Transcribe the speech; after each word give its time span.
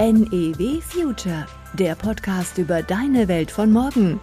NEW 0.00 0.80
Future, 0.80 1.44
der 1.72 1.96
Podcast 1.96 2.56
über 2.56 2.84
deine 2.84 3.26
Welt 3.26 3.50
von 3.50 3.72
morgen. 3.72 4.20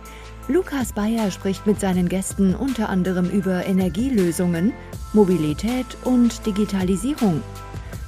Lukas 0.47 0.93
Bayer 0.93 1.31
spricht 1.31 1.67
mit 1.67 1.81
seinen 1.81 2.07
Gästen 2.07 2.55
unter 2.55 2.87
anderem 2.87 3.29
über 3.29 3.65
Energielösungen, 3.65 4.71
Mobilität 5.11 5.85
und 6.05 6.45
Digitalisierung. 6.45 7.43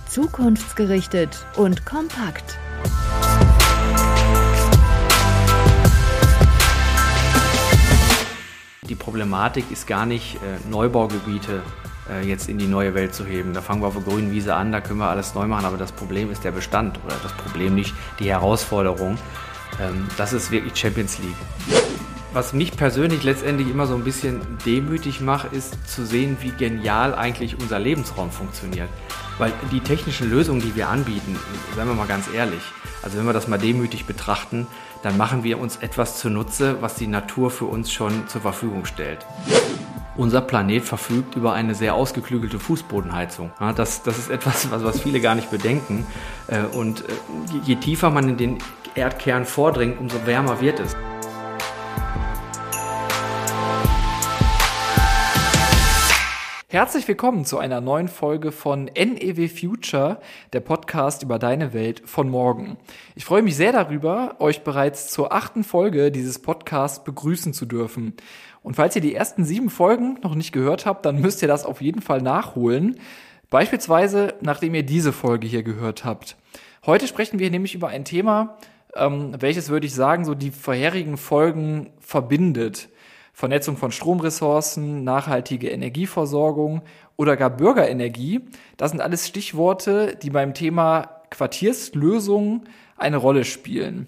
Zukunftsgerichtet 0.08 1.46
und 1.58 1.86
kompakt. 1.86 2.58
Die 8.84 8.96
Problematik 8.96 9.70
ist 9.72 9.88
gar 9.88 10.06
nicht, 10.06 10.36
äh, 10.36 10.70
Neubaugebiete 10.70 11.64
jetzt 12.22 12.50
in 12.50 12.58
die 12.58 12.68
neue 12.68 12.94
Welt 12.94 13.14
zu 13.14 13.26
heben. 13.26 13.54
Da 13.54 13.62
fangen 13.62 13.82
wir 13.82 13.88
auf 13.88 13.94
der 13.94 14.04
grünen 14.04 14.32
Wiese 14.32 14.56
an, 14.56 14.72
da 14.72 14.82
können 14.82 15.00
wir 15.00 15.10
alles 15.10 15.36
neu 15.36 15.48
machen, 15.48 15.66
aber 15.66 15.78
das 15.78 15.92
Problem 15.92 16.32
ist 16.32 16.44
der 16.44 16.52
Bestand 16.52 17.00
oder 17.06 17.16
das 17.24 17.34
Problem 17.34 17.76
nicht 17.76 17.94
die 18.20 18.30
Herausforderung. 18.30 19.18
Ähm, 19.82 20.08
das 20.18 20.34
ist 20.34 20.52
wirklich 20.52 20.76
Champions 20.76 21.20
League. 21.20 21.36
Was 22.34 22.54
mich 22.54 22.76
persönlich 22.76 23.24
letztendlich 23.24 23.70
immer 23.70 23.88
so 23.88 23.96
ein 23.96 24.04
bisschen 24.04 24.42
demütig 24.66 25.22
macht, 25.22 25.54
ist 25.54 25.76
zu 25.90 26.06
sehen, 26.06 26.38
wie 26.42 26.52
genial 26.52 27.16
eigentlich 27.16 27.60
unser 27.60 27.80
Lebensraum 27.80 28.32
funktioniert. 28.32 28.90
Weil 29.38 29.54
die 29.72 29.80
technischen 29.80 30.30
Lösungen, 30.30 30.62
die 30.62 30.76
wir 30.76 30.90
anbieten, 30.90 31.36
seien 31.76 31.88
wir 31.88 31.96
mal 31.96 32.08
ganz 32.08 32.28
ehrlich, 32.34 32.62
also 33.02 33.18
wenn 33.18 33.26
wir 33.26 33.34
das 33.34 33.48
mal 33.48 33.58
demütig 33.58 34.06
betrachten, 34.06 34.68
dann 35.04 35.18
machen 35.18 35.44
wir 35.44 35.60
uns 35.60 35.78
etwas 35.78 36.20
zunutze, 36.20 36.82
was 36.82 36.96
die 36.96 37.08
Natur 37.08 37.50
für 37.50 37.66
uns 37.66 37.92
schon 37.92 38.28
zur 38.28 38.42
Verfügung 38.42 38.86
stellt. 38.86 39.26
Unser 40.18 40.42
Planet 40.42 40.84
verfügt 40.84 41.36
über 41.36 41.54
eine 41.54 41.76
sehr 41.76 41.94
ausgeklügelte 41.94 42.60
Fußbodenheizung. 42.60 43.52
das, 43.76 44.02
das 44.02 44.18
ist 44.18 44.32
etwas, 44.32 44.72
was, 44.72 44.84
was 44.84 45.00
viele 45.00 45.22
gar 45.22 45.36
nicht 45.36 45.52
bedenken. 45.52 46.08
Äh, 46.48 46.64
und 46.76 47.02
äh, 47.02 47.04
je 47.64 47.76
tiefer 47.76 48.10
man 48.10 48.28
in 48.28 48.38
den 48.38 48.58
Erdkern 48.96 49.46
vordringt, 49.46 50.00
umso 50.00 50.26
wärmer 50.26 50.60
wird 50.60 50.80
es. 50.80 50.96
Herzlich 56.70 57.08
willkommen 57.08 57.46
zu 57.46 57.60
einer 57.60 57.80
neuen 57.80 58.10
Folge 58.10 58.52
von 58.52 58.92
NEW 58.94 59.48
Future, 59.48 60.20
der 60.52 60.60
Podcast 60.60 61.24
über 61.24 61.40
deine 61.40 61.72
Welt 61.72 62.02
von 62.04 62.30
morgen. 62.30 62.76
Ich 63.16 63.24
freue 63.24 63.42
mich 63.42 63.56
sehr 63.56 63.72
darüber, 63.72 64.36
euch 64.40 64.66
bereits 64.66 65.10
zur 65.10 65.32
achten 65.32 65.64
Folge 65.64 66.12
dieses 66.12 66.40
Podcasts 66.40 67.06
begrüßen 67.06 67.54
zu 67.54 67.66
dürfen. 67.66 68.16
Und 68.64 68.76
falls 68.76 68.98
ihr 68.98 69.02
die 69.02 69.16
ersten 69.16 69.46
sieben 69.46 69.70
Folgen 69.70 70.20
noch 70.24 70.36
nicht 70.36 70.52
gehört 70.52 70.86
habt, 70.86 71.06
dann 71.06 71.22
müsst 71.22 71.42
ihr 71.42 71.48
das 71.48 71.66
auf 71.66 71.80
jeden 71.80 72.02
Fall 72.02 72.22
nachholen. 72.22 73.00
Beispielsweise, 73.50 74.34
nachdem 74.42 74.76
ihr 74.76 74.84
diese 74.84 75.14
Folge 75.14 75.48
hier 75.48 75.64
gehört 75.64 76.04
habt. 76.04 76.36
Heute 76.86 77.08
sprechen 77.08 77.40
wir 77.40 77.50
nämlich 77.50 77.76
über 77.76 77.88
ein 77.88 78.04
Thema, 78.04 78.58
ähm, 78.94 79.34
welches 79.40 79.70
würde 79.70 79.88
ich 79.88 79.96
sagen, 79.96 80.26
so 80.26 80.36
die 80.36 80.52
vorherigen 80.52 81.16
Folgen 81.16 81.92
verbindet. 82.02 82.90
Vernetzung 83.38 83.78
von 83.78 83.92
Stromressourcen, 83.92 85.04
nachhaltige 85.04 85.70
Energieversorgung 85.70 86.82
oder 87.18 87.38
gar 87.38 87.52
Bürgerenergie. 87.52 88.42
Das 88.78 88.90
sind 88.90 89.00
alles 89.00 89.28
Stichworte, 89.28 90.18
die 90.20 90.32
beim 90.32 90.56
Thema 90.56 91.22
Quartierslösungen 91.30 92.68
eine 92.96 93.18
Rolle 93.18 93.44
spielen. 93.46 94.08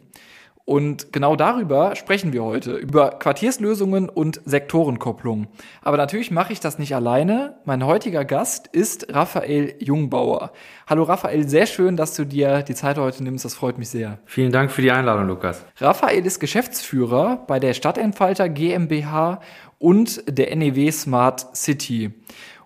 Und 0.69 1.11
genau 1.11 1.35
darüber 1.35 1.95
sprechen 1.95 2.31
wir 2.31 2.43
heute, 2.43 2.75
über 2.75 3.09
Quartierslösungen 3.17 4.07
und 4.07 4.39
Sektorenkopplung. 4.45 5.47
Aber 5.81 5.97
natürlich 5.97 6.29
mache 6.29 6.53
ich 6.53 6.59
das 6.59 6.77
nicht 6.77 6.93
alleine. 6.93 7.55
Mein 7.65 7.83
heutiger 7.83 8.23
Gast 8.23 8.67
ist 8.67 9.11
Raphael 9.11 9.73
Jungbauer. 9.79 10.51
Hallo 10.85 11.01
Raphael, 11.01 11.49
sehr 11.49 11.65
schön, 11.65 11.97
dass 11.97 12.13
du 12.13 12.23
dir 12.23 12.61
die 12.61 12.75
Zeit 12.75 12.99
heute 12.99 13.23
nimmst. 13.23 13.45
Das 13.45 13.55
freut 13.55 13.79
mich 13.79 13.89
sehr. 13.89 14.19
Vielen 14.25 14.51
Dank 14.51 14.69
für 14.69 14.83
die 14.83 14.91
Einladung, 14.91 15.25
Lukas. 15.25 15.65
Raphael 15.77 16.23
ist 16.23 16.39
Geschäftsführer 16.39 17.43
bei 17.47 17.59
der 17.59 17.73
Stadtentfalter 17.73 18.47
GmbH 18.47 19.39
und 19.79 20.21
der 20.27 20.55
NEW 20.55 20.91
Smart 20.91 21.47
City. 21.57 22.11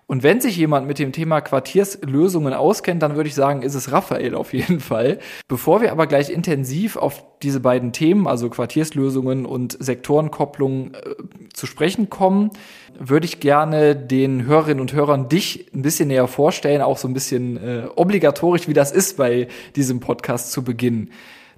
Und 0.06 0.22
wenn 0.22 0.40
sich 0.40 0.56
jemand 0.56 0.86
mit 0.86 0.98
dem 0.98 1.12
Thema 1.12 1.40
Quartierslösungen 1.40 2.52
auskennt, 2.52 3.02
dann 3.02 3.16
würde 3.16 3.28
ich 3.28 3.34
sagen, 3.34 3.62
ist 3.62 3.74
es 3.74 3.90
Raphael 3.90 4.34
auf 4.34 4.52
jeden 4.52 4.80
Fall. 4.80 5.18
Bevor 5.48 5.80
wir 5.80 5.92
aber 5.92 6.06
gleich 6.06 6.28
intensiv 6.28 6.96
auf 6.96 7.24
diese 7.42 7.60
beiden 7.60 7.92
Themen, 7.92 8.26
also 8.26 8.50
Quartierslösungen 8.50 9.46
und 9.46 9.76
Sektorenkopplung, 9.80 10.94
äh, 10.94 11.14
zu 11.54 11.66
sprechen 11.66 12.10
kommen, 12.10 12.50
würde 12.98 13.24
ich 13.24 13.40
gerne 13.40 13.96
den 13.96 14.44
Hörerinnen 14.44 14.80
und 14.80 14.92
Hörern 14.92 15.28
dich 15.28 15.70
ein 15.74 15.82
bisschen 15.82 16.08
näher 16.08 16.28
vorstellen, 16.28 16.82
auch 16.82 16.98
so 16.98 17.08
ein 17.08 17.14
bisschen 17.14 17.56
äh, 17.56 17.86
obligatorisch, 17.96 18.68
wie 18.68 18.74
das 18.74 18.92
ist 18.92 19.16
bei 19.16 19.48
diesem 19.74 20.00
Podcast 20.00 20.52
zu 20.52 20.64
Beginn. 20.64 21.10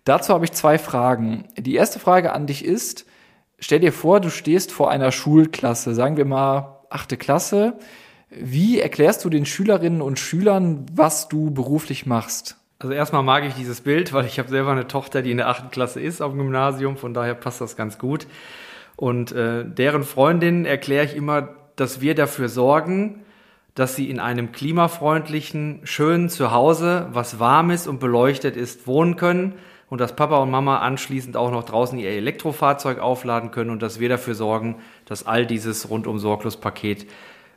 Dazu 0.04 0.32
habe 0.32 0.44
ich 0.44 0.52
zwei 0.52 0.78
Fragen. 0.78 1.46
Die 1.58 1.74
erste 1.74 1.98
Frage 1.98 2.32
an 2.32 2.46
dich 2.46 2.64
ist, 2.64 3.06
stell 3.58 3.80
dir 3.80 3.92
vor, 3.92 4.20
du 4.20 4.30
stehst 4.30 4.70
vor 4.70 4.88
einer 4.88 5.10
Schulklasse, 5.10 5.94
sagen 5.94 6.16
wir 6.16 6.24
mal 6.24 6.84
achte 6.90 7.16
Klasse, 7.16 7.78
wie 8.31 8.81
erklärst 8.81 9.25
du 9.25 9.31
den 9.31 9.47
Schülerinnen 9.47 10.03
und 10.03 10.19
Schülern, 10.19 10.87
was 10.92 11.28
du 11.28 11.50
beruflich 11.50 12.06
machst? 12.06 12.56
Also 12.78 12.92
erstmal 12.92 13.22
mag 13.22 13.44
ich 13.44 13.54
dieses 13.54 13.81
Bild, 13.81 14.12
weil 14.12 14.26
ich 14.26 14.38
habe 14.38 14.48
selber 14.48 14.72
eine 14.72 14.87
Tochter, 14.87 15.22
die 15.22 15.31
in 15.31 15.38
der 15.38 15.48
achten 15.48 15.70
Klasse 15.70 16.00
ist 16.00 16.20
auf 16.20 16.32
dem 16.32 16.41
Gymnasium, 16.41 16.97
von 16.97 17.15
daher 17.15 17.34
passt 17.34 17.60
das 17.60 17.76
ganz 17.76 17.98
gut. 17.98 18.26
Und 18.97 19.32
äh, 19.32 19.65
deren 19.65 20.03
Freundin 20.03 20.65
erkläre 20.65 21.04
ich 21.04 21.16
immer, 21.16 21.54
dass 21.76 22.00
wir 22.00 22.15
dafür 22.15 22.48
sorgen, 22.48 23.22
dass 23.75 23.94
sie 23.94 24.10
in 24.10 24.20
einem 24.20 24.53
klimafreundlichen, 24.53 25.81
schönen 25.84 26.28
Zuhause, 26.28 27.09
was 27.12 27.38
warm 27.38 27.70
ist 27.70 27.86
und 27.86 28.00
beleuchtet 28.00 28.56
ist, 28.56 28.86
wohnen 28.86 29.16
können 29.16 29.54
und 29.88 30.00
dass 30.00 30.16
Papa 30.16 30.38
und 30.38 30.50
Mama 30.50 30.78
anschließend 30.78 31.36
auch 31.36 31.50
noch 31.50 31.65
draußen 31.65 31.98
ihr 31.98 32.10
Elektrofahrzeug 32.10 32.98
aufladen 32.98 33.50
können 33.50 33.70
und 33.70 33.82
dass 33.82 34.00
wir 34.00 34.09
dafür 34.09 34.34
sorgen, 34.34 34.76
dass 35.04 35.26
all 35.26 35.47
dieses 35.47 35.91
rundum 35.91 36.19
sorglos 36.19 36.56
Paket 36.56 37.06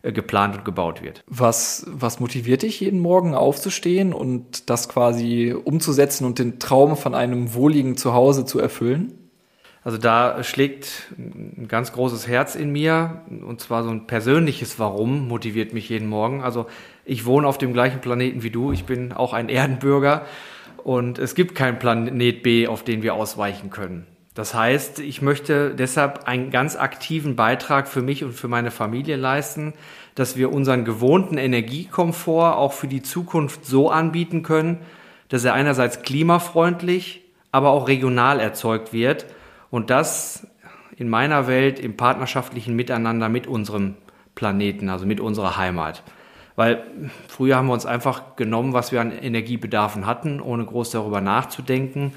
geplant 0.04 0.58
und 0.58 0.66
gebaut 0.66 1.02
wird. 1.02 1.24
Was, 1.28 1.86
was 1.88 2.20
motiviert 2.20 2.62
dich 2.62 2.80
jeden 2.80 3.00
Morgen 3.00 3.36
aufzustehen 3.36 4.14
und 4.14 4.70
das 4.70 4.90
quasi 4.90 5.54
umzusetzen 5.54 6.26
und 6.26 6.40
den 6.40 6.60
Traum 6.60 6.96
von 6.96 7.16
einem 7.16 7.54
wohligen 7.54 7.98
Zuhause 7.98 8.46
zu 8.46 8.60
erfüllen? 8.60 9.14
Also 9.84 9.98
da 9.98 10.44
schlägt 10.44 11.14
ein 11.18 11.68
ganz 11.70 11.94
großes 11.94 12.28
Herz 12.28 12.56
in 12.56 12.72
mir 12.72 13.22
und 13.30 13.62
zwar 13.62 13.84
so 13.84 13.90
ein 13.90 14.08
persönliches 14.08 14.78
Warum 14.78 15.28
motiviert 15.28 15.74
mich 15.74 15.88
jeden 15.90 16.08
Morgen. 16.08 16.44
Also 16.44 16.68
ich 17.06 17.26
wohne 17.26 17.48
auf 17.48 17.58
dem 17.58 17.74
gleichen 17.74 18.02
Planeten 18.02 18.44
wie 18.44 18.50
du, 18.50 18.72
ich 18.72 18.86
bin 18.86 19.14
auch 19.14 19.34
ein 19.34 19.48
Erdenbürger 19.48 20.26
und 20.84 21.18
es 21.18 21.34
gibt 21.34 21.56
keinen 21.56 21.80
Planet 21.80 22.44
B, 22.44 22.68
auf 22.68 22.84
den 22.84 23.04
wir 23.04 23.14
ausweichen 23.14 23.70
können. 23.70 24.06
Das 24.40 24.54
heißt, 24.54 25.00
ich 25.00 25.22
möchte 25.22 25.76
deshalb 25.76 26.24
einen 26.26 26.50
ganz 26.50 26.78
aktiven 26.78 27.36
Beitrag 27.36 27.90
für 27.90 28.02
mich 28.02 28.24
und 28.24 28.32
für 28.32 28.48
meine 28.48 28.72
Familie 28.72 29.18
leisten, 29.18 29.74
dass 30.16 30.38
wir 30.38 30.54
unseren 30.54 30.86
gewohnten 30.86 31.38
Energiekomfort 31.38 32.56
auch 32.56 32.72
für 32.72 32.88
die 32.88 33.02
Zukunft 33.02 33.66
so 33.66 33.92
anbieten 33.92 34.42
können, 34.42 34.78
dass 35.28 35.44
er 35.44 35.56
einerseits 35.56 36.04
klimafreundlich, 36.04 37.22
aber 37.52 37.72
auch 37.72 37.90
regional 37.90 38.40
erzeugt 38.40 38.94
wird 38.94 39.26
und 39.72 39.90
das 39.90 40.48
in 40.96 41.10
meiner 41.10 41.48
Welt 41.48 41.78
im 41.78 41.98
partnerschaftlichen 41.98 42.78
Miteinander 42.78 43.28
mit 43.28 43.46
unserem 43.46 43.96
Planeten, 44.36 44.88
also 44.88 45.06
mit 45.06 45.20
unserer 45.20 45.58
Heimat. 45.58 46.02
Weil 46.56 46.86
früher 47.28 47.58
haben 47.58 47.68
wir 47.68 47.74
uns 47.74 47.86
einfach 47.86 48.38
genommen, 48.38 48.72
was 48.72 48.94
wir 48.94 49.02
an 49.02 49.12
Energiebedarfen 49.12 50.06
hatten, 50.06 50.40
ohne 50.40 50.64
groß 50.64 50.92
darüber 50.92 51.20
nachzudenken. 51.20 52.14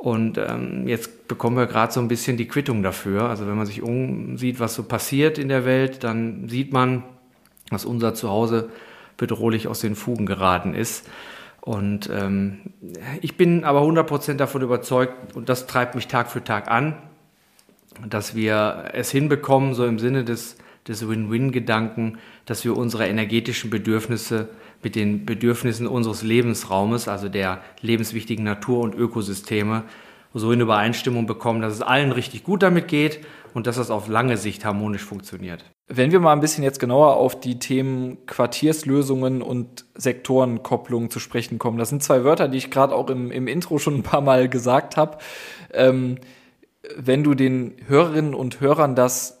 Und 0.00 0.38
ähm, 0.38 0.88
jetzt 0.88 1.28
bekommen 1.28 1.58
wir 1.58 1.66
gerade 1.66 1.92
so 1.92 2.00
ein 2.00 2.08
bisschen 2.08 2.38
die 2.38 2.48
Quittung 2.48 2.82
dafür. 2.82 3.24
Also 3.24 3.46
wenn 3.46 3.54
man 3.54 3.66
sich 3.66 3.82
umsieht, 3.82 4.58
was 4.58 4.74
so 4.74 4.82
passiert 4.82 5.36
in 5.36 5.50
der 5.50 5.66
Welt, 5.66 6.04
dann 6.04 6.48
sieht 6.48 6.72
man, 6.72 7.02
dass 7.68 7.84
unser 7.84 8.14
Zuhause 8.14 8.70
bedrohlich 9.18 9.68
aus 9.68 9.80
den 9.80 9.94
Fugen 9.94 10.24
geraten 10.24 10.72
ist. 10.72 11.06
Und 11.60 12.08
ähm, 12.10 12.60
ich 13.20 13.36
bin 13.36 13.62
aber 13.64 13.82
100% 13.82 14.36
davon 14.36 14.62
überzeugt, 14.62 15.36
und 15.36 15.50
das 15.50 15.66
treibt 15.66 15.94
mich 15.94 16.08
Tag 16.08 16.30
für 16.30 16.42
Tag 16.42 16.70
an, 16.70 16.96
dass 18.08 18.34
wir 18.34 18.84
es 18.94 19.10
hinbekommen, 19.10 19.74
so 19.74 19.84
im 19.84 19.98
Sinne 19.98 20.24
des, 20.24 20.56
des 20.88 21.06
Win-Win-Gedanken, 21.08 22.18
dass 22.46 22.64
wir 22.64 22.76
unsere 22.76 23.06
energetischen 23.06 23.70
Bedürfnisse 23.70 24.48
mit 24.82 24.94
den 24.96 25.26
Bedürfnissen 25.26 25.86
unseres 25.86 26.22
Lebensraumes, 26.22 27.08
also 27.08 27.28
der 27.28 27.60
lebenswichtigen 27.82 28.44
Natur 28.44 28.80
und 28.80 28.94
Ökosysteme, 28.94 29.84
so 30.32 30.52
in 30.52 30.60
Übereinstimmung 30.60 31.26
bekommen, 31.26 31.60
dass 31.60 31.74
es 31.74 31.82
allen 31.82 32.12
richtig 32.12 32.44
gut 32.44 32.62
damit 32.62 32.88
geht 32.88 33.20
und 33.52 33.66
dass 33.66 33.76
das 33.76 33.90
auf 33.90 34.08
lange 34.08 34.36
Sicht 34.36 34.64
harmonisch 34.64 35.02
funktioniert. 35.02 35.64
Wenn 35.88 36.12
wir 36.12 36.20
mal 36.20 36.32
ein 36.32 36.40
bisschen 36.40 36.62
jetzt 36.62 36.78
genauer 36.78 37.16
auf 37.16 37.40
die 37.40 37.58
Themen 37.58 38.24
Quartierslösungen 38.26 39.42
und 39.42 39.84
Sektorenkopplung 39.96 41.10
zu 41.10 41.18
sprechen 41.18 41.58
kommen, 41.58 41.78
das 41.78 41.88
sind 41.88 42.02
zwei 42.02 42.22
Wörter, 42.22 42.46
die 42.46 42.58
ich 42.58 42.70
gerade 42.70 42.94
auch 42.94 43.10
im, 43.10 43.32
im 43.32 43.48
Intro 43.48 43.78
schon 43.78 43.96
ein 43.96 44.02
paar 44.04 44.20
Mal 44.20 44.48
gesagt 44.48 44.96
habe. 44.96 45.18
Ähm, 45.72 46.18
wenn 46.96 47.24
du 47.24 47.34
den 47.34 47.74
Hörerinnen 47.88 48.34
und 48.34 48.60
Hörern 48.60 48.94
das 48.94 49.39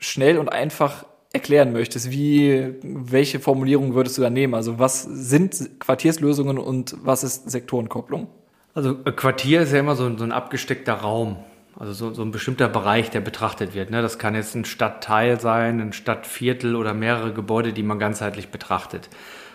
schnell 0.00 0.38
und 0.38 0.48
einfach 0.48 1.04
erklären 1.32 1.72
möchtest, 1.72 2.10
wie, 2.10 2.74
welche 2.82 3.40
Formulierung 3.40 3.94
würdest 3.94 4.16
du 4.18 4.22
da 4.22 4.30
nehmen? 4.30 4.54
Also 4.54 4.78
was 4.78 5.02
sind 5.02 5.80
Quartierslösungen 5.80 6.58
und 6.58 6.96
was 7.02 7.22
ist 7.22 7.50
Sektorenkopplung? 7.50 8.28
Also 8.74 8.94
Quartier 8.94 9.62
ist 9.62 9.72
ja 9.72 9.80
immer 9.80 9.96
so 9.96 10.06
ein, 10.06 10.18
so 10.18 10.24
ein 10.24 10.32
abgesteckter 10.32 10.94
Raum. 10.94 11.36
Also 11.78 11.92
so, 11.92 12.12
so 12.12 12.22
ein 12.22 12.32
bestimmter 12.32 12.68
Bereich, 12.68 13.10
der 13.10 13.20
betrachtet 13.20 13.74
wird. 13.74 13.90
Ne? 13.90 14.02
Das 14.02 14.18
kann 14.18 14.34
jetzt 14.34 14.54
ein 14.56 14.64
Stadtteil 14.64 15.38
sein, 15.38 15.80
ein 15.80 15.92
Stadtviertel 15.92 16.74
oder 16.74 16.92
mehrere 16.92 17.32
Gebäude, 17.32 17.72
die 17.72 17.84
man 17.84 17.98
ganzheitlich 17.98 18.48
betrachtet. 18.48 19.08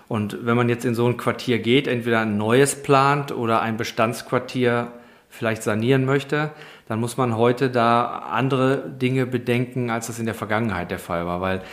Und 0.07 0.45
wenn 0.45 0.55
man 0.55 0.69
jetzt 0.69 0.85
in 0.85 0.95
so 0.95 1.07
ein 1.07 1.17
Quartier 1.17 1.59
geht, 1.59 1.87
entweder 1.87 2.21
ein 2.21 2.37
neues 2.37 2.81
plant 2.81 3.31
oder 3.31 3.61
ein 3.61 3.77
Bestandsquartier 3.77 4.91
vielleicht 5.29 5.63
sanieren 5.63 6.05
möchte, 6.05 6.51
dann 6.93 6.99
muss 6.99 7.17
man 7.17 7.35
heute 7.35 7.71
da 7.71 8.05
andere 8.05 8.87
Dinge 8.87 9.25
bedenken, 9.25 9.89
als 9.89 10.05
das 10.05 10.19
in 10.19 10.27
der 10.27 10.35
Vergangenheit 10.35 10.91
der 10.91 10.99
Fall 10.99 11.25
war. 11.25 11.41
Weil 11.41 11.63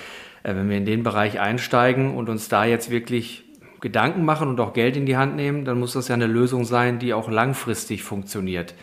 äh, 0.44 0.54
wenn 0.54 0.70
wir 0.70 0.78
in 0.78 0.86
den 0.86 1.02
Bereich 1.02 1.38
einsteigen 1.38 2.16
und 2.16 2.30
uns 2.30 2.48
da 2.48 2.64
jetzt 2.64 2.90
wirklich 2.90 3.44
Gedanken 3.82 4.24
machen 4.24 4.48
und 4.48 4.58
auch 4.60 4.72
Geld 4.72 4.96
in 4.96 5.04
die 5.04 5.18
Hand 5.18 5.36
nehmen, 5.36 5.66
dann 5.66 5.78
muss 5.78 5.92
das 5.92 6.08
ja 6.08 6.14
eine 6.14 6.26
Lösung 6.26 6.64
sein, 6.64 6.98
die 6.98 7.12
auch 7.12 7.30
langfristig 7.30 8.02
funktioniert 8.02 8.74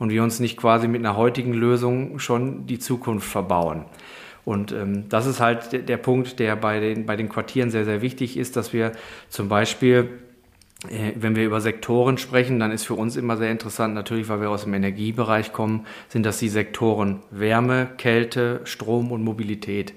und 0.00 0.10
wir 0.10 0.24
uns 0.24 0.40
nicht 0.40 0.56
quasi 0.56 0.88
mit 0.88 1.00
einer 1.00 1.16
heutigen 1.16 1.54
Lösung 1.54 2.18
schon 2.18 2.66
die 2.66 2.80
Zukunft 2.80 3.30
verbauen. 3.30 3.84
Und 4.44 4.72
ähm, 4.72 5.08
das 5.08 5.26
ist 5.26 5.38
halt 5.38 5.88
der, 5.88 5.96
Punkt, 5.96 6.40
der 6.40 6.56
bei 6.56 6.80
den, 6.80 7.06
bei 7.06 7.14
den 7.14 7.28
Quartieren 7.28 7.70
sehr, 7.70 7.84
sehr 7.84 8.02
wichtig 8.02 8.36
ist, 8.36 8.56
dass 8.56 8.72
wir 8.72 8.90
zum 9.28 9.48
Beispiel, 9.48 10.08
wenn 10.90 11.36
wir 11.36 11.44
über 11.44 11.60
Sektoren 11.60 12.18
sprechen, 12.18 12.58
dann 12.58 12.70
ist 12.70 12.84
für 12.84 12.94
uns 12.94 13.16
immer 13.16 13.36
sehr 13.36 13.50
interessant, 13.50 13.94
natürlich, 13.94 14.28
weil 14.28 14.40
wir 14.40 14.50
aus 14.50 14.64
dem 14.64 14.74
Energiebereich 14.74 15.52
kommen, 15.52 15.86
sind 16.08 16.24
das 16.26 16.38
die 16.38 16.48
Sektoren 16.48 17.20
Wärme, 17.30 17.88
Kälte, 17.96 18.60
Strom 18.64 19.10
und 19.12 19.22
Mobilität. 19.22 19.94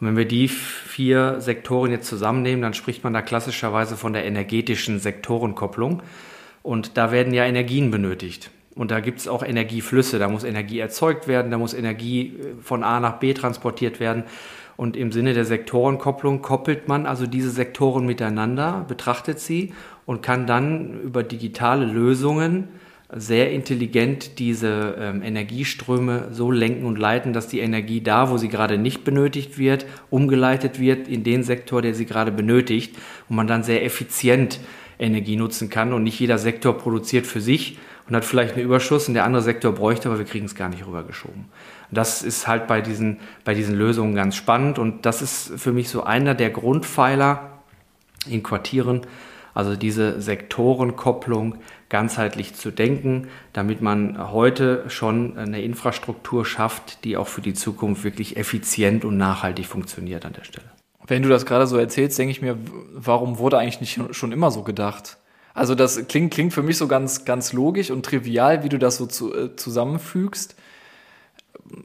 Und 0.00 0.08
wenn 0.08 0.16
wir 0.16 0.26
die 0.26 0.48
vier 0.48 1.40
Sektoren 1.40 1.90
jetzt 1.90 2.08
zusammennehmen, 2.08 2.62
dann 2.62 2.74
spricht 2.74 3.04
man 3.04 3.12
da 3.12 3.22
klassischerweise 3.22 3.96
von 3.96 4.12
der 4.12 4.24
energetischen 4.24 4.98
Sektorenkopplung. 4.98 6.02
Und 6.62 6.96
da 6.96 7.12
werden 7.12 7.34
ja 7.34 7.44
Energien 7.44 7.90
benötigt. 7.90 8.50
Und 8.74 8.90
da 8.90 9.00
gibt 9.00 9.20
es 9.20 9.28
auch 9.28 9.42
Energieflüsse, 9.44 10.18
da 10.18 10.28
muss 10.28 10.42
Energie 10.42 10.80
erzeugt 10.80 11.28
werden, 11.28 11.50
da 11.50 11.58
muss 11.58 11.74
Energie 11.74 12.38
äh, 12.38 12.62
von 12.62 12.82
A 12.82 13.00
nach 13.00 13.18
B 13.18 13.32
transportiert 13.32 14.00
werden. 14.00 14.24
Und 14.76 14.96
im 14.96 15.12
Sinne 15.12 15.34
der 15.34 15.44
Sektorenkopplung 15.44 16.42
koppelt 16.42 16.88
man 16.88 17.06
also 17.06 17.26
diese 17.26 17.50
Sektoren 17.50 18.06
miteinander, 18.06 18.84
betrachtet 18.88 19.38
sie 19.38 19.72
und 20.06 20.22
kann 20.22 20.46
dann 20.46 21.00
über 21.02 21.22
digitale 21.22 21.84
Lösungen 21.84 22.68
sehr 23.16 23.52
intelligent 23.52 24.38
diese 24.38 24.96
ähm, 24.98 25.22
Energieströme 25.22 26.28
so 26.32 26.50
lenken 26.50 26.84
und 26.84 26.98
leiten, 26.98 27.32
dass 27.32 27.46
die 27.46 27.60
Energie 27.60 28.00
da, 28.00 28.30
wo 28.30 28.38
sie 28.38 28.48
gerade 28.48 28.76
nicht 28.76 29.04
benötigt 29.04 29.58
wird, 29.58 29.86
umgeleitet 30.10 30.80
wird 30.80 31.06
in 31.06 31.22
den 31.22 31.44
Sektor, 31.44 31.80
der 31.80 31.94
sie 31.94 32.06
gerade 32.06 32.32
benötigt 32.32 32.96
und 33.28 33.36
man 33.36 33.46
dann 33.46 33.62
sehr 33.62 33.84
effizient 33.84 34.58
Energie 34.98 35.36
nutzen 35.36 35.70
kann 35.70 35.92
und 35.92 36.02
nicht 36.02 36.18
jeder 36.18 36.38
Sektor 36.38 36.76
produziert 36.76 37.26
für 37.26 37.40
sich, 37.40 37.78
und 38.08 38.14
hat 38.14 38.24
vielleicht 38.24 38.54
einen 38.54 38.64
Überschuss 38.64 39.08
und 39.08 39.14
der 39.14 39.24
andere 39.24 39.42
Sektor 39.42 39.72
bräuchte, 39.72 40.08
aber 40.08 40.18
wir 40.18 40.26
kriegen 40.26 40.46
es 40.46 40.54
gar 40.54 40.68
nicht 40.68 40.86
rübergeschoben. 40.86 41.46
Und 41.94 41.98
das 41.98 42.24
ist 42.24 42.48
halt 42.48 42.66
bei 42.66 42.80
diesen, 42.80 43.18
bei 43.44 43.54
diesen 43.54 43.76
Lösungen 43.76 44.16
ganz 44.16 44.34
spannend 44.34 44.80
und 44.80 45.06
das 45.06 45.22
ist 45.22 45.52
für 45.60 45.70
mich 45.70 45.88
so 45.88 46.02
einer 46.02 46.34
der 46.34 46.50
Grundpfeiler 46.50 47.60
in 48.28 48.42
Quartieren, 48.42 49.02
also 49.54 49.76
diese 49.76 50.20
Sektorenkopplung 50.20 51.54
ganzheitlich 51.90 52.54
zu 52.54 52.72
denken, 52.72 53.28
damit 53.52 53.80
man 53.80 54.32
heute 54.32 54.82
schon 54.88 55.38
eine 55.38 55.62
Infrastruktur 55.62 56.44
schafft, 56.44 57.04
die 57.04 57.16
auch 57.16 57.28
für 57.28 57.42
die 57.42 57.54
Zukunft 57.54 58.02
wirklich 58.02 58.36
effizient 58.36 59.04
und 59.04 59.16
nachhaltig 59.16 59.66
funktioniert 59.66 60.26
an 60.26 60.32
der 60.32 60.42
Stelle. 60.42 60.66
Wenn 61.06 61.22
du 61.22 61.28
das 61.28 61.46
gerade 61.46 61.68
so 61.68 61.76
erzählst, 61.76 62.18
denke 62.18 62.32
ich 62.32 62.42
mir, 62.42 62.58
warum 62.92 63.38
wurde 63.38 63.58
eigentlich 63.58 63.80
nicht 63.80 64.16
schon 64.16 64.32
immer 64.32 64.50
so 64.50 64.64
gedacht? 64.64 65.16
Also 65.54 65.76
das 65.76 66.08
klingt, 66.08 66.34
klingt 66.34 66.52
für 66.52 66.64
mich 66.64 66.76
so 66.76 66.88
ganz, 66.88 67.24
ganz 67.24 67.52
logisch 67.52 67.92
und 67.92 68.04
trivial, 68.04 68.64
wie 68.64 68.68
du 68.68 68.80
das 68.80 68.96
so 68.96 69.06
zu, 69.06 69.32
äh, 69.32 69.54
zusammenfügst. 69.54 70.56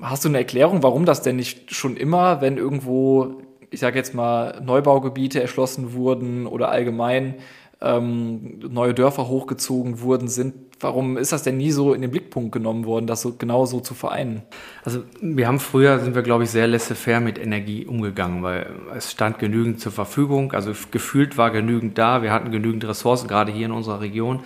Hast 0.02 0.26
du 0.26 0.30
eine 0.30 0.40
Erklärung, 0.40 0.84
warum 0.84 1.06
das 1.06 1.22
denn 1.22 1.38
nicht 1.38 1.74
schon 1.74 1.98
immer, 1.98 2.42
wenn 2.42 2.58
irgendwo, 2.58 3.42
ich 3.70 3.80
sage 3.80 3.98
jetzt 3.98 4.14
mal, 4.14 4.62
Neubaugebiete 4.62 5.42
erschlossen 5.42 5.94
wurden 5.94 6.48
oder 6.48 6.70
allgemein 6.70 7.36
ähm, 7.82 8.60
neue 8.70 8.94
Dörfer 8.94 9.28
hochgezogen 9.28 10.02
wurden, 10.02 10.28
sind. 10.28 10.54
Warum 10.82 11.18
ist 11.18 11.34
das 11.34 11.44
denn 11.44 11.58
nie 11.58 11.72
so 11.72 11.94
in 11.94 12.02
den 12.02 12.12
Blickpunkt 12.12 12.54
genommen 12.54 12.86
worden, 12.86 13.06
das 13.06 13.22
so 13.22 13.34
genau 13.34 13.66
so 13.66 13.82
zu 13.82 13.94
vereinen? 13.94 14.44
Also 14.86 15.04
wir 15.22 15.48
haben 15.48 15.60
früher, 15.60 16.00
sind 16.00 16.16
wir 16.16 16.22
glaube 16.22 16.46
ich 16.46 16.52
sehr 16.52 16.68
laissez-faire 16.68 17.20
mit 17.20 17.38
Energie 17.38 17.86
umgegangen, 17.86 18.44
weil 18.44 18.70
es 18.96 19.12
stand 19.12 19.40
genügend 19.40 19.82
zur 19.82 19.92
Verfügung, 19.92 20.54
also 20.54 20.72
gefühlt 20.92 21.38
war 21.38 21.52
genügend 21.52 21.98
da, 21.98 22.22
wir 22.22 22.32
hatten 22.32 22.52
genügend 22.52 22.88
Ressourcen, 22.88 23.28
gerade 23.28 23.52
hier 23.52 23.66
in 23.66 23.74
unserer 23.74 24.00
Region 24.00 24.42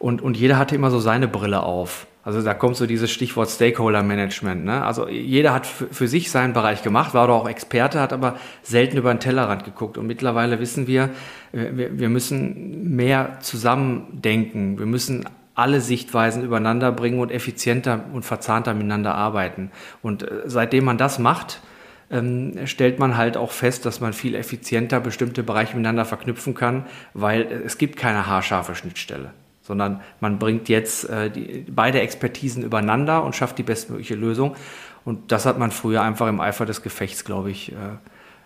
und, 0.00 0.22
und 0.22 0.36
jeder 0.36 0.58
hatte 0.58 0.74
immer 0.74 0.90
so 0.90 0.98
seine 0.98 1.28
Brille 1.28 1.62
auf. 1.62 2.06
Also 2.22 2.42
da 2.42 2.52
kommt 2.52 2.76
so 2.76 2.86
dieses 2.86 3.10
Stichwort 3.10 3.48
Stakeholder 3.48 4.02
Management. 4.02 4.64
Ne? 4.64 4.84
Also 4.84 5.08
jeder 5.08 5.54
hat 5.54 5.66
für 5.66 6.06
sich 6.06 6.30
seinen 6.30 6.52
Bereich 6.52 6.82
gemacht, 6.82 7.14
war 7.14 7.26
doch 7.26 7.42
auch 7.42 7.48
Experte, 7.48 7.98
hat 7.98 8.12
aber 8.12 8.36
selten 8.62 8.98
über 8.98 9.12
den 9.12 9.20
Tellerrand 9.20 9.64
geguckt. 9.64 9.96
Und 9.96 10.06
mittlerweile 10.06 10.60
wissen 10.60 10.86
wir, 10.86 11.10
wir, 11.52 11.98
wir 11.98 12.08
müssen 12.10 12.94
mehr 12.94 13.38
zusammendenken. 13.40 14.78
Wir 14.78 14.86
müssen 14.86 15.24
alle 15.54 15.80
Sichtweisen 15.80 16.44
übereinander 16.44 16.92
bringen 16.92 17.20
und 17.20 17.30
effizienter 17.30 18.04
und 18.12 18.24
verzahnter 18.24 18.74
miteinander 18.74 19.14
arbeiten. 19.14 19.70
Und 20.02 20.22
äh, 20.22 20.42
seitdem 20.44 20.84
man 20.84 20.98
das 20.98 21.18
macht, 21.18 21.62
ähm, 22.10 22.66
stellt 22.66 22.98
man 22.98 23.16
halt 23.16 23.38
auch 23.38 23.50
fest, 23.50 23.86
dass 23.86 24.00
man 24.00 24.12
viel 24.12 24.34
effizienter 24.34 25.00
bestimmte 25.00 25.42
Bereiche 25.42 25.74
miteinander 25.74 26.04
verknüpfen 26.04 26.54
kann, 26.54 26.84
weil 27.14 27.42
es 27.64 27.78
gibt 27.78 27.96
keine 27.96 28.26
haarscharfe 28.26 28.74
Schnittstelle 28.74 29.30
sondern 29.70 30.00
man 30.18 30.40
bringt 30.40 30.68
jetzt 30.68 31.08
äh, 31.08 31.30
die, 31.30 31.64
beide 31.70 32.00
Expertisen 32.00 32.64
übereinander 32.64 33.22
und 33.22 33.36
schafft 33.36 33.56
die 33.56 33.62
bestmögliche 33.62 34.16
Lösung. 34.16 34.56
Und 35.04 35.30
das 35.30 35.46
hat 35.46 35.60
man 35.60 35.70
früher 35.70 36.02
einfach 36.02 36.26
im 36.26 36.40
Eifer 36.40 36.66
des 36.66 36.82
Gefechts, 36.82 37.24
glaube 37.24 37.52
ich, 37.52 37.70
äh, 37.70 37.76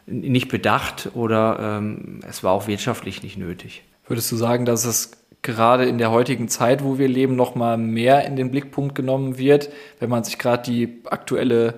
nicht 0.06 0.48
bedacht 0.48 1.08
oder 1.14 1.78
ähm, 1.78 2.20
es 2.28 2.44
war 2.44 2.52
auch 2.52 2.66
wirtschaftlich 2.66 3.22
nicht 3.22 3.38
nötig. 3.38 3.84
Würdest 4.06 4.30
du 4.30 4.36
sagen, 4.36 4.66
dass 4.66 4.84
es 4.84 5.12
gerade 5.40 5.86
in 5.86 5.96
der 5.96 6.10
heutigen 6.10 6.48
Zeit, 6.48 6.84
wo 6.84 6.98
wir 6.98 7.08
leben, 7.08 7.36
noch 7.36 7.54
mal 7.54 7.78
mehr 7.78 8.26
in 8.26 8.36
den 8.36 8.50
Blickpunkt 8.50 8.94
genommen 8.94 9.38
wird, 9.38 9.70
wenn 10.00 10.10
man 10.10 10.22
sich 10.22 10.38
gerade 10.38 10.62
die 10.62 11.00
aktuelle 11.06 11.76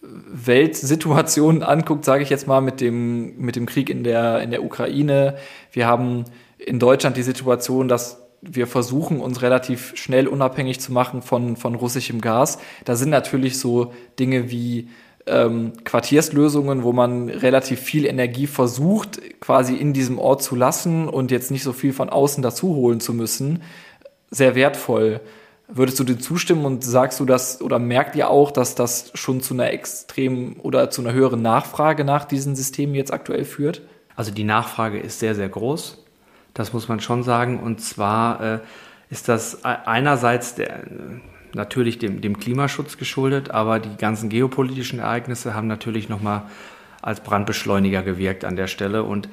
Weltsituation 0.00 1.62
anguckt, 1.74 2.06
sage 2.06 2.22
ich 2.22 2.30
jetzt 2.30 2.46
mal 2.46 2.62
mit 2.62 2.80
dem 2.80 3.36
mit 3.36 3.56
dem 3.56 3.66
Krieg 3.66 3.90
in 3.90 4.04
der 4.04 4.40
in 4.40 4.50
der 4.50 4.64
Ukraine. 4.64 5.36
Wir 5.70 5.86
haben 5.86 6.24
in 6.56 6.78
Deutschland 6.78 7.18
die 7.18 7.22
Situation, 7.22 7.88
dass 7.88 8.29
wir 8.42 8.66
versuchen, 8.66 9.20
uns 9.20 9.42
relativ 9.42 9.92
schnell 9.96 10.26
unabhängig 10.26 10.80
zu 10.80 10.92
machen 10.92 11.22
von, 11.22 11.56
von 11.56 11.74
russischem 11.74 12.20
Gas. 12.20 12.58
Da 12.84 12.96
sind 12.96 13.10
natürlich 13.10 13.58
so 13.58 13.92
Dinge 14.18 14.50
wie 14.50 14.88
ähm, 15.26 15.72
Quartierslösungen, 15.84 16.82
wo 16.82 16.92
man 16.92 17.28
relativ 17.28 17.80
viel 17.80 18.06
Energie 18.06 18.46
versucht, 18.46 19.20
quasi 19.40 19.76
in 19.76 19.92
diesem 19.92 20.18
Ort 20.18 20.42
zu 20.42 20.56
lassen 20.56 21.08
und 21.08 21.30
jetzt 21.30 21.50
nicht 21.50 21.62
so 21.62 21.72
viel 21.72 21.92
von 21.92 22.08
außen 22.08 22.42
dazu 22.42 22.74
holen 22.74 23.00
zu 23.00 23.12
müssen, 23.12 23.62
sehr 24.30 24.54
wertvoll. 24.54 25.20
Würdest 25.68 26.00
du 26.00 26.04
dir 26.04 26.18
zustimmen 26.18 26.64
und 26.64 26.82
sagst 26.82 27.20
du 27.20 27.24
das 27.24 27.62
oder 27.62 27.78
merkt 27.78 28.16
ihr 28.16 28.28
auch, 28.28 28.50
dass 28.50 28.74
das 28.74 29.12
schon 29.14 29.40
zu 29.40 29.54
einer 29.54 29.70
extremen 29.70 30.56
oder 30.56 30.90
zu 30.90 31.00
einer 31.00 31.12
höheren 31.12 31.42
Nachfrage 31.42 32.04
nach 32.04 32.24
diesen 32.24 32.56
Systemen 32.56 32.94
jetzt 32.94 33.12
aktuell 33.12 33.44
führt? 33.44 33.82
Also 34.16 34.32
die 34.32 34.44
Nachfrage 34.44 34.98
ist 34.98 35.20
sehr, 35.20 35.34
sehr 35.34 35.48
groß. 35.48 36.04
Das 36.54 36.72
muss 36.72 36.88
man 36.88 37.00
schon 37.00 37.22
sagen. 37.22 37.60
Und 37.60 37.80
zwar 37.80 38.40
äh, 38.40 38.58
ist 39.10 39.28
das 39.28 39.64
einerseits 39.64 40.54
der, 40.54 40.84
natürlich 41.54 41.98
dem, 41.98 42.20
dem 42.20 42.38
Klimaschutz 42.38 42.96
geschuldet, 42.96 43.50
aber 43.50 43.78
die 43.78 43.96
ganzen 43.96 44.28
geopolitischen 44.28 45.00
Ereignisse 45.00 45.54
haben 45.54 45.66
natürlich 45.66 46.08
nochmal 46.08 46.42
als 47.02 47.20
Brandbeschleuniger 47.20 48.02
gewirkt 48.02 48.44
an 48.44 48.56
der 48.56 48.66
Stelle. 48.66 49.04
Und 49.04 49.28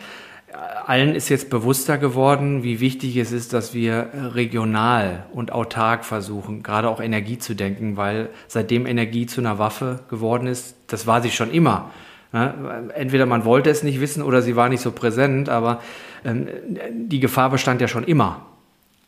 allen 0.86 1.14
ist 1.14 1.30
jetzt 1.30 1.50
bewusster 1.50 1.98
geworden, 1.98 2.64
wie 2.64 2.80
wichtig 2.80 3.18
es 3.18 3.32
ist, 3.32 3.54
dass 3.54 3.74
wir 3.74 4.10
regional 4.34 5.26
und 5.34 5.52
autark 5.52 6.06
versuchen, 6.06 6.64
gerade 6.64 6.90
auch 6.90 7.02
Energie 7.02 7.38
zu 7.38 7.56
denken, 7.56 7.98
weil 7.98 8.30
seitdem 8.48 8.86
Energie 8.86 9.26
zu 9.26 9.42
einer 9.42 9.60
Waffe 9.60 10.00
geworden 10.10 10.48
ist, 10.48 10.76
das 10.88 11.06
war 11.06 11.22
sie 11.22 11.32
schon 11.32 11.52
immer. 11.52 11.92
Entweder 12.32 13.26
man 13.26 13.46
wollte 13.46 13.70
es 13.70 13.84
nicht 13.84 14.02
wissen 14.02 14.22
oder 14.22 14.42
sie 14.42 14.56
war 14.56 14.70
nicht 14.70 14.82
so 14.82 14.92
präsent, 14.92 15.50
aber 15.50 15.82
ähm, 16.26 16.48
die 16.92 17.20
Gefahr 17.20 17.50
bestand 17.50 17.82
ja 17.82 17.88
schon 17.88 18.04
immer. 18.04 18.46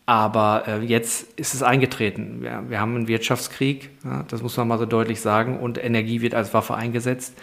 Aber 0.06 0.64
äh, 0.68 0.80
jetzt 0.80 1.40
ist 1.40 1.54
es 1.54 1.62
eingetreten. 1.62 2.42
Wir, 2.42 2.64
wir 2.68 2.80
haben 2.80 2.96
einen 2.96 3.08
Wirtschaftskrieg, 3.08 3.92
ja, 4.04 4.26
das 4.28 4.42
muss 4.42 4.58
man 4.58 4.68
mal 4.68 4.80
so 4.80 4.86
deutlich 4.86 5.22
sagen, 5.22 5.60
und 5.60 5.84
Energie 5.84 6.22
wird 6.22 6.34
als 6.34 6.54
Waffe 6.54 6.76
eingesetzt. 6.76 7.38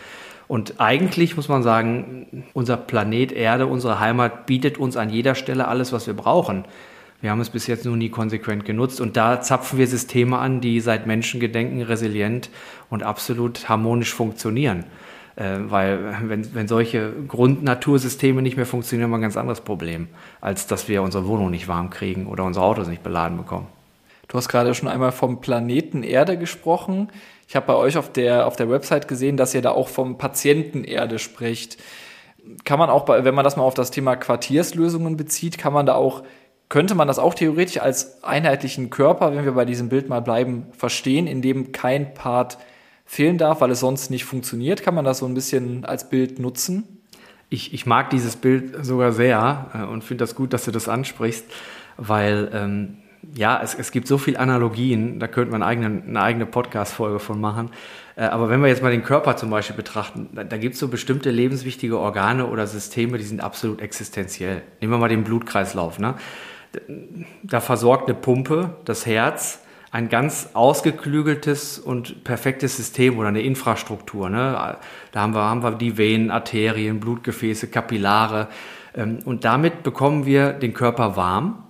Und 0.48 0.80
eigentlich 0.80 1.36
muss 1.36 1.48
man 1.48 1.62
sagen, 1.62 2.44
unser 2.54 2.76
Planet 2.76 3.32
Erde, 3.32 3.66
unsere 3.66 4.00
Heimat 4.00 4.46
bietet 4.46 4.78
uns 4.78 4.96
an 4.96 5.10
jeder 5.10 5.34
Stelle 5.34 5.68
alles, 5.68 5.92
was 5.92 6.06
wir 6.06 6.14
brauchen. 6.14 6.64
Wir 7.20 7.30
haben 7.30 7.40
es 7.40 7.50
bis 7.50 7.66
jetzt 7.66 7.84
nur 7.84 7.96
nie 7.96 8.10
konsequent 8.10 8.64
genutzt 8.64 9.00
und 9.00 9.16
da 9.16 9.40
zapfen 9.40 9.78
wir 9.78 9.86
Systeme 9.86 10.38
an, 10.38 10.60
die 10.60 10.80
seit 10.80 11.06
Menschengedenken 11.06 11.82
resilient 11.82 12.50
und 12.90 13.02
absolut 13.02 13.68
harmonisch 13.68 14.12
funktionieren. 14.12 14.84
Äh, 15.36 15.58
weil 15.68 16.16
wenn, 16.24 16.54
wenn 16.54 16.66
solche 16.66 17.12
Grundnatursysteme 17.28 18.42
nicht 18.42 18.56
mehr 18.56 18.66
funktionieren, 18.66 19.04
haben 19.04 19.10
wir 19.12 19.18
ein 19.18 19.22
ganz 19.22 19.36
anderes 19.36 19.60
Problem, 19.60 20.08
als 20.40 20.66
dass 20.66 20.88
wir 20.88 21.02
unsere 21.02 21.26
Wohnung 21.26 21.50
nicht 21.50 21.68
warm 21.68 21.90
kriegen 21.90 22.26
oder 22.26 22.44
unsere 22.44 22.64
Autos 22.64 22.88
nicht 22.88 23.02
beladen 23.02 23.36
bekommen. 23.36 23.66
Du 24.28 24.36
hast 24.38 24.48
gerade 24.48 24.74
schon 24.74 24.88
einmal 24.88 25.12
vom 25.12 25.40
Planeten 25.40 26.02
Erde 26.02 26.36
gesprochen. 26.36 27.10
Ich 27.46 27.54
habe 27.54 27.66
bei 27.66 27.74
euch 27.74 27.96
auf 27.96 28.10
der, 28.10 28.46
auf 28.46 28.56
der 28.56 28.68
Website 28.70 29.06
gesehen, 29.06 29.36
dass 29.36 29.54
ihr 29.54 29.62
da 29.62 29.70
auch 29.70 29.88
vom 29.88 30.18
Patienten 30.18 30.82
Erde 30.82 31.18
spricht. 31.18 31.76
Kann 32.64 32.78
man 32.78 32.90
auch, 32.90 33.06
wenn 33.08 33.34
man 33.34 33.44
das 33.44 33.56
mal 33.56 33.62
auf 33.62 33.74
das 33.74 33.90
Thema 33.90 34.16
Quartierslösungen 34.16 35.16
bezieht, 35.16 35.58
kann 35.58 35.72
man 35.72 35.86
da 35.86 35.94
auch, 35.94 36.24
könnte 36.68 36.94
man 36.94 37.06
das 37.06 37.18
auch 37.18 37.34
theoretisch 37.34 37.78
als 37.80 38.24
einheitlichen 38.24 38.90
Körper, 38.90 39.34
wenn 39.34 39.44
wir 39.44 39.52
bei 39.52 39.64
diesem 39.64 39.88
Bild 39.88 40.08
mal 40.08 40.22
bleiben, 40.22 40.66
verstehen, 40.72 41.26
in 41.28 41.42
dem 41.42 41.70
kein 41.72 42.14
Part 42.14 42.58
fehlen 43.06 43.38
darf, 43.38 43.60
weil 43.60 43.70
es 43.70 43.80
sonst 43.80 44.10
nicht 44.10 44.24
funktioniert? 44.24 44.82
Kann 44.82 44.94
man 44.94 45.04
das 45.04 45.18
so 45.18 45.26
ein 45.26 45.34
bisschen 45.34 45.84
als 45.84 46.10
Bild 46.10 46.38
nutzen? 46.38 46.84
Ich, 47.48 47.72
ich 47.72 47.86
mag 47.86 48.10
dieses 48.10 48.36
Bild 48.36 48.84
sogar 48.84 49.12
sehr 49.12 49.70
äh, 49.72 49.82
und 49.84 50.02
finde 50.02 50.24
das 50.24 50.34
gut, 50.34 50.52
dass 50.52 50.64
du 50.64 50.72
das 50.72 50.88
ansprichst, 50.88 51.46
weil 51.96 52.50
ähm, 52.52 52.96
ja, 53.34 53.60
es, 53.62 53.74
es 53.74 53.92
gibt 53.92 54.08
so 54.08 54.18
viele 54.18 54.38
Analogien, 54.38 55.18
da 55.18 55.28
könnte 55.28 55.52
man 55.52 55.62
eine 55.62 56.20
eigene 56.20 56.46
Podcast-Folge 56.46 57.18
von 57.18 57.40
machen. 57.40 57.70
Äh, 58.16 58.24
aber 58.24 58.48
wenn 58.48 58.60
wir 58.60 58.68
jetzt 58.68 58.82
mal 58.82 58.90
den 58.90 59.04
Körper 59.04 59.36
zum 59.36 59.50
Beispiel 59.50 59.76
betrachten, 59.76 60.28
da, 60.32 60.44
da 60.44 60.56
gibt 60.56 60.74
es 60.74 60.80
so 60.80 60.88
bestimmte 60.88 61.30
lebenswichtige 61.30 61.98
Organe 61.98 62.46
oder 62.46 62.66
Systeme, 62.66 63.18
die 63.18 63.24
sind 63.24 63.40
absolut 63.40 63.80
existenziell. 63.80 64.62
Nehmen 64.80 64.92
wir 64.92 64.98
mal 64.98 65.08
den 65.08 65.24
Blutkreislauf. 65.24 65.98
Ne? 65.98 66.14
Da 67.42 67.60
versorgt 67.60 68.08
eine 68.08 68.18
Pumpe 68.18 68.76
das 68.84 69.06
Herz, 69.06 69.60
ein 69.96 70.08
ganz 70.08 70.50
ausgeklügeltes 70.52 71.78
und 71.78 72.22
perfektes 72.22 72.76
System 72.76 73.18
oder 73.18 73.28
eine 73.28 73.40
Infrastruktur. 73.40 74.28
Ne? 74.28 74.76
Da 75.12 75.20
haben 75.20 75.34
wir, 75.34 75.42
haben 75.42 75.62
wir 75.62 75.72
die 75.72 75.96
Venen, 75.96 76.30
Arterien, 76.30 77.00
Blutgefäße, 77.00 77.68
Kapillare. 77.68 78.48
Ähm, 78.94 79.20
und 79.24 79.44
damit 79.44 79.82
bekommen 79.82 80.26
wir 80.26 80.52
den 80.52 80.74
Körper 80.74 81.16
warm 81.16 81.62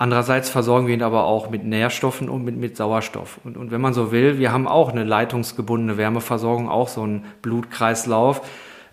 Andererseits 0.00 0.48
versorgen 0.48 0.86
wir 0.86 0.94
ihn 0.94 1.02
aber 1.02 1.24
auch 1.24 1.50
mit 1.50 1.62
Nährstoffen 1.62 2.30
und 2.30 2.42
mit, 2.42 2.56
mit 2.56 2.74
Sauerstoff. 2.74 3.38
Und, 3.44 3.58
und 3.58 3.70
wenn 3.70 3.82
man 3.82 3.92
so 3.92 4.10
will, 4.10 4.38
wir 4.38 4.50
haben 4.50 4.66
auch 4.66 4.90
eine 4.90 5.04
leitungsgebundene 5.04 5.98
Wärmeversorgung, 5.98 6.70
auch 6.70 6.88
so 6.88 7.02
einen 7.02 7.26
Blutkreislauf, 7.42 8.40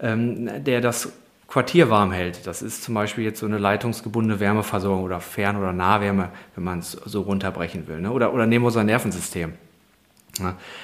ähm, 0.01 0.65
der 0.65 0.81
das 0.81 1.13
Quartier 1.47 1.89
warm 1.89 2.11
hält. 2.11 2.45
Das 2.45 2.61
ist 2.61 2.83
zum 2.83 2.93
Beispiel 2.93 3.23
jetzt 3.23 3.39
so 3.39 3.45
eine 3.45 3.57
leitungsgebundene 3.57 4.39
Wärmeversorgung 4.39 5.03
oder 5.03 5.21
Fern- 5.21 5.57
oder 5.57 5.71
Nahwärme, 5.71 6.29
wenn 6.55 6.63
man 6.63 6.79
es 6.79 6.91
so 6.91 7.21
runterbrechen 7.21 7.87
will. 7.87 8.01
Ne? 8.01 8.11
Oder, 8.11 8.33
oder 8.33 8.45
nehmen 8.45 8.63
wir 8.63 8.67
unser 8.67 8.83
Nervensystem. 8.83 9.53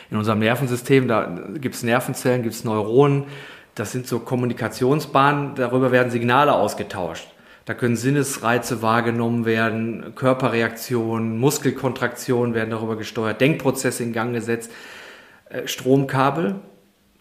In 0.10 0.18
unserem 0.18 0.40
Nervensystem, 0.40 1.08
da 1.08 1.38
gibt 1.56 1.76
es 1.76 1.84
Nervenzellen, 1.84 2.42
gibt 2.42 2.56
es 2.56 2.64
Neuronen, 2.64 3.26
das 3.76 3.92
sind 3.92 4.08
so 4.08 4.20
Kommunikationsbahnen, 4.20 5.56
darüber 5.56 5.92
werden 5.92 6.12
Signale 6.12 6.54
ausgetauscht. 6.54 7.28
Da 7.66 7.74
können 7.74 7.96
Sinnesreize 7.96 8.82
wahrgenommen 8.82 9.46
werden, 9.46 10.16
Körperreaktionen, 10.16 11.40
Muskelkontraktionen 11.40 12.54
werden 12.54 12.72
darüber 12.72 12.98
gesteuert, 12.98 13.40
Denkprozesse 13.40 14.04
in 14.04 14.12
Gang 14.12 14.34
gesetzt, 14.34 14.72
äh, 15.50 15.68
Stromkabel, 15.68 16.56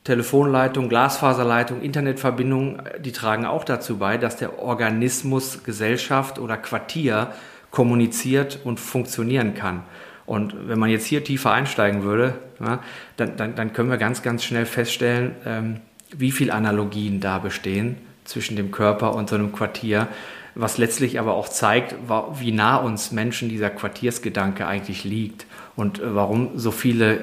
Telefonleitung, 0.05 0.89
Glasfaserleitung, 0.89 1.81
Internetverbindung, 1.81 2.81
äh, 2.81 3.01
die 3.01 3.13
tragen 3.13 3.47
auch 3.47 3.65
dazu 3.65 3.99
bei, 3.99 4.19
dass 4.19 4.37
der 4.37 4.59
Organismus, 4.59 5.63
Gesellschaft 5.65 6.39
oder 6.39 6.57
Quartier 6.57 7.33
kommuniziert 7.71 8.61
und 8.65 8.81
funktionieren 8.81 9.55
kann. 9.55 9.83
Und 10.27 10.69
wenn 10.69 10.79
man 10.79 10.91
jetzt 10.91 11.07
hier 11.07 11.25
tiefer 11.25 11.53
einsteigen 11.53 12.03
würde, 12.03 12.35
ja, 12.61 12.81
dann, 13.17 13.37
dann, 13.37 13.55
dann, 13.55 13.73
können 13.73 13.91
wir 13.91 13.97
ganz, 13.97 14.23
ganz 14.23 14.45
schnell 14.45 14.67
feststellen, 14.67 15.35
ähm, 15.45 15.81
wie 16.15 16.33
viele 16.33 16.53
Analogien 16.53 17.21
da 17.21 17.39
bestehen 17.39 17.97
zwischen 18.25 18.57
dem 18.57 18.71
Körper 18.71 19.15
und 19.15 19.29
so 19.29 19.37
einem 19.37 19.53
Quartier, 19.53 20.09
was 20.55 20.79
letztlich 20.79 21.19
aber 21.19 21.35
auch 21.35 21.49
zeigt, 21.49 21.95
wie 22.39 22.53
nah 22.53 22.77
uns 22.77 23.11
Menschen 23.11 23.49
dieser 23.49 23.71
Quartiersgedanke 23.71 24.67
eigentlich 24.67 25.05
liegt 25.05 25.47
und 25.77 26.01
äh, 26.01 26.15
warum 26.15 26.51
so 26.59 26.71
viele 26.71 27.21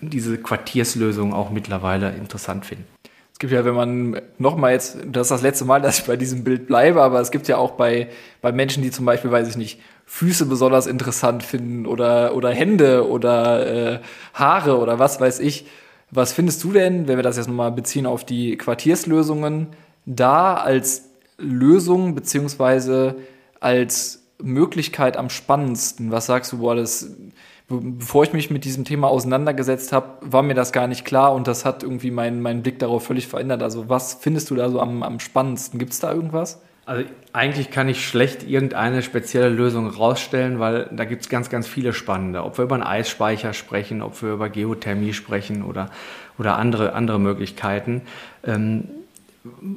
diese 0.00 0.38
Quartierslösungen 0.38 1.32
auch 1.32 1.50
mittlerweile 1.50 2.10
interessant 2.10 2.66
finden. 2.66 2.84
Es 3.32 3.38
gibt 3.38 3.52
ja, 3.52 3.64
wenn 3.64 3.74
man 3.74 4.20
nochmal 4.38 4.72
jetzt, 4.72 4.98
das 5.06 5.26
ist 5.26 5.30
das 5.30 5.42
letzte 5.42 5.64
Mal, 5.64 5.80
dass 5.82 6.00
ich 6.00 6.04
bei 6.04 6.16
diesem 6.16 6.44
Bild 6.44 6.66
bleibe, 6.66 7.02
aber 7.02 7.20
es 7.20 7.30
gibt 7.30 7.48
ja 7.48 7.56
auch 7.56 7.72
bei, 7.72 8.08
bei 8.40 8.52
Menschen, 8.52 8.82
die 8.82 8.90
zum 8.90 9.04
Beispiel, 9.04 9.30
weiß 9.30 9.48
ich 9.48 9.56
nicht, 9.56 9.80
Füße 10.06 10.46
besonders 10.46 10.86
interessant 10.86 11.42
finden 11.42 11.86
oder, 11.86 12.34
oder 12.34 12.50
Hände 12.50 13.08
oder 13.08 13.94
äh, 13.94 14.00
Haare 14.34 14.78
oder 14.78 14.98
was 14.98 15.20
weiß 15.20 15.40
ich. 15.40 15.66
Was 16.10 16.34
findest 16.34 16.62
du 16.62 16.72
denn, 16.72 17.08
wenn 17.08 17.16
wir 17.16 17.22
das 17.22 17.38
jetzt 17.38 17.46
nochmal 17.46 17.72
beziehen 17.72 18.04
auf 18.04 18.24
die 18.24 18.58
Quartierslösungen, 18.58 19.68
da 20.04 20.54
als 20.54 21.08
Lösung 21.38 22.14
beziehungsweise 22.14 23.14
als 23.60 24.22
Möglichkeit 24.42 25.16
am 25.16 25.30
spannendsten? 25.30 26.10
Was 26.10 26.26
sagst 26.26 26.52
du, 26.52 26.58
boah, 26.58 26.74
das, 26.74 27.08
bevor 27.80 28.24
ich 28.24 28.32
mich 28.32 28.50
mit 28.50 28.64
diesem 28.64 28.84
Thema 28.84 29.08
auseinandergesetzt 29.08 29.92
habe, 29.92 30.06
war 30.20 30.42
mir 30.42 30.54
das 30.54 30.72
gar 30.72 30.86
nicht 30.86 31.04
klar 31.04 31.32
und 31.32 31.46
das 31.46 31.64
hat 31.64 31.82
irgendwie 31.82 32.10
meinen 32.10 32.42
mein 32.42 32.62
Blick 32.62 32.78
darauf 32.78 33.04
völlig 33.04 33.28
verändert. 33.28 33.62
Also 33.62 33.88
was 33.88 34.14
findest 34.14 34.50
du 34.50 34.56
da 34.56 34.68
so 34.70 34.80
am, 34.80 35.02
am 35.02 35.20
spannendsten? 35.20 35.78
Gibt 35.78 35.92
es 35.92 36.00
da 36.00 36.12
irgendwas? 36.12 36.60
Also 36.84 37.04
eigentlich 37.32 37.70
kann 37.70 37.88
ich 37.88 38.06
schlecht 38.06 38.42
irgendeine 38.42 39.02
spezielle 39.02 39.48
Lösung 39.48 39.88
rausstellen, 39.88 40.58
weil 40.58 40.88
da 40.90 41.04
gibt 41.04 41.22
es 41.22 41.28
ganz, 41.28 41.48
ganz 41.48 41.68
viele 41.68 41.92
spannende. 41.92 42.42
Ob 42.44 42.58
wir 42.58 42.64
über 42.64 42.74
einen 42.74 42.82
Eisspeicher 42.82 43.52
sprechen, 43.52 44.02
ob 44.02 44.20
wir 44.20 44.32
über 44.32 44.48
Geothermie 44.48 45.12
sprechen 45.12 45.62
oder, 45.62 45.90
oder 46.38 46.56
andere, 46.58 46.94
andere 46.94 47.20
Möglichkeiten. 47.20 48.02
Ähm, 48.44 48.88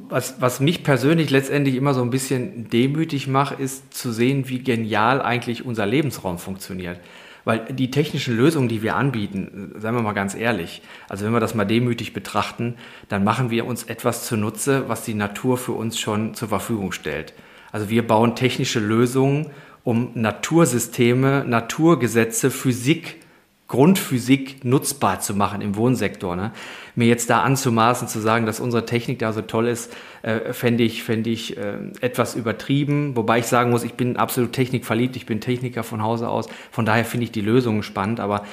was, 0.08 0.40
was 0.40 0.60
mich 0.60 0.84
persönlich 0.84 1.30
letztendlich 1.30 1.74
immer 1.76 1.94
so 1.94 2.02
ein 2.02 2.10
bisschen 2.10 2.68
demütig 2.70 3.26
macht, 3.26 3.58
ist 3.58 3.94
zu 3.94 4.12
sehen, 4.12 4.48
wie 4.48 4.60
genial 4.60 5.22
eigentlich 5.22 5.64
unser 5.64 5.86
Lebensraum 5.86 6.38
funktioniert. 6.38 6.98
Weil 7.46 7.60
die 7.72 7.92
technischen 7.92 8.36
Lösungen, 8.36 8.68
die 8.68 8.82
wir 8.82 8.96
anbieten, 8.96 9.70
seien 9.76 9.94
wir 9.94 10.02
mal 10.02 10.14
ganz 10.14 10.34
ehrlich, 10.34 10.82
also 11.08 11.24
wenn 11.24 11.32
wir 11.32 11.38
das 11.38 11.54
mal 11.54 11.64
demütig 11.64 12.12
betrachten, 12.12 12.74
dann 13.08 13.22
machen 13.22 13.50
wir 13.50 13.66
uns 13.66 13.84
etwas 13.84 14.26
zunutze, 14.26 14.88
was 14.88 15.04
die 15.04 15.14
Natur 15.14 15.56
für 15.56 15.70
uns 15.70 15.96
schon 15.96 16.34
zur 16.34 16.48
Verfügung 16.48 16.90
stellt. 16.90 17.34
Also 17.70 17.88
wir 17.88 18.04
bauen 18.04 18.34
technische 18.34 18.80
Lösungen, 18.80 19.46
um 19.84 20.10
Natursysteme, 20.14 21.44
Naturgesetze, 21.46 22.50
Physik 22.50 23.20
Grundphysik 23.68 24.64
nutzbar 24.64 25.20
zu 25.20 25.34
machen 25.34 25.60
im 25.60 25.74
Wohnsektor. 25.74 26.36
Ne? 26.36 26.52
Mir 26.94 27.08
jetzt 27.08 27.28
da 27.30 27.42
anzumaßen, 27.42 28.06
zu 28.06 28.20
sagen, 28.20 28.46
dass 28.46 28.60
unsere 28.60 28.86
Technik 28.86 29.18
da 29.18 29.32
so 29.32 29.42
toll 29.42 29.66
ist, 29.66 29.92
äh, 30.22 30.52
fände 30.52 30.84
ich, 30.84 31.02
fänd 31.02 31.26
ich 31.26 31.56
äh, 31.56 31.78
etwas 32.00 32.36
übertrieben. 32.36 33.16
Wobei 33.16 33.40
ich 33.40 33.46
sagen 33.46 33.70
muss, 33.70 33.82
ich 33.82 33.94
bin 33.94 34.16
absolut 34.16 34.52
technikverliebt, 34.52 35.16
ich 35.16 35.26
bin 35.26 35.40
Techniker 35.40 35.82
von 35.82 36.02
Hause 36.02 36.28
aus. 36.28 36.48
Von 36.70 36.86
daher 36.86 37.04
finde 37.04 37.24
ich 37.24 37.32
die 37.32 37.40
Lösungen 37.40 37.82
spannend. 37.82 38.20
Aber 38.20 38.44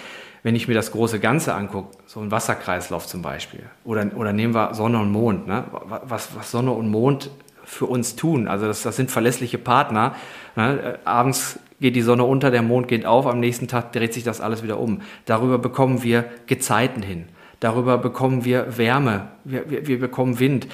wenn 0.42 0.56
ich 0.56 0.68
mir 0.68 0.74
das 0.74 0.92
große 0.92 1.20
Ganze 1.20 1.54
angucke, 1.54 1.96
so 2.08 2.20
ein 2.20 2.32
Wasserkreislauf 2.32 3.06
zum 3.06 3.22
Beispiel, 3.22 3.64
oder, 3.86 4.10
oder 4.16 4.34
nehmen 4.34 4.56
wir 4.56 4.74
Sonne 4.74 5.00
und 5.00 5.12
Mond, 5.12 5.48
ne? 5.48 5.66
was, 6.06 6.36
was 6.36 6.50
Sonne 6.50 6.72
und 6.72 6.90
Mond 6.90 7.30
für 7.64 7.86
uns 7.86 8.16
tun. 8.16 8.48
Also 8.48 8.68
das, 8.68 8.84
das 8.84 8.96
sind 8.96 9.12
verlässliche 9.12 9.58
Partner. 9.58 10.16
Ne? 10.56 11.00
Abends 11.06 11.60
geht 11.80 11.96
die 11.96 12.02
Sonne 12.02 12.24
unter, 12.24 12.52
der 12.52 12.62
Mond 12.62 12.88
geht 12.88 13.06
auf, 13.06 13.28
am 13.28 13.40
nächsten 13.40 13.68
Tag 13.68 13.92
dreht 13.92 14.14
sich 14.14 14.24
das 14.24 14.42
alles 14.42 14.64
wieder 14.64 14.80
um. 14.80 15.02
Darüber 15.26 15.58
bekommen 15.58 16.04
wir 16.04 16.26
Gezeiten 16.48 17.02
hin. 17.02 17.26
Darüber 17.60 17.98
bekommen 17.98 18.44
wir 18.44 18.78
Wärme, 18.78 19.30
wir, 19.46 19.70
wir, 19.70 19.88
wir 19.88 20.00
bekommen 20.00 20.40
Wind. 20.40 20.68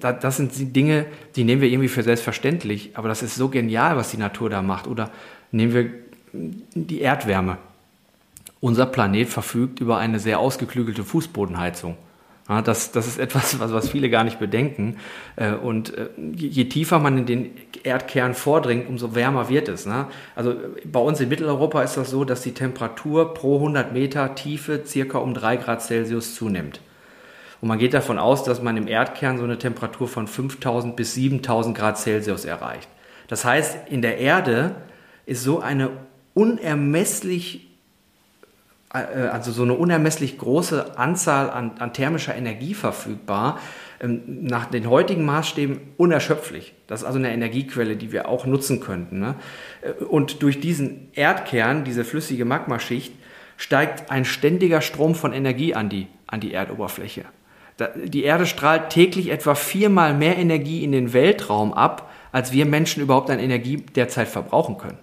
das 0.00 0.36
sind 0.36 0.58
die 0.58 0.70
Dinge, 0.70 1.06
die 1.34 1.44
nehmen 1.44 1.62
wir 1.62 1.68
irgendwie 1.70 1.88
für 1.88 2.02
selbstverständlich, 2.02 2.90
aber 2.92 3.08
das 3.08 3.22
ist 3.22 3.36
so 3.36 3.48
genial, 3.48 3.96
was 3.96 4.10
die 4.10 4.18
Natur 4.18 4.50
da 4.50 4.60
macht. 4.60 4.86
Oder 4.86 5.10
nehmen 5.50 5.72
wir 5.72 5.90
die 6.32 7.00
Erdwärme. 7.00 7.56
Unser 8.60 8.86
Planet 8.86 9.28
verfügt 9.28 9.80
über 9.80 9.98
eine 9.98 10.18
sehr 10.18 10.38
ausgeklügelte 10.38 11.04
Fußbodenheizung. 11.04 11.96
Ja, 12.48 12.62
das, 12.62 12.92
das 12.92 13.08
ist 13.08 13.18
etwas, 13.18 13.58
was, 13.58 13.72
was 13.72 13.88
viele 13.88 14.08
gar 14.08 14.22
nicht 14.22 14.38
bedenken. 14.38 14.98
Äh, 15.34 15.52
und 15.54 15.96
äh, 15.96 16.08
je 16.16 16.66
tiefer 16.66 17.00
man 17.00 17.18
in 17.18 17.26
den 17.26 17.50
Erdkern 17.82 18.34
vordringt, 18.34 18.88
umso 18.88 19.14
wärmer 19.14 19.48
wird 19.48 19.68
es. 19.68 19.84
Ne? 19.84 20.06
Also 20.36 20.54
bei 20.84 21.00
uns 21.00 21.20
in 21.20 21.28
Mitteleuropa 21.28 21.82
ist 21.82 21.96
das 21.96 22.10
so, 22.10 22.24
dass 22.24 22.42
die 22.42 22.52
Temperatur 22.52 23.34
pro 23.34 23.56
100 23.56 23.92
Meter 23.92 24.34
Tiefe 24.36 24.82
circa 24.86 25.18
um 25.18 25.34
3 25.34 25.56
Grad 25.56 25.82
Celsius 25.82 26.36
zunimmt. 26.36 26.80
Und 27.60 27.68
man 27.68 27.78
geht 27.78 27.94
davon 27.94 28.18
aus, 28.18 28.44
dass 28.44 28.62
man 28.62 28.76
im 28.76 28.86
Erdkern 28.86 29.38
so 29.38 29.44
eine 29.44 29.58
Temperatur 29.58 30.06
von 30.06 30.28
5000 30.28 30.94
bis 30.94 31.14
7000 31.14 31.76
Grad 31.76 31.98
Celsius 31.98 32.44
erreicht. 32.44 32.88
Das 33.28 33.44
heißt, 33.44 33.88
in 33.88 34.02
der 34.02 34.18
Erde 34.18 34.76
ist 35.24 35.42
so 35.42 35.60
eine 35.60 35.90
unermesslich 36.34 37.65
also 38.88 39.50
so 39.52 39.62
eine 39.62 39.74
unermesslich 39.74 40.38
große 40.38 40.96
Anzahl 40.98 41.50
an, 41.50 41.72
an 41.78 41.92
thermischer 41.92 42.34
Energie 42.34 42.72
verfügbar, 42.72 43.58
ähm, 44.00 44.22
nach 44.26 44.66
den 44.66 44.88
heutigen 44.88 45.24
Maßstäben 45.24 45.80
unerschöpflich. 45.96 46.74
Das 46.86 47.00
ist 47.00 47.06
also 47.06 47.18
eine 47.18 47.32
Energiequelle, 47.32 47.96
die 47.96 48.12
wir 48.12 48.28
auch 48.28 48.46
nutzen 48.46 48.80
könnten. 48.80 49.18
Ne? 49.20 49.34
Äh, 49.82 50.04
und 50.04 50.42
durch 50.42 50.60
diesen 50.60 51.08
Erdkern, 51.14 51.84
diese 51.84 52.04
flüssige 52.04 52.44
Magmaschicht, 52.44 53.12
steigt 53.56 54.10
ein 54.10 54.24
ständiger 54.24 54.82
Strom 54.82 55.14
von 55.14 55.32
Energie 55.32 55.74
an 55.74 55.88
die, 55.88 56.08
an 56.26 56.40
die 56.40 56.52
Erdoberfläche. 56.52 57.24
Die 58.04 58.24
Erde 58.24 58.46
strahlt 58.46 58.90
täglich 58.90 59.30
etwa 59.30 59.54
viermal 59.54 60.14
mehr 60.14 60.38
Energie 60.38 60.82
in 60.82 60.92
den 60.92 61.12
Weltraum 61.12 61.74
ab, 61.74 62.10
als 62.32 62.52
wir 62.52 62.64
Menschen 62.66 63.02
überhaupt 63.02 63.30
an 63.30 63.38
Energie 63.38 63.76
derzeit 63.94 64.28
verbrauchen 64.28 64.78
können. 64.78 64.98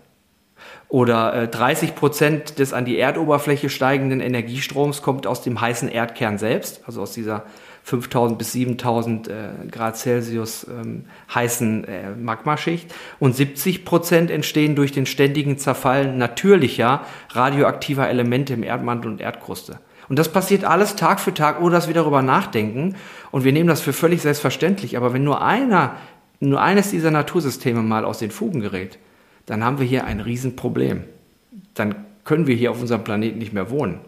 Oder 0.94 1.34
äh, 1.34 1.48
30 1.48 1.96
Prozent 1.96 2.60
des 2.60 2.72
an 2.72 2.86
die 2.86 3.00
Erdoberfläche 3.00 3.72
steigenden 3.72 4.20
Energiestroms 4.20 5.02
kommt 5.02 5.26
aus 5.26 5.42
dem 5.42 5.60
heißen 5.60 5.90
Erdkern 5.90 6.38
selbst, 6.38 6.84
also 6.86 7.02
aus 7.02 7.14
dieser 7.14 7.48
5000 7.82 8.38
bis 8.38 8.52
7000 8.52 9.28
äh, 9.28 9.34
Grad 9.72 9.98
Celsius 9.98 10.68
ähm, 10.70 11.06
heißen 11.34 11.86
äh, 11.86 12.12
Magmaschicht. 12.12 12.94
Und 13.20 13.36
70 13.36 13.86
Prozent 13.86 14.30
entstehen 14.30 14.76
durch 14.76 14.92
den 14.92 15.08
ständigen 15.08 15.58
Zerfall 15.58 16.16
natürlicher 16.16 17.02
radioaktiver 17.32 18.08
Elemente 18.08 18.54
im 18.54 18.62
Erdmantel 18.62 19.10
und 19.10 19.20
Erdkruste. 19.20 19.80
Und 20.10 20.20
das 20.20 20.32
passiert 20.32 20.64
alles 20.64 20.96
Tag 20.96 21.20
für 21.20 21.34
Tag, 21.34 21.60
ohne 21.60 21.72
dass 21.72 21.88
wir 21.88 21.96
darüber 21.96 22.22
nachdenken. 22.22 22.98
Und 23.32 23.44
wir 23.44 23.52
nehmen 23.52 23.68
das 23.68 23.82
für 23.82 23.94
völlig 23.94 24.22
selbstverständlich. 24.22 24.96
Aber 24.96 25.12
wenn 25.12 25.24
nur 25.24 25.42
einer, 25.42 25.96
nur 26.40 26.62
eines 26.62 26.92
dieser 26.92 27.10
Natursysteme 27.10 27.82
mal 27.82 28.06
aus 28.06 28.20
den 28.20 28.30
Fugen 28.30 28.60
gerät, 28.60 29.00
dann 29.46 29.64
haben 29.64 29.80
wir 29.80 29.86
hier 29.86 30.06
ein 30.06 30.20
Riesenproblem. 30.20 31.04
Dann 31.74 31.96
können 32.24 32.48
wir 32.48 32.56
hier 32.56 32.72
auf 32.72 32.82
unserem 32.82 33.04
Planeten 33.04 33.40
nicht 33.40 33.54
mehr 33.54 33.70
wohnen. 33.70 34.00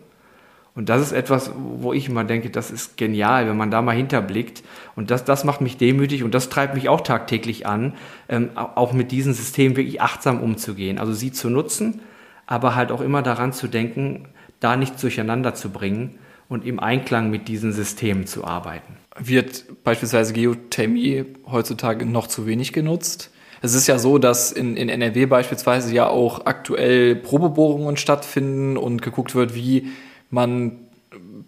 Und 0.76 0.90
das 0.90 1.02
ist 1.02 1.14
etwas, 1.14 1.52
wo 1.56 1.94
ich 1.94 2.10
immer 2.10 2.26
denke, 2.26 2.50
das 2.50 2.70
ist 2.70 2.98
genial, 2.98 3.48
wenn 3.48 3.56
man 3.56 3.72
da 3.72 3.82
mal 3.82 3.96
hinterblickt. 3.96 4.62
Und 4.98 5.10
das, 5.10 5.24
das 5.24 5.46
macht 5.46 5.62
mich 5.62 5.78
demütig 5.78 6.24
und 6.24 6.34
das 6.34 6.50
treibt 6.50 6.76
mich 6.76 6.90
auch 6.90 7.02
tagtäglich 7.02 7.66
an, 7.66 7.94
ähm, 8.28 8.50
auch 8.56 8.92
mit 8.92 9.12
diesen 9.12 9.34
Systemen 9.34 9.78
wirklich 9.78 10.02
achtsam 10.02 10.42
umzugehen. 10.42 11.00
Also 11.00 11.14
sie 11.14 11.32
zu 11.32 11.50
nutzen, 11.50 12.02
aber 12.46 12.76
halt 12.76 12.92
auch 12.92 13.00
immer 13.00 13.22
daran 13.22 13.54
zu 13.54 13.68
denken, 13.68 14.28
da 14.60 14.76
nicht 14.76 15.02
durcheinander 15.02 15.54
zu 15.54 15.70
bringen 15.70 16.20
und 16.50 16.66
im 16.66 16.80
Einklang 16.82 17.30
mit 17.30 17.48
diesen 17.48 17.72
Systemen 17.72 18.28
zu 18.28 18.44
arbeiten. 18.44 18.98
Wird 19.18 19.84
beispielsweise 19.86 20.34
Geothermie 20.34 21.26
heutzutage 21.50 22.06
noch 22.06 22.28
zu 22.28 22.46
wenig 22.46 22.74
genutzt? 22.74 23.32
Es 23.62 23.74
ist 23.74 23.88
ja 23.88 23.98
so, 23.98 24.18
dass 24.18 24.52
in, 24.52 24.78
in 24.78 24.90
NRW 24.90 25.26
beispielsweise 25.26 25.94
ja 25.94 26.08
auch 26.08 26.46
aktuell 26.46 27.16
Probebohrungen 27.16 27.98
stattfinden 27.98 28.78
und 28.78 29.02
geguckt 29.02 29.36
wird, 29.36 29.56
wie 29.56 29.90
man 30.30 30.80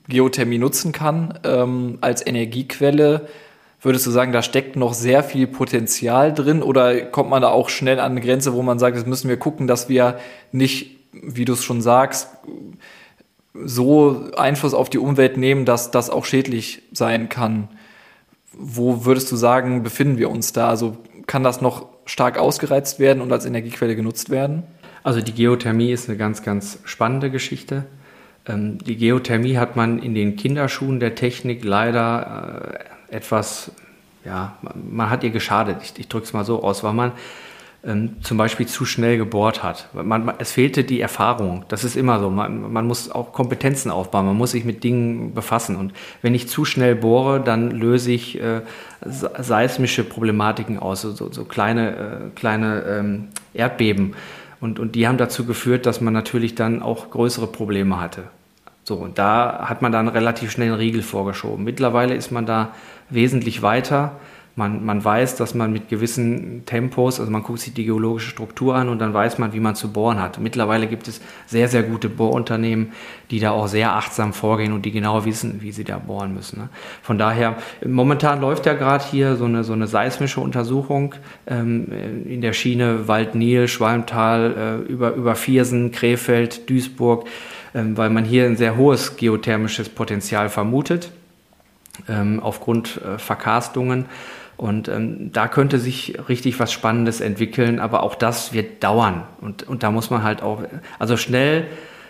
Geothermie 0.07 0.57
nutzen 0.57 0.91
kann 0.91 1.39
ähm, 1.43 1.97
als 2.01 2.25
Energiequelle. 2.25 3.27
Würdest 3.81 4.07
du 4.07 4.11
sagen, 4.11 4.31
da 4.31 4.41
steckt 4.41 4.75
noch 4.75 4.93
sehr 4.93 5.23
viel 5.23 5.47
Potenzial 5.47 6.33
drin 6.33 6.63
oder 6.63 7.01
kommt 7.01 7.29
man 7.29 7.41
da 7.41 7.49
auch 7.49 7.69
schnell 7.69 7.99
an 7.99 8.11
eine 8.11 8.21
Grenze, 8.21 8.53
wo 8.53 8.63
man 8.63 8.79
sagt, 8.79 8.97
jetzt 8.97 9.07
müssen 9.07 9.29
wir 9.29 9.37
gucken, 9.37 9.67
dass 9.67 9.87
wir 9.89 10.17
nicht, 10.51 10.97
wie 11.11 11.45
du 11.45 11.53
es 11.53 11.63
schon 11.63 11.81
sagst, 11.81 12.29
so 13.53 14.29
Einfluss 14.35 14.73
auf 14.73 14.89
die 14.89 14.97
Umwelt 14.97 15.37
nehmen, 15.37 15.65
dass 15.65 15.91
das 15.91 16.09
auch 16.09 16.25
schädlich 16.25 16.81
sein 16.91 17.29
kann? 17.29 17.69
Wo 18.53 19.05
würdest 19.05 19.31
du 19.31 19.35
sagen, 19.35 19.83
befinden 19.83 20.17
wir 20.17 20.29
uns 20.31 20.53
da? 20.53 20.69
Also 20.69 20.97
kann 21.27 21.43
das 21.43 21.61
noch 21.61 21.87
stark 22.07 22.39
ausgereizt 22.39 22.99
werden 22.99 23.21
und 23.21 23.31
als 23.31 23.45
Energiequelle 23.45 23.95
genutzt 23.95 24.31
werden? 24.31 24.63
Also 25.03 25.21
die 25.21 25.33
Geothermie 25.33 25.91
ist 25.91 26.09
eine 26.09 26.17
ganz, 26.17 26.41
ganz 26.41 26.79
spannende 26.83 27.29
Geschichte. 27.29 27.85
Ähm, 28.47 28.79
die 28.79 28.97
Geothermie 28.97 29.57
hat 29.57 29.75
man 29.75 29.99
in 29.99 30.15
den 30.15 30.35
Kinderschuhen 30.35 30.99
der 30.99 31.15
Technik 31.15 31.63
leider 31.63 32.79
äh, 33.09 33.15
etwas, 33.15 33.71
ja, 34.25 34.57
man 34.73 35.09
hat 35.09 35.23
ihr 35.23 35.29
geschadet. 35.29 35.77
Ich, 35.83 35.93
ich 35.99 36.07
drücke 36.07 36.25
es 36.25 36.33
mal 36.33 36.43
so 36.43 36.63
aus, 36.63 36.83
weil 36.83 36.93
man 36.93 37.11
ähm, 37.85 38.17
zum 38.21 38.37
Beispiel 38.37 38.65
zu 38.65 38.85
schnell 38.85 39.17
gebohrt 39.17 39.63
hat. 39.63 39.89
Man, 39.93 40.33
es 40.39 40.51
fehlte 40.51 40.83
die 40.83 40.99
Erfahrung. 40.99 41.63
Das 41.67 41.83
ist 41.83 41.95
immer 41.95 42.19
so. 42.19 42.29
Man, 42.29 42.73
man, 42.73 42.87
muss 42.87 43.11
auch 43.11 43.33
Kompetenzen 43.33 43.91
aufbauen. 43.91 44.25
Man 44.25 44.35
muss 44.35 44.51
sich 44.51 44.65
mit 44.65 44.83
Dingen 44.83 45.33
befassen. 45.33 45.75
Und 45.75 45.93
wenn 46.21 46.33
ich 46.33 46.47
zu 46.47 46.65
schnell 46.65 46.95
bohre, 46.95 47.39
dann 47.39 47.71
löse 47.71 48.11
ich 48.11 48.41
äh, 48.41 48.61
seismische 49.01 50.03
Problematiken 50.03 50.79
aus, 50.79 51.03
so, 51.03 51.13
so, 51.13 51.45
kleine, 51.45 51.95
äh, 51.95 52.29
kleine 52.35 52.83
ähm, 52.83 53.27
Erdbeben. 53.53 54.15
Und, 54.59 54.79
und 54.79 54.95
die 54.95 55.07
haben 55.07 55.17
dazu 55.17 55.45
geführt, 55.45 55.85
dass 55.85 56.01
man 56.01 56.13
natürlich 56.13 56.55
dann 56.55 56.81
auch 56.81 57.11
größere 57.11 57.47
Probleme 57.47 57.99
hatte. 58.01 58.23
So, 58.83 58.95
und 58.95 59.17
da 59.17 59.65
hat 59.69 59.81
man 59.81 59.91
dann 59.91 60.07
relativ 60.07 60.49
schnell 60.49 60.69
einen 60.69 60.77
Riegel 60.77 61.03
vorgeschoben. 61.03 61.63
Mittlerweile 61.63 62.15
ist 62.15 62.31
man 62.31 62.45
da 62.45 62.73
wesentlich 63.09 63.61
weiter. 63.61 64.13
Man, 64.57 64.83
man 64.83 65.05
weiß, 65.05 65.35
dass 65.35 65.53
man 65.53 65.71
mit 65.71 65.87
gewissen 65.87 66.63
Tempos, 66.65 67.19
also 67.19 67.31
man 67.31 67.43
guckt 67.43 67.59
sich 67.59 67.75
die 67.75 67.85
geologische 67.85 68.31
Struktur 68.31 68.73
an 68.73 68.89
und 68.89 68.97
dann 68.97 69.13
weiß 69.13 69.37
man, 69.37 69.53
wie 69.53 69.59
man 69.59 69.75
zu 69.75 69.93
bohren 69.93 70.19
hat. 70.19 70.39
Mittlerweile 70.39 70.87
gibt 70.87 71.07
es 71.07 71.21
sehr, 71.45 71.67
sehr 71.67 71.83
gute 71.83 72.09
Bohrunternehmen, 72.09 72.91
die 73.29 73.39
da 73.39 73.51
auch 73.51 73.67
sehr 73.67 73.93
achtsam 73.93 74.33
vorgehen 74.33 74.73
und 74.73 74.83
die 74.83 74.89
genau 74.89 75.25
wissen, 75.25 75.61
wie 75.61 75.71
sie 75.71 75.83
da 75.83 75.99
bohren 75.99 76.33
müssen. 76.33 76.57
Ne? 76.57 76.69
Von 77.03 77.19
daher, 77.19 77.57
momentan 77.85 78.41
läuft 78.41 78.65
ja 78.65 78.73
gerade 78.73 79.05
hier 79.05 79.35
so 79.35 79.45
eine, 79.45 79.63
so 79.63 79.73
eine 79.73 79.85
seismische 79.85 80.41
Untersuchung 80.41 81.13
ähm, 81.45 82.25
in 82.25 82.41
der 82.41 82.53
Schiene 82.53 83.07
Wald-Nil, 83.07 83.67
Schwalmtal, 83.67 84.81
äh, 84.87 84.91
über, 84.91 85.13
über 85.13 85.35
Viersen, 85.35 85.91
Krefeld, 85.91 86.67
Duisburg, 86.67 87.27
ähm, 87.75 87.95
weil 87.95 88.09
man 88.09 88.25
hier 88.25 88.45
ein 88.45 88.57
sehr 88.57 88.75
hohes 88.75 89.17
geothermisches 89.17 89.89
Potenzial 89.89 90.49
vermutet 90.49 91.11
ähm, 92.09 92.39
aufgrund 92.41 93.01
äh, 93.03 93.17
Verkarstungen. 93.17 94.05
Und 94.57 94.87
ähm, 94.87 95.31
da 95.31 95.47
könnte 95.47 95.77
sich 95.77 96.17
richtig 96.27 96.59
was 96.59 96.71
Spannendes 96.71 97.21
entwickeln, 97.21 97.79
aber 97.79 98.01
auch 98.01 98.15
das 98.15 98.53
wird 98.53 98.83
dauern. 98.83 99.23
Und, 99.39 99.63
und 99.67 99.83
da 99.83 99.91
muss 99.91 100.09
man 100.09 100.23
halt 100.23 100.41
auch, 100.41 100.63
also 100.97 101.15
schnell 101.15 101.67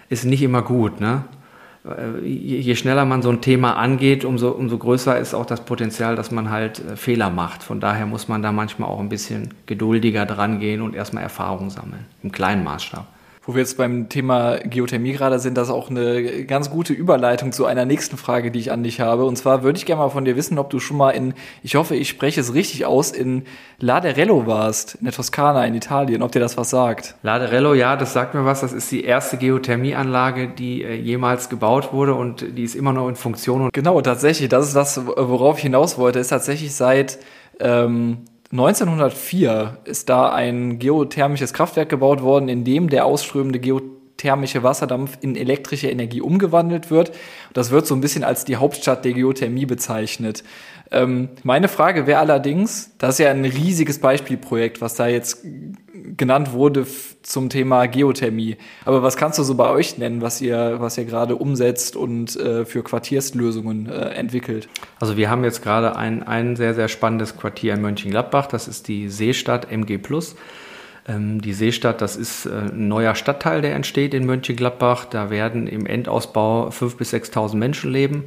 ist 0.10 0.24
nicht 0.24 0.42
immer 0.42 0.62
gut, 0.62 1.02
ne? 1.02 1.26
Äh, 1.86 2.26
je 2.26 2.76
schneller 2.76 3.04
man 3.04 3.22
so 3.22 3.30
ein 3.30 3.42
Thema 3.42 3.76
angeht, 3.76 4.24
umso, 4.24 4.52
umso 4.52 4.78
größer 4.78 5.20
ist 5.20 5.34
auch 5.34 5.46
das 5.46 5.66
Potenzial, 5.66 6.16
dass 6.16 6.32
man 6.32 6.50
halt 6.50 6.80
äh, 6.80 6.96
Fehler 6.96 7.30
macht. 7.30 7.64
Von 7.64 7.82
daher 7.82 8.06
muss 8.06 8.30
man 8.30 8.42
da 8.42 8.54
manchmal 8.54 8.90
auch 8.90 9.02
ein 9.02 9.10
bisschen 9.10 9.54
geduldiger 9.66 10.26
dran 10.26 10.60
gehen 10.62 10.82
und 10.82 10.96
erstmal 10.96 11.24
Erfahrung 11.24 11.70
sammeln, 11.70 12.06
im 12.24 12.32
kleinen 12.32 12.64
Maßstab 12.64 13.06
wo 13.48 13.56
wir 13.56 13.62
jetzt 13.62 13.78
beim 13.78 14.10
Thema 14.10 14.58
Geothermie 14.58 15.14
gerade 15.14 15.40
sind, 15.40 15.58
das 15.58 15.70
ist 15.70 15.74
auch 15.74 15.90
eine 15.90 16.44
ganz 16.44 16.70
gute 16.70 16.92
Überleitung 16.92 17.54
zu 17.54 17.66
einer 17.66 17.86
nächsten 17.86 18.18
Frage, 18.18 18.52
die 18.52 18.60
ich 18.60 18.72
an 18.74 18.84
dich 18.84 19.00
habe. 19.00 19.24
Und 19.24 19.38
zwar 19.38 19.64
würde 19.64 19.78
ich 19.78 19.86
gerne 19.86 20.02
mal 20.02 20.10
von 20.10 20.26
dir 20.26 20.36
wissen, 20.36 20.60
ob 20.60 20.70
du 20.70 20.82
schon 20.82 20.98
mal 20.98 21.12
in, 21.12 21.34
ich 21.64 21.76
hoffe, 21.76 21.96
ich 21.96 22.10
spreche 22.10 22.42
es 22.42 22.54
richtig 22.54 22.86
aus, 22.86 23.12
in 23.12 23.44
Laderello 23.80 24.46
warst, 24.48 24.96
in 24.96 25.06
der 25.06 25.14
Toskana 25.14 25.66
in 25.66 25.76
Italien, 25.76 26.24
ob 26.24 26.34
dir 26.34 26.42
das 26.42 26.58
was 26.58 26.70
sagt. 26.70 27.16
Laderello, 27.24 27.74
ja, 27.74 27.96
das 27.96 28.12
sagt 28.12 28.34
mir 28.34 28.44
was. 28.44 28.60
Das 28.60 28.74
ist 28.74 28.92
die 28.92 29.06
erste 29.06 29.38
Geothermieanlage, 29.38 30.50
die 30.50 30.84
äh, 30.84 30.96
jemals 30.96 31.48
gebaut 31.48 31.94
wurde 31.94 32.16
und 32.16 32.58
die 32.58 32.64
ist 32.64 32.76
immer 32.76 32.92
noch 32.92 33.08
in 33.08 33.16
Funktion. 33.16 33.70
Genau, 33.72 34.02
tatsächlich, 34.02 34.50
das 34.50 34.68
ist 34.68 34.76
das, 34.76 35.06
worauf 35.06 35.56
ich 35.56 35.64
hinaus 35.64 35.98
wollte, 35.98 36.20
ist 36.20 36.28
tatsächlich 36.28 36.76
seit 36.76 37.18
ähm, 37.62 38.26
1904 38.52 39.80
ist 39.84 40.08
da 40.08 40.30
ein 40.32 40.80
geothermisches 40.80 41.52
Kraftwerk 41.52 41.90
gebaut 41.90 42.22
worden, 42.22 42.48
in 42.48 42.64
dem 42.64 42.90
der 42.90 43.06
ausströmende 43.06 43.60
geothermische 43.60 44.64
Wasserdampf 44.64 45.18
in 45.20 45.36
elektrische 45.36 45.90
Energie 45.90 46.22
umgewandelt 46.22 46.90
wird. 46.90 47.12
Das 47.54 47.72
wird 47.72 47.86
so 47.86 47.94
ein 47.94 48.00
bisschen 48.00 48.24
als 48.24 48.46
die 48.46 48.56
Hauptstadt 48.56 49.04
der 49.04 49.12
Geothermie 49.14 49.66
bezeichnet. 49.66 50.46
Ähm, 50.92 51.30
meine 51.44 51.68
Frage 51.68 52.08
wäre 52.08 52.20
allerdings, 52.20 52.92
das 52.98 53.16
ist 53.16 53.20
ja 53.20 53.32
ein 53.32 53.44
riesiges 53.44 54.00
Beispielprojekt, 54.00 54.82
was 54.82 54.96
da 54.96 55.08
jetzt 55.08 55.46
genannt 56.16 56.54
wurde 56.54 56.86
zum 57.24 57.50
Thema 57.50 57.88
Geothermie. 57.88 58.58
Aber 58.86 59.04
was 59.04 59.18
kannst 59.18 59.38
du 59.38 59.44
so 59.44 59.56
bei 59.56 59.70
euch 59.70 59.98
nennen, 59.98 60.22
was 60.22 60.42
ihr, 60.42 60.78
was 60.80 60.98
ihr 60.98 61.06
gerade 61.06 61.36
umsetzt 61.36 61.96
und 61.96 62.36
äh, 62.38 62.66
für 62.66 62.84
Quartierslösungen 62.84 63.88
äh, 63.90 64.10
entwickelt? 64.12 64.70
Also 65.00 65.18
wir 65.18 65.30
haben 65.30 65.44
jetzt 65.44 65.62
gerade 65.62 65.96
ein, 65.96 66.24
ein 66.24 66.56
sehr, 66.56 66.74
sehr 66.74 66.88
spannendes 66.88 67.38
Quartier 67.38 67.74
in 67.74 67.82
Mönchengladbach. 67.82 68.48
Das 68.48 68.68
ist 68.68 68.88
die 68.88 69.10
Seestadt 69.10 69.70
MG 69.72 69.98
Plus. 69.98 70.36
Ähm, 71.08 71.42
die 71.42 71.54
Seestadt, 71.54 72.02
das 72.02 72.16
ist 72.16 72.46
äh, 72.46 72.50
ein 72.50 72.88
neuer 72.88 73.16
Stadtteil, 73.16 73.62
der 73.62 73.76
entsteht 73.76 74.14
in 74.14 74.26
Mönchengladbach. 74.26 75.06
Da 75.06 75.30
werden 75.30 75.68
im 75.68 75.86
Endausbau 75.86 76.70
5.000 76.70 76.98
bis 76.98 77.14
6.000 77.14 77.56
Menschen 77.56 77.92
leben. 77.92 78.24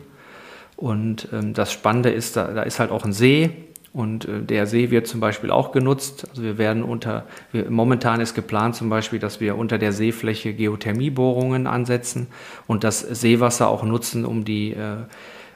Und 0.81 1.29
ähm, 1.31 1.53
das 1.53 1.73
Spannende 1.73 2.09
ist, 2.09 2.37
da, 2.37 2.53
da 2.53 2.63
ist 2.63 2.81
halt 2.81 2.91
auch 2.91 3.05
ein 3.05 3.13
See 3.13 3.51
und 3.93 4.25
äh, 4.25 4.41
der 4.41 4.67
See 4.67 4.91
wird 4.91 5.07
zum 5.07 5.21
Beispiel 5.21 5.51
auch 5.51 5.73
genutzt. 5.73 6.27
Also 6.31 6.43
wir 6.43 6.57
werden 6.57 6.83
unter, 6.83 7.27
wir, 7.53 7.71
momentan 7.71 8.23
ist 8.23 8.35
geplant 8.35 8.77
zum 8.77 8.89
Beispiel, 8.89 9.19
dass 9.19 9.41
wir 9.41 9.59
unter 9.59 9.77
der 9.77 9.93
Seefläche 9.93 10.55
Geothermiebohrungen 10.55 11.67
ansetzen 11.67 12.29
und 12.67 12.83
das 12.83 13.01
Seewasser 13.01 13.69
auch 13.69 13.83
nutzen, 13.83 14.25
um 14.25 14.47
die 14.47 14.73
äh, 14.73 14.97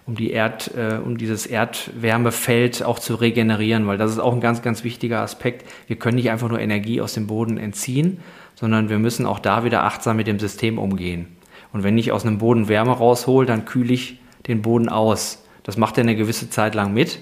um 0.07 0.17
die 0.17 0.33
Erd, 0.33 0.73
äh, 0.77 0.99
um 1.03 1.17
dieses 1.17 1.47
Erdwärmefeld 1.47 2.83
auch 2.83 2.99
zu 2.99 3.15
regenerieren, 3.15 3.87
weil 3.87 3.97
das 3.97 4.11
ist 4.11 4.19
auch 4.19 4.35
ein 4.35 4.43
ganz, 4.43 4.61
ganz 4.61 4.85
wichtiger 4.85 5.23
Aspekt. 5.23 5.67
Wir 5.87 5.97
können 5.97 6.17
nicht 6.17 6.31
einfach 6.31 6.51
nur 6.51 6.61
Energie 6.61 7.01
aus 7.01 7.15
dem 7.15 7.27
Boden 7.27 7.57
entziehen, 7.57 8.19
sondern 8.55 8.91
wir 8.91 8.99
müssen 8.99 9.25
auch 9.25 9.39
da 9.39 9.65
wieder 9.65 9.85
achtsam 9.85 10.19
mit 10.19 10.27
dem 10.27 10.39
System 10.39 10.79
umgehen. 10.79 11.29
Und 11.73 11.85
wenn 11.85 11.97
ich 11.97 12.13
aus 12.13 12.27
einem 12.27 12.37
Boden 12.37 12.69
Wärme 12.69 12.93
raushole, 12.93 13.47
dann 13.47 13.65
kühle 13.65 13.95
ich 13.95 14.19
den 14.47 14.63
Boden 14.63 14.89
aus. 14.89 15.43
Das 15.63 15.77
macht 15.77 15.99
er 15.99 16.03
eine 16.03 16.17
gewisse 16.17 16.51
Zeit 16.51 16.75
lang 16.75 16.93
mit. 16.93 17.19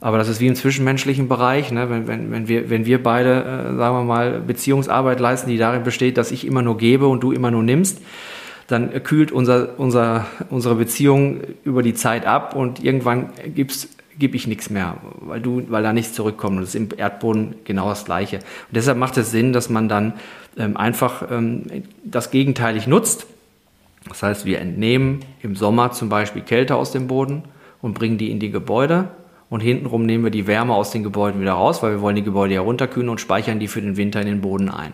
Aber 0.00 0.16
das 0.16 0.28
ist 0.28 0.40
wie 0.40 0.46
im 0.46 0.54
zwischenmenschlichen 0.54 1.28
Bereich, 1.28 1.72
ne? 1.72 1.90
wenn, 1.90 2.06
wenn, 2.06 2.30
wenn, 2.30 2.46
wir, 2.46 2.70
wenn 2.70 2.86
wir 2.86 3.02
beide, 3.02 3.42
äh, 3.42 3.76
sagen 3.76 3.96
wir 3.96 4.04
mal, 4.04 4.40
Beziehungsarbeit 4.40 5.18
leisten, 5.18 5.50
die 5.50 5.58
darin 5.58 5.82
besteht, 5.82 6.16
dass 6.16 6.30
ich 6.30 6.46
immer 6.46 6.62
nur 6.62 6.78
gebe 6.78 7.08
und 7.08 7.20
du 7.22 7.32
immer 7.32 7.50
nur 7.50 7.64
nimmst, 7.64 8.00
dann 8.68 9.02
kühlt 9.02 9.32
unser, 9.32 9.78
unser, 9.78 10.26
unsere 10.50 10.76
Beziehung 10.76 11.40
über 11.64 11.82
die 11.82 11.94
Zeit 11.94 12.26
ab 12.26 12.54
und 12.54 12.84
irgendwann 12.84 13.30
gibt's 13.54 13.88
gebe 14.18 14.36
ich 14.36 14.46
nichts 14.46 14.68
mehr, 14.68 14.96
weil 15.20 15.40
du, 15.40 15.62
weil 15.68 15.82
da 15.82 15.92
nichts 15.92 16.12
zurückkommt. 16.12 16.56
Und 16.56 16.62
das 16.62 16.70
ist 16.70 16.74
im 16.74 16.88
Erdboden 16.96 17.54
genau 17.64 17.88
das 17.88 18.04
Gleiche. 18.04 18.38
Und 18.38 18.74
deshalb 18.74 18.98
macht 18.98 19.16
es 19.16 19.30
Sinn, 19.30 19.52
dass 19.52 19.70
man 19.70 19.88
dann 19.88 20.14
ähm, 20.56 20.76
einfach 20.76 21.30
ähm, 21.30 21.84
das 22.04 22.30
gegenteilig 22.30 22.86
nutzt. 22.86 23.26
Das 24.06 24.22
heißt, 24.22 24.44
wir 24.46 24.60
entnehmen 24.60 25.20
im 25.42 25.56
Sommer 25.56 25.90
zum 25.92 26.08
Beispiel 26.08 26.42
Kälte 26.42 26.76
aus 26.76 26.92
dem 26.92 27.08
Boden 27.08 27.42
und 27.82 27.94
bringen 27.94 28.18
die 28.18 28.30
in 28.30 28.38
die 28.38 28.50
Gebäude. 28.50 29.08
Und 29.50 29.60
hintenrum 29.60 30.04
nehmen 30.04 30.24
wir 30.24 30.30
die 30.30 30.46
Wärme 30.46 30.74
aus 30.74 30.90
den 30.90 31.02
Gebäuden 31.02 31.40
wieder 31.40 31.54
raus, 31.54 31.82
weil 31.82 31.92
wir 31.92 32.00
wollen 32.00 32.16
die 32.16 32.22
Gebäude 32.22 32.54
ja 32.54 32.60
runterkühlen 32.60 33.08
und 33.08 33.20
speichern 33.20 33.58
die 33.58 33.68
für 33.68 33.80
den 33.80 33.96
Winter 33.96 34.20
in 34.20 34.26
den 34.26 34.40
Boden 34.40 34.68
ein. 34.68 34.92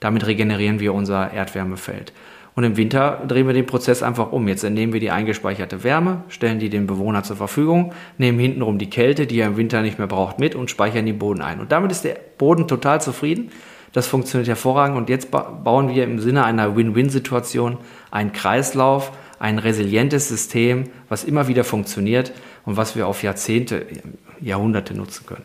Damit 0.00 0.26
regenerieren 0.26 0.80
wir 0.80 0.94
unser 0.94 1.30
Erdwärmefeld. 1.30 2.12
Und 2.54 2.64
im 2.64 2.76
Winter 2.76 3.22
drehen 3.28 3.46
wir 3.46 3.54
den 3.54 3.66
Prozess 3.66 4.02
einfach 4.02 4.32
um. 4.32 4.48
Jetzt 4.48 4.64
entnehmen 4.64 4.92
wir 4.92 5.00
die 5.00 5.10
eingespeicherte 5.10 5.84
Wärme, 5.84 6.24
stellen 6.28 6.58
die 6.58 6.68
dem 6.68 6.86
Bewohner 6.86 7.22
zur 7.22 7.36
Verfügung, 7.36 7.92
nehmen 8.18 8.38
hintenrum 8.38 8.78
die 8.78 8.90
Kälte, 8.90 9.26
die 9.26 9.38
er 9.38 9.48
im 9.48 9.56
Winter 9.56 9.82
nicht 9.82 9.98
mehr 9.98 10.08
braucht, 10.08 10.38
mit 10.38 10.54
und 10.54 10.70
speichern 10.70 11.06
den 11.06 11.18
Boden 11.18 11.42
ein. 11.42 11.60
Und 11.60 11.70
damit 11.70 11.92
ist 11.92 12.04
der 12.04 12.16
Boden 12.38 12.66
total 12.66 13.00
zufrieden. 13.00 13.50
Das 13.92 14.06
funktioniert 14.06 14.48
hervorragend. 14.48 14.96
Und 14.96 15.08
jetzt 15.08 15.30
bauen 15.30 15.94
wir 15.94 16.04
im 16.04 16.18
Sinne 16.18 16.44
einer 16.44 16.76
Win-Win-Situation 16.76 17.78
einen 18.10 18.32
Kreislauf, 18.32 19.12
ein 19.38 19.58
resilientes 19.58 20.28
System, 20.28 20.90
was 21.08 21.24
immer 21.24 21.48
wieder 21.48 21.64
funktioniert 21.64 22.32
und 22.64 22.76
was 22.76 22.96
wir 22.96 23.06
auf 23.06 23.22
Jahrzehnte, 23.22 23.86
Jahrhunderte 24.40 24.94
nutzen 24.94 25.26
können. 25.26 25.44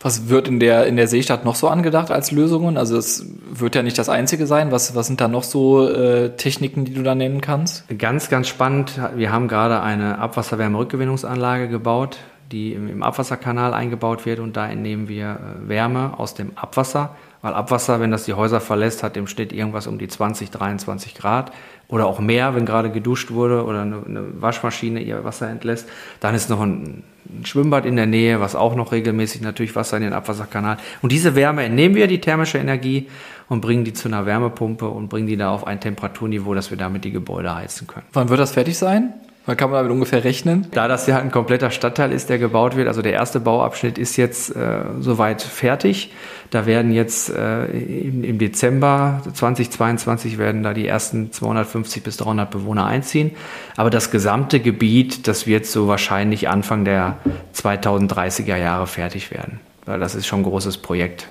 Was 0.00 0.28
wird 0.28 0.46
in 0.46 0.60
der, 0.60 0.86
in 0.86 0.96
der 0.96 1.08
Seestadt 1.08 1.44
noch 1.44 1.54
so 1.54 1.68
angedacht 1.68 2.10
als 2.10 2.30
Lösungen? 2.30 2.76
Also 2.76 2.98
es 2.98 3.26
wird 3.50 3.74
ja 3.74 3.82
nicht 3.82 3.98
das 3.98 4.08
Einzige 4.08 4.46
sein. 4.46 4.70
Was, 4.70 4.94
was 4.94 5.06
sind 5.06 5.20
da 5.20 5.26
noch 5.26 5.42
so 5.42 5.88
äh, 5.88 6.36
Techniken, 6.36 6.84
die 6.84 6.92
du 6.92 7.02
da 7.02 7.14
nennen 7.14 7.40
kannst? 7.40 7.84
Ganz, 7.98 8.28
ganz 8.28 8.46
spannend. 8.46 9.00
Wir 9.16 9.32
haben 9.32 9.48
gerade 9.48 9.80
eine 9.80 10.18
Abwasserwärmerückgewinnungsanlage 10.18 11.68
gebaut, 11.68 12.18
die 12.52 12.72
im, 12.74 12.88
im 12.88 13.02
Abwasserkanal 13.02 13.72
eingebaut 13.72 14.26
wird 14.26 14.38
und 14.38 14.56
da 14.56 14.68
entnehmen 14.68 15.08
wir 15.08 15.30
äh, 15.30 15.68
Wärme 15.68 16.18
aus 16.18 16.34
dem 16.34 16.52
Abwasser. 16.56 17.16
Weil 17.46 17.54
Abwasser, 17.54 18.00
wenn 18.00 18.10
das 18.10 18.24
die 18.24 18.34
Häuser 18.34 18.60
verlässt, 18.60 19.04
hat 19.04 19.16
im 19.16 19.28
Schnitt 19.28 19.52
irgendwas 19.52 19.86
um 19.86 20.00
die 20.00 20.08
20, 20.08 20.50
23 20.50 21.14
Grad 21.14 21.52
oder 21.86 22.06
auch 22.06 22.18
mehr, 22.18 22.56
wenn 22.56 22.66
gerade 22.66 22.90
geduscht 22.90 23.30
wurde 23.30 23.64
oder 23.64 23.82
eine, 23.82 24.02
eine 24.04 24.42
Waschmaschine 24.42 24.98
ihr 25.00 25.22
Wasser 25.22 25.48
entlässt. 25.48 25.88
Dann 26.18 26.34
ist 26.34 26.50
noch 26.50 26.60
ein, 26.60 27.04
ein, 27.24 27.44
Schwimmbad 27.44 27.86
in 27.86 27.94
der 27.94 28.06
Nähe, 28.06 28.40
was 28.40 28.56
auch 28.56 28.74
noch 28.74 28.90
regelmäßig 28.90 29.42
natürlich 29.42 29.76
Wasser 29.76 29.96
in 29.96 30.02
den 30.02 30.12
Abwasserkanal. 30.12 30.78
Und 31.02 31.12
diese 31.12 31.36
Wärme 31.36 31.62
entnehmen 31.62 31.94
wir, 31.94 32.08
die 32.08 32.20
thermische 32.20 32.58
Energie, 32.58 33.06
und 33.48 33.60
bringen 33.60 33.84
die 33.84 33.92
zu 33.92 34.08
einer 34.08 34.26
Wärmepumpe 34.26 34.88
und 34.88 35.08
bringen 35.08 35.28
die 35.28 35.36
da 35.36 35.50
auf 35.50 35.68
ein 35.68 35.80
Temperaturniveau, 35.80 36.52
dass 36.52 36.72
wir 36.72 36.78
damit 36.78 37.04
die 37.04 37.12
Gebäude 37.12 37.54
heizen 37.54 37.86
können. 37.86 38.06
Wann 38.12 38.28
wird 38.28 38.40
das 38.40 38.50
fertig 38.50 38.76
sein? 38.76 39.14
Wann 39.46 39.56
kann 39.56 39.70
man 39.70 39.78
damit 39.78 39.92
ungefähr 39.92 40.24
rechnen? 40.24 40.66
Da 40.72 40.88
das 40.88 41.06
ja 41.06 41.18
ein 41.18 41.30
kompletter 41.30 41.70
Stadtteil 41.70 42.10
ist, 42.10 42.28
der 42.28 42.38
gebaut 42.38 42.74
wird, 42.76 42.88
also 42.88 43.00
der 43.00 43.12
erste 43.12 43.38
Bauabschnitt 43.38 43.96
ist 43.96 44.16
jetzt 44.16 44.54
äh, 44.56 44.80
soweit 44.98 45.40
fertig. 45.40 46.12
Da 46.50 46.66
werden 46.66 46.92
jetzt 46.92 47.30
äh, 47.30 47.66
im, 47.66 48.24
im, 48.24 48.38
Dezember 48.38 49.22
2022 49.32 50.38
werden 50.38 50.64
da 50.64 50.74
die 50.74 50.88
ersten 50.88 51.30
250 51.30 52.02
bis 52.02 52.16
300 52.16 52.50
Bewohner 52.50 52.86
einziehen. 52.86 53.30
Aber 53.76 53.90
das 53.90 54.10
gesamte 54.10 54.58
Gebiet, 54.58 55.28
das 55.28 55.46
wird 55.46 55.66
so 55.66 55.86
wahrscheinlich 55.86 56.48
Anfang 56.48 56.84
der 56.84 57.18
2030er 57.54 58.56
Jahre 58.56 58.88
fertig 58.88 59.30
werden. 59.30 59.60
Weil 59.84 60.00
das 60.00 60.16
ist 60.16 60.26
schon 60.26 60.40
ein 60.40 60.44
großes 60.44 60.78
Projekt. 60.78 61.28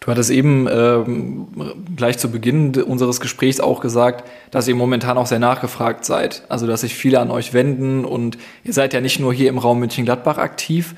Du 0.00 0.10
hattest 0.10 0.30
eben 0.30 0.68
ähm, 0.70 1.46
gleich 1.96 2.18
zu 2.18 2.30
Beginn 2.30 2.74
unseres 2.82 3.20
Gesprächs 3.20 3.58
auch 3.58 3.80
gesagt, 3.80 4.28
dass 4.50 4.68
ihr 4.68 4.74
momentan 4.74 5.16
auch 5.16 5.26
sehr 5.26 5.38
nachgefragt 5.38 6.04
seid. 6.04 6.42
Also 6.48 6.66
dass 6.66 6.82
sich 6.82 6.94
viele 6.94 7.20
an 7.20 7.30
euch 7.30 7.54
wenden 7.54 8.04
und 8.04 8.36
ihr 8.64 8.74
seid 8.74 8.92
ja 8.92 9.00
nicht 9.00 9.18
nur 9.18 9.32
hier 9.32 9.48
im 9.48 9.58
Raum 9.58 9.78
München-Gladbach 9.80 10.36
aktiv. 10.36 10.94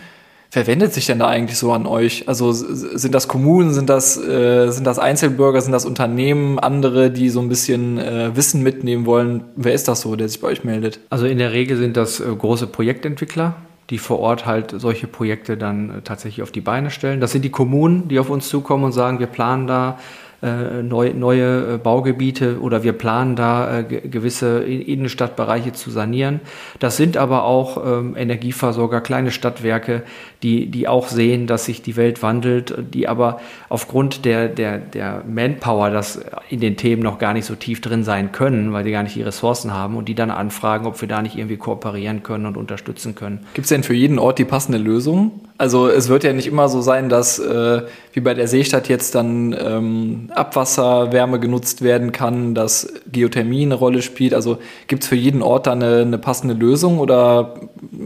Wer 0.53 0.67
wendet 0.67 0.95
sich 0.95 1.07
denn 1.07 1.19
da 1.19 1.27
eigentlich 1.27 1.59
so 1.59 1.73
an 1.73 1.87
euch? 1.87 2.29
Also 2.29 2.53
sind 2.53 3.15
das 3.15 3.29
Kommunen, 3.29 3.75
sind 3.75 3.91
das, 3.91 4.17
äh, 4.17 4.71
sind 4.71 4.87
das 4.87 4.99
Einzelbürger, 4.99 5.61
sind 5.61 5.73
das 5.73 5.85
Unternehmen, 5.85 6.59
andere, 6.59 7.11
die 7.11 7.29
so 7.31 7.41
ein 7.41 7.49
bisschen 7.49 7.99
äh, 7.99 8.35
Wissen 8.35 8.63
mitnehmen 8.63 9.07
wollen? 9.07 9.45
Wer 9.57 9.75
ist 9.75 9.89
das 9.89 10.01
so, 10.01 10.17
der 10.17 10.29
sich 10.29 10.41
bei 10.41 10.49
euch 10.49 10.65
meldet? 10.65 11.01
Also 11.11 11.27
in 11.27 11.39
der 11.39 11.53
Regel 11.53 11.77
sind 11.77 11.97
das 11.97 12.21
äh, 12.21 12.25
große 12.25 12.69
Projektentwickler, 12.69 13.57
die 13.91 13.99
vor 13.99 14.19
Ort 14.19 14.47
halt 14.47 14.75
solche 14.77 15.07
Projekte 15.07 15.57
dann 15.57 15.91
äh, 15.91 16.03
tatsächlich 16.03 16.43
auf 16.43 16.51
die 16.51 16.61
Beine 16.61 16.91
stellen. 16.91 17.21
Das 17.21 17.33
sind 17.33 17.43
die 17.43 17.51
Kommunen, 17.51 18.09
die 18.09 18.19
auf 18.19 18.31
uns 18.31 18.49
zukommen 18.49 18.85
und 18.85 18.93
sagen, 18.93 19.19
wir 19.19 19.27
planen 19.27 19.67
da 19.67 19.99
äh, 20.43 20.83
neu, 20.83 21.15
neue 21.15 21.75
äh, 21.75 21.79
Baugebiete 21.79 22.61
oder 22.61 22.83
wir 22.83 22.93
planen 22.93 23.37
da 23.37 23.79
äh, 23.79 23.85
gewisse 23.85 24.63
Innenstadtbereiche 24.65 25.73
zu 25.73 25.91
sanieren. 25.91 26.41
Das 26.79 26.97
sind 26.97 27.17
aber 27.17 27.45
auch 27.45 27.83
ähm, 27.85 28.15
Energieversorger, 28.17 29.01
kleine 29.01 29.31
Stadtwerke, 29.31 30.03
die, 30.43 30.67
die 30.67 30.89
auch 30.89 31.09
sehen, 31.09 31.47
dass 31.47 31.65
sich 31.65 31.81
die 31.81 31.97
Welt 31.97 32.23
wandelt, 32.23 32.75
die 32.93 33.09
aber 33.09 33.41
aufgrund 33.71 34.25
der, 34.27 34.49
der, 34.49 34.79
der 34.79 35.23
Manpower, 35.27 35.91
das 35.91 36.21
in 36.51 36.61
den 36.61 36.77
Themen 36.77 37.03
noch 37.03 37.19
gar 37.19 37.33
nicht 37.33 37.47
so 37.47 37.55
tief 37.55 37.81
drin 37.81 38.05
sein 38.05 38.33
können, 38.33 38.73
weil 38.75 38.85
die 38.85 38.91
gar 38.91 39.03
nicht 39.03 39.17
die 39.17 39.23
Ressourcen 39.23 39.73
haben 39.73 39.97
und 39.97 40.07
die 40.07 40.15
dann 40.15 40.31
anfragen, 40.31 40.87
ob 40.87 41.01
wir 41.01 41.09
da 41.09 41.23
nicht 41.23 41.37
irgendwie 41.37 41.57
kooperieren 41.57 42.23
können 42.23 42.45
und 42.45 42.57
unterstützen 42.57 43.15
können. 43.15 43.47
Gibt 43.55 43.65
es 43.65 43.71
denn 43.71 43.83
für 43.83 43.95
jeden 43.95 44.19
Ort 44.19 44.39
die 44.39 44.45
passende 44.45 44.79
Lösung? 44.79 45.41
Also 45.59 45.89
es 45.89 46.09
wird 46.09 46.23
ja 46.25 46.33
nicht 46.33 46.47
immer 46.47 46.69
so 46.69 46.83
sein, 46.83 47.09
dass 47.09 47.39
äh, 47.39 47.83
wie 48.13 48.21
bei 48.21 48.35
der 48.35 48.47
Seestadt 48.47 48.89
jetzt 48.89 49.15
dann 49.15 49.57
ähm, 49.59 50.31
Abwasserwärme 50.35 51.41
genutzt 51.41 51.81
werden 51.83 52.13
kann, 52.13 52.55
dass 52.55 52.93
Geothermie 53.11 53.63
eine 53.63 53.75
Rolle 53.75 54.03
spielt. 54.03 54.35
Also 54.35 54.59
gibt 54.87 55.05
es 55.05 55.09
für 55.09 55.17
jeden 55.17 55.43
Ort 55.43 55.67
da 55.67 55.73
eine, 55.73 56.03
eine 56.03 56.19
passende 56.19 56.55
Lösung 56.55 56.99
oder 56.99 57.55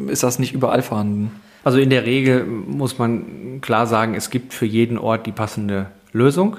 ist 0.08 0.22
das 0.22 0.38
nicht 0.38 0.52
überall 0.52 0.82
vorhanden? 0.82 1.32
Also 1.64 1.78
in 1.78 1.90
der 1.90 2.06
Regel 2.06 2.44
muss 2.44 2.98
man 2.98 3.60
klar 3.60 3.86
sagen, 3.86 4.14
es 4.14 4.30
gibt 4.30 4.54
für 4.54 4.66
jeden 4.66 4.96
Ort 4.96 5.26
die 5.26 5.32
passende 5.32 5.86
Lösung. 6.12 6.56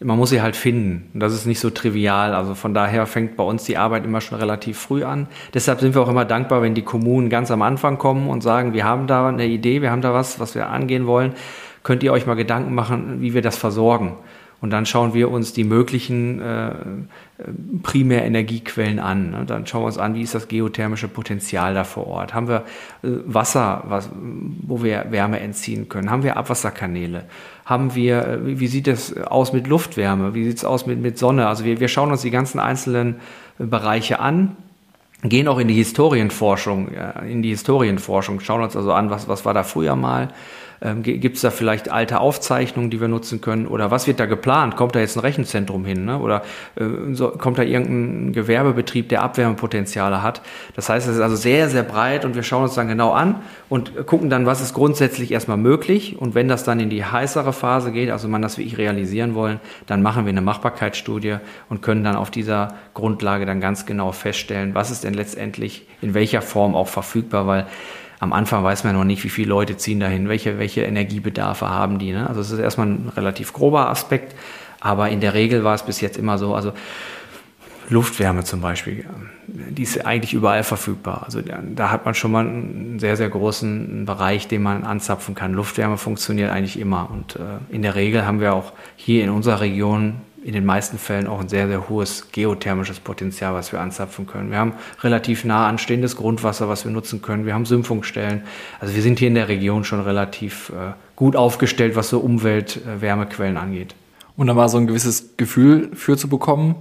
Man 0.00 0.18
muss 0.18 0.28
sie 0.28 0.42
halt 0.42 0.56
finden. 0.56 1.10
Und 1.14 1.20
das 1.20 1.32
ist 1.32 1.46
nicht 1.46 1.58
so 1.58 1.70
trivial. 1.70 2.34
Also 2.34 2.54
von 2.54 2.74
daher 2.74 3.06
fängt 3.06 3.36
bei 3.36 3.44
uns 3.44 3.64
die 3.64 3.78
Arbeit 3.78 4.04
immer 4.04 4.20
schon 4.20 4.38
relativ 4.38 4.78
früh 4.78 5.04
an. 5.04 5.26
Deshalb 5.54 5.80
sind 5.80 5.94
wir 5.94 6.02
auch 6.02 6.08
immer 6.08 6.26
dankbar, 6.26 6.60
wenn 6.60 6.74
die 6.74 6.82
Kommunen 6.82 7.30
ganz 7.30 7.50
am 7.50 7.62
Anfang 7.62 7.96
kommen 7.96 8.28
und 8.28 8.42
sagen, 8.42 8.74
wir 8.74 8.84
haben 8.84 9.06
da 9.06 9.26
eine 9.28 9.46
Idee, 9.46 9.80
wir 9.80 9.90
haben 9.90 10.02
da 10.02 10.12
was, 10.12 10.38
was 10.38 10.54
wir 10.54 10.68
angehen 10.68 11.06
wollen. 11.06 11.32
Könnt 11.82 12.02
ihr 12.02 12.12
euch 12.12 12.26
mal 12.26 12.34
Gedanken 12.34 12.74
machen, 12.74 13.22
wie 13.22 13.32
wir 13.32 13.42
das 13.42 13.56
versorgen? 13.56 14.16
Und 14.60 14.70
dann 14.70 14.86
schauen 14.86 15.12
wir 15.12 15.30
uns 15.30 15.52
die 15.52 15.64
möglichen 15.64 16.40
äh, 16.40 16.70
Primärenergiequellen 17.82 18.98
an. 18.98 19.30
Ne? 19.30 19.44
Dann 19.46 19.66
schauen 19.66 19.82
wir 19.82 19.86
uns 19.86 19.98
an, 19.98 20.14
wie 20.14 20.22
ist 20.22 20.34
das 20.34 20.48
geothermische 20.48 21.08
Potenzial 21.08 21.74
da 21.74 21.84
vor 21.84 22.06
Ort. 22.06 22.32
Haben 22.32 22.48
wir 22.48 22.64
äh, 23.02 23.08
Wasser, 23.26 23.84
was, 23.86 24.08
wo 24.14 24.82
wir 24.82 25.06
Wärme 25.10 25.40
entziehen 25.40 25.90
können? 25.90 26.10
Haben 26.10 26.22
wir 26.22 26.38
Abwasserkanäle? 26.38 27.24
Haben 27.66 27.94
wir, 27.94 28.26
äh, 28.26 28.58
wie 28.58 28.66
sieht 28.66 28.88
es 28.88 29.14
aus 29.18 29.52
mit 29.52 29.66
Luftwärme? 29.66 30.34
Wie 30.34 30.44
sieht 30.44 30.58
es 30.58 30.64
aus 30.64 30.86
mit, 30.86 31.00
mit 31.02 31.18
Sonne? 31.18 31.48
Also 31.48 31.64
wir, 31.64 31.78
wir 31.78 31.88
schauen 31.88 32.10
uns 32.10 32.22
die 32.22 32.30
ganzen 32.30 32.58
einzelnen 32.58 33.16
äh, 33.58 33.64
Bereiche 33.64 34.20
an, 34.20 34.56
gehen 35.22 35.48
auch 35.48 35.58
in 35.58 35.68
die 35.68 35.74
Historienforschung, 35.74 36.88
in 37.26 37.42
die 37.42 37.48
Historienforschung, 37.48 38.40
schauen 38.40 38.62
uns 38.62 38.76
also 38.76 38.92
an, 38.92 39.08
was, 39.10 39.28
was 39.28 39.44
war 39.44 39.54
da 39.54 39.62
früher 39.62 39.96
mal, 39.96 40.28
ähm, 40.82 41.02
Gibt 41.02 41.36
es 41.36 41.42
da 41.42 41.50
vielleicht 41.50 41.90
alte 41.90 42.20
Aufzeichnungen, 42.20 42.90
die 42.90 43.00
wir 43.00 43.08
nutzen 43.08 43.40
können? 43.40 43.66
Oder 43.66 43.90
was 43.90 44.06
wird 44.06 44.20
da 44.20 44.26
geplant? 44.26 44.76
Kommt 44.76 44.94
da 44.94 45.00
jetzt 45.00 45.16
ein 45.16 45.20
Rechenzentrum 45.20 45.84
hin? 45.84 46.04
Ne? 46.04 46.18
Oder 46.18 46.42
äh, 46.76 46.84
so, 47.12 47.30
kommt 47.30 47.58
da 47.58 47.62
irgendein 47.62 48.32
Gewerbebetrieb, 48.32 49.08
der 49.08 49.22
Abwärmepotenziale 49.22 50.22
hat? 50.22 50.42
Das 50.74 50.88
heißt, 50.88 51.08
es 51.08 51.16
ist 51.16 51.20
also 51.20 51.36
sehr, 51.36 51.68
sehr 51.68 51.82
breit 51.82 52.24
und 52.24 52.34
wir 52.34 52.42
schauen 52.42 52.64
uns 52.64 52.74
dann 52.74 52.88
genau 52.88 53.12
an 53.12 53.36
und 53.68 54.06
gucken 54.06 54.28
dann, 54.28 54.46
was 54.46 54.60
ist 54.60 54.74
grundsätzlich 54.74 55.32
erstmal 55.32 55.56
möglich. 55.56 56.18
Und 56.18 56.34
wenn 56.34 56.48
das 56.48 56.64
dann 56.64 56.78
in 56.80 56.90
die 56.90 57.04
heißere 57.04 57.52
Phase 57.52 57.92
geht, 57.92 58.10
also 58.10 58.28
man 58.28 58.42
das 58.42 58.58
wie 58.58 58.62
ich 58.62 58.76
realisieren 58.76 59.34
wollen, 59.34 59.60
dann 59.86 60.02
machen 60.02 60.26
wir 60.26 60.30
eine 60.30 60.42
Machbarkeitsstudie 60.42 61.36
und 61.68 61.82
können 61.82 62.04
dann 62.04 62.16
auf 62.16 62.30
dieser 62.30 62.74
Grundlage 62.94 63.46
dann 63.46 63.60
ganz 63.60 63.86
genau 63.86 64.12
feststellen, 64.12 64.74
was 64.74 64.90
ist 64.90 65.04
denn 65.04 65.14
letztendlich 65.14 65.86
in 66.02 66.14
welcher 66.14 66.42
Form 66.42 66.74
auch 66.74 66.88
verfügbar, 66.88 67.46
weil 67.46 67.66
am 68.18 68.32
Anfang 68.32 68.64
weiß 68.64 68.84
man 68.84 68.94
noch 68.94 69.04
nicht, 69.04 69.22
wie 69.24 69.28
viele 69.28 69.48
Leute 69.48 69.76
ziehen 69.76 70.00
dahin, 70.00 70.28
welche, 70.28 70.58
welche 70.58 70.82
Energiebedarfe 70.82 71.68
haben 71.68 71.98
die. 71.98 72.12
Ne? 72.12 72.26
Also 72.28 72.40
es 72.40 72.50
ist 72.50 72.58
erstmal 72.58 72.88
ein 72.88 73.12
relativ 73.14 73.52
grober 73.52 73.88
Aspekt, 73.88 74.34
aber 74.80 75.10
in 75.10 75.20
der 75.20 75.34
Regel 75.34 75.64
war 75.64 75.74
es 75.74 75.82
bis 75.82 76.00
jetzt 76.00 76.16
immer 76.16 76.38
so, 76.38 76.54
also 76.54 76.72
Luftwärme 77.88 78.42
zum 78.42 78.60
Beispiel, 78.60 79.04
die 79.46 79.82
ist 79.82 80.04
eigentlich 80.04 80.34
überall 80.34 80.64
verfügbar. 80.64 81.22
Also 81.24 81.40
da 81.40 81.90
hat 81.90 82.04
man 82.04 82.14
schon 82.14 82.32
mal 82.32 82.46
einen 82.46 82.98
sehr, 82.98 83.16
sehr 83.16 83.28
großen 83.28 84.04
Bereich, 84.04 84.48
den 84.48 84.62
man 84.62 84.82
anzapfen 84.82 85.36
kann. 85.36 85.52
Luftwärme 85.52 85.96
funktioniert 85.96 86.50
eigentlich 86.50 86.80
immer 86.80 87.08
und 87.10 87.36
äh, 87.36 87.72
in 87.72 87.82
der 87.82 87.94
Regel 87.94 88.26
haben 88.26 88.40
wir 88.40 88.54
auch 88.54 88.72
hier 88.96 89.22
in 89.22 89.30
unserer 89.30 89.60
Region 89.60 90.14
in 90.46 90.52
den 90.52 90.64
meisten 90.64 90.96
Fällen 90.96 91.26
auch 91.26 91.40
ein 91.40 91.48
sehr, 91.48 91.66
sehr 91.66 91.88
hohes 91.88 92.28
geothermisches 92.30 93.00
Potenzial, 93.00 93.52
was 93.54 93.72
wir 93.72 93.80
anzapfen 93.80 94.28
können. 94.28 94.52
Wir 94.52 94.58
haben 94.58 94.74
relativ 95.00 95.44
nah 95.44 95.66
anstehendes 95.66 96.14
Grundwasser, 96.14 96.68
was 96.68 96.84
wir 96.84 96.92
nutzen 96.92 97.20
können. 97.20 97.46
Wir 97.46 97.54
haben 97.54 97.66
Sümpfungsstellen. 97.66 98.42
Also 98.78 98.94
wir 98.94 99.02
sind 99.02 99.18
hier 99.18 99.26
in 99.26 99.34
der 99.34 99.48
Region 99.48 99.82
schon 99.82 100.00
relativ 100.00 100.70
äh, 100.70 100.92
gut 101.16 101.34
aufgestellt, 101.34 101.96
was 101.96 102.10
so 102.10 102.20
Umweltwärmequellen 102.20 103.56
äh, 103.56 103.58
angeht. 103.58 103.96
Und 104.36 104.46
da 104.46 104.54
mal 104.54 104.68
so 104.68 104.78
ein 104.78 104.86
gewisses 104.86 105.36
Gefühl 105.36 105.90
für 105.94 106.16
zu 106.16 106.28
bekommen, 106.28 106.76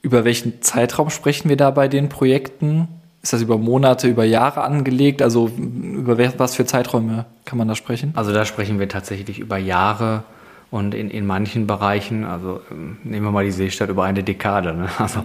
über 0.00 0.24
welchen 0.24 0.62
Zeitraum 0.62 1.10
sprechen 1.10 1.48
wir 1.48 1.56
da 1.56 1.72
bei 1.72 1.88
den 1.88 2.08
Projekten? 2.08 2.86
ist 3.20 3.32
das 3.32 3.42
über 3.42 3.58
Monate, 3.58 4.06
über 4.06 4.24
Jahre 4.24 4.62
angelegt? 4.62 5.22
Also 5.22 5.50
über 5.58 6.18
was 6.38 6.54
für 6.54 6.64
Zeiträume 6.64 7.26
kann 7.44 7.58
man 7.58 7.66
da 7.66 7.74
sprechen? 7.74 8.12
Also 8.14 8.32
da 8.32 8.44
sprechen 8.44 8.78
wir 8.78 8.88
tatsächlich 8.88 9.40
über 9.40 9.58
Jahre 9.58 10.22
und 10.70 10.94
in, 10.94 11.10
in 11.10 11.26
manchen 11.26 11.66
Bereichen, 11.66 12.24
also 12.24 12.60
ähm, 12.70 12.98
nehmen 13.02 13.24
wir 13.24 13.30
mal 13.30 13.44
die 13.44 13.50
Seestadt 13.50 13.88
über 13.88 14.04
eine 14.04 14.22
Dekade. 14.22 14.74
Ne? 14.74 14.88
Also 14.98 15.24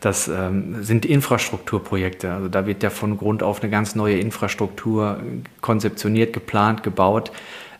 das 0.00 0.28
ähm, 0.28 0.84
sind 0.84 1.04
Infrastrukturprojekte. 1.04 2.32
Also 2.32 2.48
da 2.48 2.66
wird 2.66 2.82
ja 2.82 2.90
von 2.90 3.16
Grund 3.16 3.42
auf 3.42 3.62
eine 3.62 3.70
ganz 3.70 3.94
neue 3.94 4.18
Infrastruktur 4.18 5.20
konzeptioniert, 5.60 6.32
geplant, 6.32 6.82
gebaut. 6.82 7.32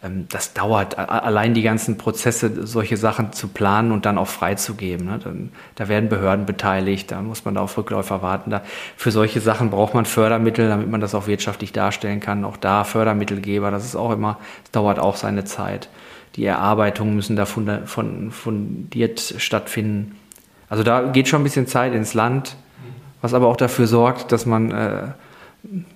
Ähm, 0.02 0.26
das 0.28 0.54
dauert 0.54 0.98
allein 0.98 1.54
die 1.54 1.62
ganzen 1.62 1.98
Prozesse, 1.98 2.66
solche 2.66 2.96
Sachen 2.96 3.32
zu 3.32 3.48
planen 3.48 3.92
und 3.92 4.06
dann 4.06 4.18
auch 4.18 4.26
freizugeben. 4.26 5.06
Ne? 5.06 5.20
Dann, 5.22 5.52
da 5.76 5.86
werden 5.86 6.08
Behörden 6.08 6.46
beteiligt, 6.46 7.12
da 7.12 7.22
muss 7.22 7.44
man 7.44 7.54
da 7.54 7.62
auf 7.62 7.76
Rückläufer 7.78 8.22
warten. 8.22 8.50
Da, 8.50 8.62
für 8.96 9.12
solche 9.12 9.40
Sachen 9.40 9.70
braucht 9.70 9.94
man 9.94 10.04
Fördermittel, 10.04 10.68
damit 10.68 10.90
man 10.90 11.00
das 11.00 11.14
auch 11.14 11.28
wirtschaftlich 11.28 11.72
darstellen 11.72 12.18
kann. 12.18 12.44
Auch 12.44 12.56
da 12.56 12.82
Fördermittelgeber, 12.82 13.70
das 13.70 13.84
ist 13.84 13.94
auch 13.94 14.10
immer, 14.10 14.38
das 14.64 14.72
dauert 14.72 14.98
auch 14.98 15.14
seine 15.14 15.44
Zeit. 15.44 15.88
Die 16.36 16.44
Erarbeitungen 16.44 17.14
müssen 17.14 17.36
da 17.36 17.46
fundiert 17.46 19.34
stattfinden. 19.38 20.16
Also 20.68 20.82
da 20.82 21.02
geht 21.12 21.28
schon 21.28 21.42
ein 21.42 21.44
bisschen 21.44 21.66
Zeit 21.66 21.94
ins 21.94 22.14
Land, 22.14 22.56
was 23.20 23.34
aber 23.34 23.46
auch 23.46 23.56
dafür 23.56 23.86
sorgt, 23.86 24.32
dass 24.32 24.44
man 24.44 24.70
äh, 24.72 25.02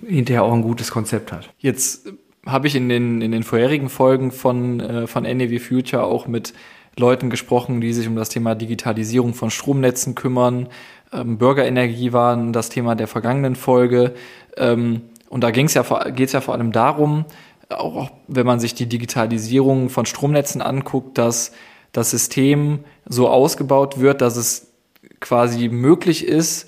hinterher 0.05 0.43
auch 0.43 0.53
ein 0.53 0.61
gutes 0.61 0.91
Konzept 0.91 1.31
hat. 1.31 1.49
Jetzt 1.57 2.13
habe 2.45 2.67
ich 2.67 2.75
in 2.75 2.89
den, 2.89 3.21
in 3.21 3.31
den 3.31 3.43
vorherigen 3.43 3.89
Folgen 3.89 4.31
von, 4.31 4.79
äh, 4.79 5.07
von 5.07 5.23
NEW 5.23 5.59
Future 5.59 6.03
auch 6.03 6.27
mit 6.27 6.53
Leuten 6.97 7.29
gesprochen, 7.29 7.81
die 7.81 7.93
sich 7.93 8.07
um 8.07 8.15
das 8.15 8.29
Thema 8.29 8.55
Digitalisierung 8.55 9.33
von 9.33 9.51
Stromnetzen 9.51 10.15
kümmern. 10.15 10.67
Ähm, 11.11 11.37
Bürgerenergie 11.37 12.13
waren 12.13 12.53
das 12.53 12.69
Thema 12.69 12.95
der 12.95 13.07
vergangenen 13.07 13.55
Folge. 13.55 14.13
Ähm, 14.57 15.01
und 15.29 15.43
da 15.43 15.51
ging's 15.51 15.75
ja, 15.75 15.83
geht's 16.09 16.33
ja 16.33 16.41
vor 16.41 16.55
allem 16.55 16.71
darum, 16.71 17.25
auch 17.69 18.11
wenn 18.27 18.45
man 18.45 18.59
sich 18.59 18.73
die 18.73 18.87
Digitalisierung 18.87 19.89
von 19.89 20.05
Stromnetzen 20.05 20.61
anguckt, 20.61 21.17
dass 21.17 21.51
das 21.91 22.11
System 22.11 22.83
so 23.07 23.29
ausgebaut 23.29 23.99
wird, 23.99 24.21
dass 24.21 24.35
es 24.35 24.71
quasi 25.19 25.69
möglich 25.69 26.25
ist, 26.25 26.67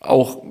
auch 0.00 0.42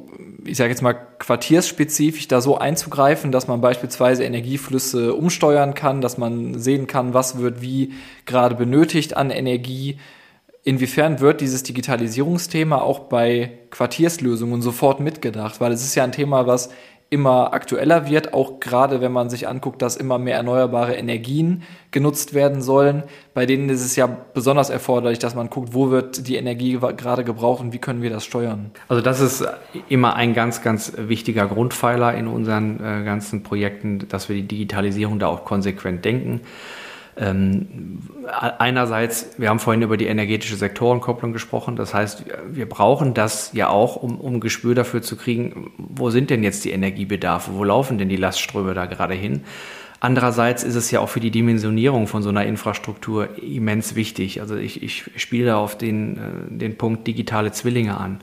ich 0.45 0.57
sage 0.57 0.69
jetzt 0.69 0.81
mal, 0.81 0.93
quartiersspezifisch 0.93 2.27
da 2.27 2.41
so 2.41 2.57
einzugreifen, 2.57 3.31
dass 3.31 3.47
man 3.47 3.61
beispielsweise 3.61 4.23
Energieflüsse 4.23 5.13
umsteuern 5.13 5.73
kann, 5.73 6.01
dass 6.01 6.17
man 6.17 6.59
sehen 6.59 6.87
kann, 6.87 7.13
was 7.13 7.37
wird 7.37 7.61
wie 7.61 7.93
gerade 8.25 8.55
benötigt 8.55 9.15
an 9.15 9.29
Energie. 9.29 9.99
Inwiefern 10.63 11.19
wird 11.19 11.41
dieses 11.41 11.63
Digitalisierungsthema 11.63 12.77
auch 12.77 12.99
bei 12.99 13.51
Quartierslösungen 13.69 14.61
sofort 14.61 14.99
mitgedacht? 14.99 15.59
Weil 15.59 15.71
es 15.71 15.83
ist 15.83 15.95
ja 15.95 16.03
ein 16.03 16.11
Thema, 16.11 16.47
was 16.47 16.69
immer 17.13 17.53
aktueller 17.53 18.09
wird, 18.09 18.33
auch 18.33 18.59
gerade 18.59 18.99
wenn 18.99 19.11
man 19.11 19.29
sich 19.29 19.47
anguckt, 19.47 19.83
dass 19.83 19.95
immer 19.95 20.17
mehr 20.17 20.35
erneuerbare 20.35 20.95
Energien 20.95 21.61
genutzt 21.91 22.33
werden 22.33 22.63
sollen. 22.63 23.03
Bei 23.35 23.45
denen 23.45 23.69
ist 23.69 23.85
es 23.85 23.95
ja 23.95 24.07
besonders 24.07 24.71
erforderlich, 24.71 25.19
dass 25.19 25.35
man 25.35 25.51
guckt, 25.51 25.75
wo 25.75 25.91
wird 25.91 26.27
die 26.27 26.37
Energie 26.37 26.79
gerade 26.97 27.23
gebraucht 27.23 27.61
und 27.61 27.71
wie 27.71 27.77
können 27.77 28.01
wir 28.01 28.09
das 28.09 28.25
steuern. 28.25 28.71
Also 28.87 29.03
das 29.03 29.19
ist 29.19 29.45
immer 29.89 30.15
ein 30.15 30.33
ganz, 30.33 30.63
ganz 30.63 30.93
wichtiger 30.97 31.45
Grundpfeiler 31.45 32.15
in 32.15 32.25
unseren 32.25 32.79
äh, 32.83 33.03
ganzen 33.05 33.43
Projekten, 33.43 34.07
dass 34.09 34.27
wir 34.27 34.35
die 34.35 34.47
Digitalisierung 34.47 35.19
da 35.19 35.27
auch 35.27 35.45
konsequent 35.45 36.03
denken. 36.03 36.41
Ähm, 37.15 37.99
einerseits, 38.57 39.29
wir 39.37 39.49
haben 39.49 39.59
vorhin 39.59 39.83
über 39.83 39.97
die 39.97 40.07
energetische 40.07 40.55
Sektorenkopplung 40.55 41.33
gesprochen. 41.33 41.75
Das 41.75 41.93
heißt, 41.93 42.25
wir 42.51 42.67
brauchen 42.67 43.13
das 43.13 43.51
ja 43.53 43.69
auch, 43.69 43.97
um, 43.97 44.19
um 44.19 44.39
Gespür 44.39 44.73
dafür 44.73 45.01
zu 45.01 45.15
kriegen, 45.15 45.71
wo 45.77 46.09
sind 46.09 46.29
denn 46.29 46.43
jetzt 46.43 46.65
die 46.65 46.71
Energiebedarfe, 46.71 47.51
wo 47.53 47.63
laufen 47.63 47.97
denn 47.97 48.09
die 48.09 48.15
Lastströme 48.15 48.73
da 48.73 48.85
gerade 48.85 49.13
hin. 49.13 49.43
Andererseits 49.99 50.63
ist 50.63 50.75
es 50.75 50.91
ja 50.91 50.99
auch 50.99 51.07
für 51.07 51.21
die 51.21 51.31
Dimensionierung 51.31 52.07
von 52.07 52.23
so 52.23 52.29
einer 52.29 52.45
Infrastruktur 52.45 53.29
immens 53.41 53.95
wichtig. 53.95 54.41
Also 54.41 54.57
ich, 54.57 54.83
ich 54.83 55.05
spiele 55.15 55.45
da 55.45 55.57
auf 55.57 55.77
den, 55.77 56.17
äh, 56.17 56.19
den 56.49 56.77
Punkt 56.77 57.07
digitale 57.07 57.51
Zwillinge 57.51 57.95
an. 57.95 58.19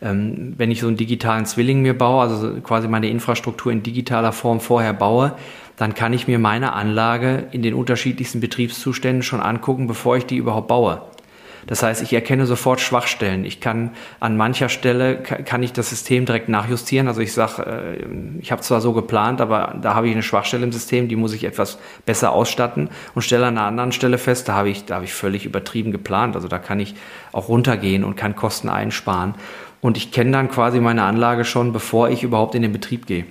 Ähm, 0.00 0.54
wenn 0.56 0.70
ich 0.70 0.80
so 0.80 0.86
einen 0.86 0.96
digitalen 0.96 1.44
Zwilling 1.44 1.82
mir 1.82 1.92
baue, 1.92 2.22
also 2.22 2.60
quasi 2.62 2.88
meine 2.88 3.10
Infrastruktur 3.10 3.70
in 3.70 3.82
digitaler 3.82 4.32
Form 4.32 4.60
vorher 4.60 4.94
baue, 4.94 5.34
dann 5.80 5.94
kann 5.94 6.12
ich 6.12 6.28
mir 6.28 6.38
meine 6.38 6.74
Anlage 6.74 7.46
in 7.52 7.62
den 7.62 7.72
unterschiedlichsten 7.72 8.40
Betriebszuständen 8.40 9.22
schon 9.22 9.40
angucken, 9.40 9.86
bevor 9.86 10.18
ich 10.18 10.26
die 10.26 10.36
überhaupt 10.36 10.68
baue. 10.68 11.00
Das 11.66 11.82
heißt, 11.82 12.02
ich 12.02 12.12
erkenne 12.12 12.44
sofort 12.44 12.82
Schwachstellen. 12.82 13.46
Ich 13.46 13.60
kann 13.60 13.92
an 14.18 14.36
mancher 14.36 14.68
Stelle 14.68 15.16
kann 15.16 15.62
ich 15.62 15.72
das 15.72 15.88
System 15.88 16.26
direkt 16.26 16.50
nachjustieren. 16.50 17.08
Also 17.08 17.22
ich 17.22 17.32
sage, 17.32 17.62
äh, 17.62 18.04
ich 18.40 18.52
habe 18.52 18.60
zwar 18.60 18.82
so 18.82 18.92
geplant, 18.92 19.40
aber 19.40 19.74
da 19.80 19.94
habe 19.94 20.06
ich 20.08 20.12
eine 20.12 20.22
Schwachstelle 20.22 20.64
im 20.64 20.72
System, 20.72 21.08
die 21.08 21.16
muss 21.16 21.32
ich 21.32 21.44
etwas 21.44 21.78
besser 22.04 22.32
ausstatten 22.32 22.90
und 23.14 23.22
stelle 23.22 23.46
an 23.46 23.56
einer 23.56 23.66
anderen 23.66 23.92
Stelle 23.92 24.18
fest, 24.18 24.50
da 24.50 24.54
habe 24.56 24.68
ich, 24.68 24.84
da 24.84 24.96
habe 24.96 25.06
ich 25.06 25.14
völlig 25.14 25.46
übertrieben 25.46 25.92
geplant. 25.92 26.36
Also 26.36 26.46
da 26.46 26.58
kann 26.58 26.78
ich 26.78 26.94
auch 27.32 27.48
runtergehen 27.48 28.04
und 28.04 28.16
kann 28.16 28.36
Kosten 28.36 28.68
einsparen. 28.68 29.34
Und 29.80 29.96
ich 29.96 30.12
kenne 30.12 30.32
dann 30.32 30.50
quasi 30.50 30.78
meine 30.78 31.04
Anlage 31.04 31.46
schon, 31.46 31.72
bevor 31.72 32.10
ich 32.10 32.22
überhaupt 32.22 32.54
in 32.54 32.60
den 32.60 32.72
Betrieb 32.72 33.06
gehe. 33.06 33.24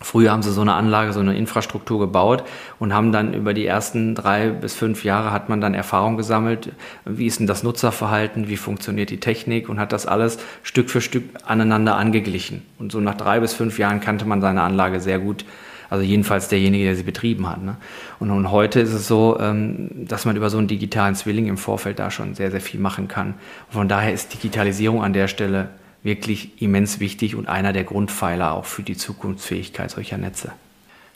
Früher 0.00 0.30
haben 0.30 0.42
sie 0.42 0.52
so 0.52 0.60
eine 0.60 0.74
Anlage, 0.74 1.12
so 1.12 1.20
eine 1.20 1.36
Infrastruktur 1.36 1.98
gebaut 1.98 2.44
und 2.78 2.94
haben 2.94 3.10
dann 3.10 3.34
über 3.34 3.52
die 3.54 3.66
ersten 3.66 4.14
drei 4.14 4.50
bis 4.50 4.74
fünf 4.74 5.04
Jahre 5.04 5.32
hat 5.32 5.48
man 5.48 5.60
dann 5.60 5.74
Erfahrung 5.74 6.16
gesammelt, 6.16 6.72
wie 7.04 7.26
ist 7.26 7.40
denn 7.40 7.46
das 7.46 7.62
Nutzerverhalten, 7.62 8.48
wie 8.48 8.56
funktioniert 8.56 9.10
die 9.10 9.20
Technik 9.20 9.68
und 9.68 9.80
hat 9.80 9.92
das 9.92 10.06
alles 10.06 10.38
Stück 10.62 10.90
für 10.90 11.00
Stück 11.00 11.24
aneinander 11.44 11.96
angeglichen. 11.96 12.62
Und 12.78 12.92
so 12.92 13.00
nach 13.00 13.16
drei 13.16 13.40
bis 13.40 13.54
fünf 13.54 13.78
Jahren 13.78 14.00
kannte 14.00 14.24
man 14.24 14.40
seine 14.40 14.62
Anlage 14.62 15.00
sehr 15.00 15.18
gut, 15.18 15.44
also 15.90 16.04
jedenfalls 16.04 16.48
derjenige, 16.48 16.84
der 16.84 16.96
sie 16.96 17.02
betrieben 17.02 17.48
hat. 17.48 17.62
Ne? 17.62 17.76
Und, 18.20 18.30
und 18.30 18.50
heute 18.50 18.80
ist 18.80 18.92
es 18.92 19.08
so, 19.08 19.38
ähm, 19.40 20.06
dass 20.06 20.24
man 20.26 20.36
über 20.36 20.50
so 20.50 20.58
einen 20.58 20.68
digitalen 20.68 21.14
Zwilling 21.14 21.46
im 21.46 21.56
Vorfeld 21.56 21.98
da 21.98 22.10
schon 22.10 22.34
sehr, 22.34 22.50
sehr 22.50 22.60
viel 22.60 22.78
machen 22.78 23.08
kann. 23.08 23.34
Von 23.70 23.88
daher 23.88 24.12
ist 24.12 24.32
Digitalisierung 24.34 25.02
an 25.02 25.12
der 25.12 25.28
Stelle 25.28 25.70
wirklich 26.02 26.62
immens 26.62 27.00
wichtig 27.00 27.34
und 27.34 27.48
einer 27.48 27.72
der 27.72 27.84
Grundpfeiler 27.84 28.52
auch 28.52 28.64
für 28.64 28.82
die 28.82 28.96
Zukunftsfähigkeit 28.96 29.90
solcher 29.90 30.18
Netze. 30.18 30.52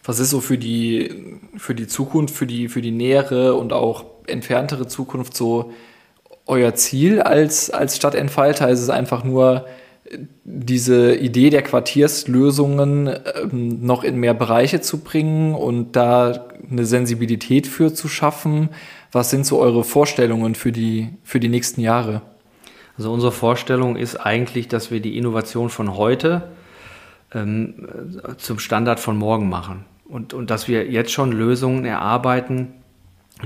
Was 0.04 0.18
ist 0.18 0.30
so 0.30 0.40
für 0.40 0.58
die, 0.58 1.38
für 1.56 1.74
die 1.74 1.86
Zukunft, 1.86 2.34
für 2.34 2.46
die, 2.46 2.68
für 2.68 2.82
die 2.82 2.90
nähere 2.90 3.54
und 3.54 3.72
auch 3.72 4.04
entferntere 4.26 4.88
Zukunft 4.88 5.36
so 5.36 5.72
euer 6.46 6.74
Ziel 6.74 7.22
als, 7.22 7.70
als 7.70 7.96
Stadtentfalter? 7.96 8.68
Ist 8.68 8.80
es 8.80 8.90
einfach 8.90 9.22
nur 9.22 9.66
diese 10.44 11.14
Idee 11.14 11.50
der 11.50 11.62
Quartierslösungen 11.62 13.08
ähm, 13.42 13.86
noch 13.86 14.04
in 14.04 14.16
mehr 14.16 14.34
Bereiche 14.34 14.80
zu 14.80 14.98
bringen 14.98 15.54
und 15.54 15.92
da 15.92 16.48
eine 16.70 16.84
Sensibilität 16.84 17.66
für 17.66 17.94
zu 17.94 18.08
schaffen? 18.08 18.70
Was 19.12 19.30
sind 19.30 19.46
so 19.46 19.58
eure 19.58 19.84
Vorstellungen 19.84 20.54
für 20.54 20.72
die, 20.72 21.10
für 21.22 21.38
die 21.38 21.48
nächsten 21.48 21.80
Jahre? 21.80 22.22
Also 23.02 23.12
unsere 23.12 23.32
Vorstellung 23.32 23.96
ist 23.96 24.14
eigentlich, 24.14 24.68
dass 24.68 24.92
wir 24.92 25.00
die 25.00 25.18
Innovation 25.18 25.70
von 25.70 25.96
heute 25.96 26.50
ähm, 27.34 27.88
zum 28.36 28.60
Standard 28.60 29.00
von 29.00 29.16
morgen 29.16 29.48
machen. 29.48 29.86
Und, 30.04 30.34
und 30.34 30.50
dass 30.50 30.68
wir 30.68 30.88
jetzt 30.88 31.10
schon 31.10 31.32
Lösungen 31.32 31.84
erarbeiten, 31.84 32.68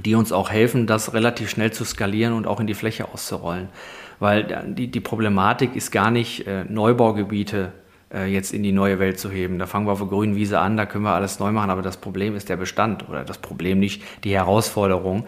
die 0.05 0.14
uns 0.14 0.31
auch 0.31 0.51
helfen, 0.51 0.87
das 0.87 1.14
relativ 1.14 1.49
schnell 1.49 1.73
zu 1.73 1.87
skalieren 1.87 2.35
und 2.35 2.47
auch 2.47 2.61
in 2.61 2.66
die 2.66 2.75
Fläche 2.75 3.09
auszurollen. 3.09 3.71
Weil 4.19 4.75
die, 4.77 4.88
die 4.88 5.01
Problematik 5.01 5.75
ist 5.75 5.90
gar 5.90 6.11
nicht, 6.11 6.47
äh, 6.47 6.64
Neubaugebiete 6.64 7.73
äh, 8.12 8.27
jetzt 8.27 8.53
in 8.53 8.62
die 8.62 8.73
neue 8.73 8.99
Welt 8.99 9.19
zu 9.19 9.31
heben. 9.31 9.59
Da 9.59 9.64
fangen 9.64 9.87
wir 9.87 9.92
auf 9.92 10.01
der 10.01 10.09
grünen 10.09 10.37
Wiese 10.37 10.59
an, 10.61 10.77
da 10.77 10.85
können 10.85 11.05
wir 11.05 11.14
alles 11.14 11.38
neu 11.38 11.51
machen, 11.51 11.71
aber 11.71 11.81
das 11.81 11.97
Problem 11.97 12.37
ist 12.37 12.51
der 12.51 12.59
Bestand 12.59 13.09
oder 13.09 13.25
das 13.25 13.38
Problem 13.38 13.79
nicht 13.79 14.03
die 14.23 14.35
Herausforderung. 14.35 15.25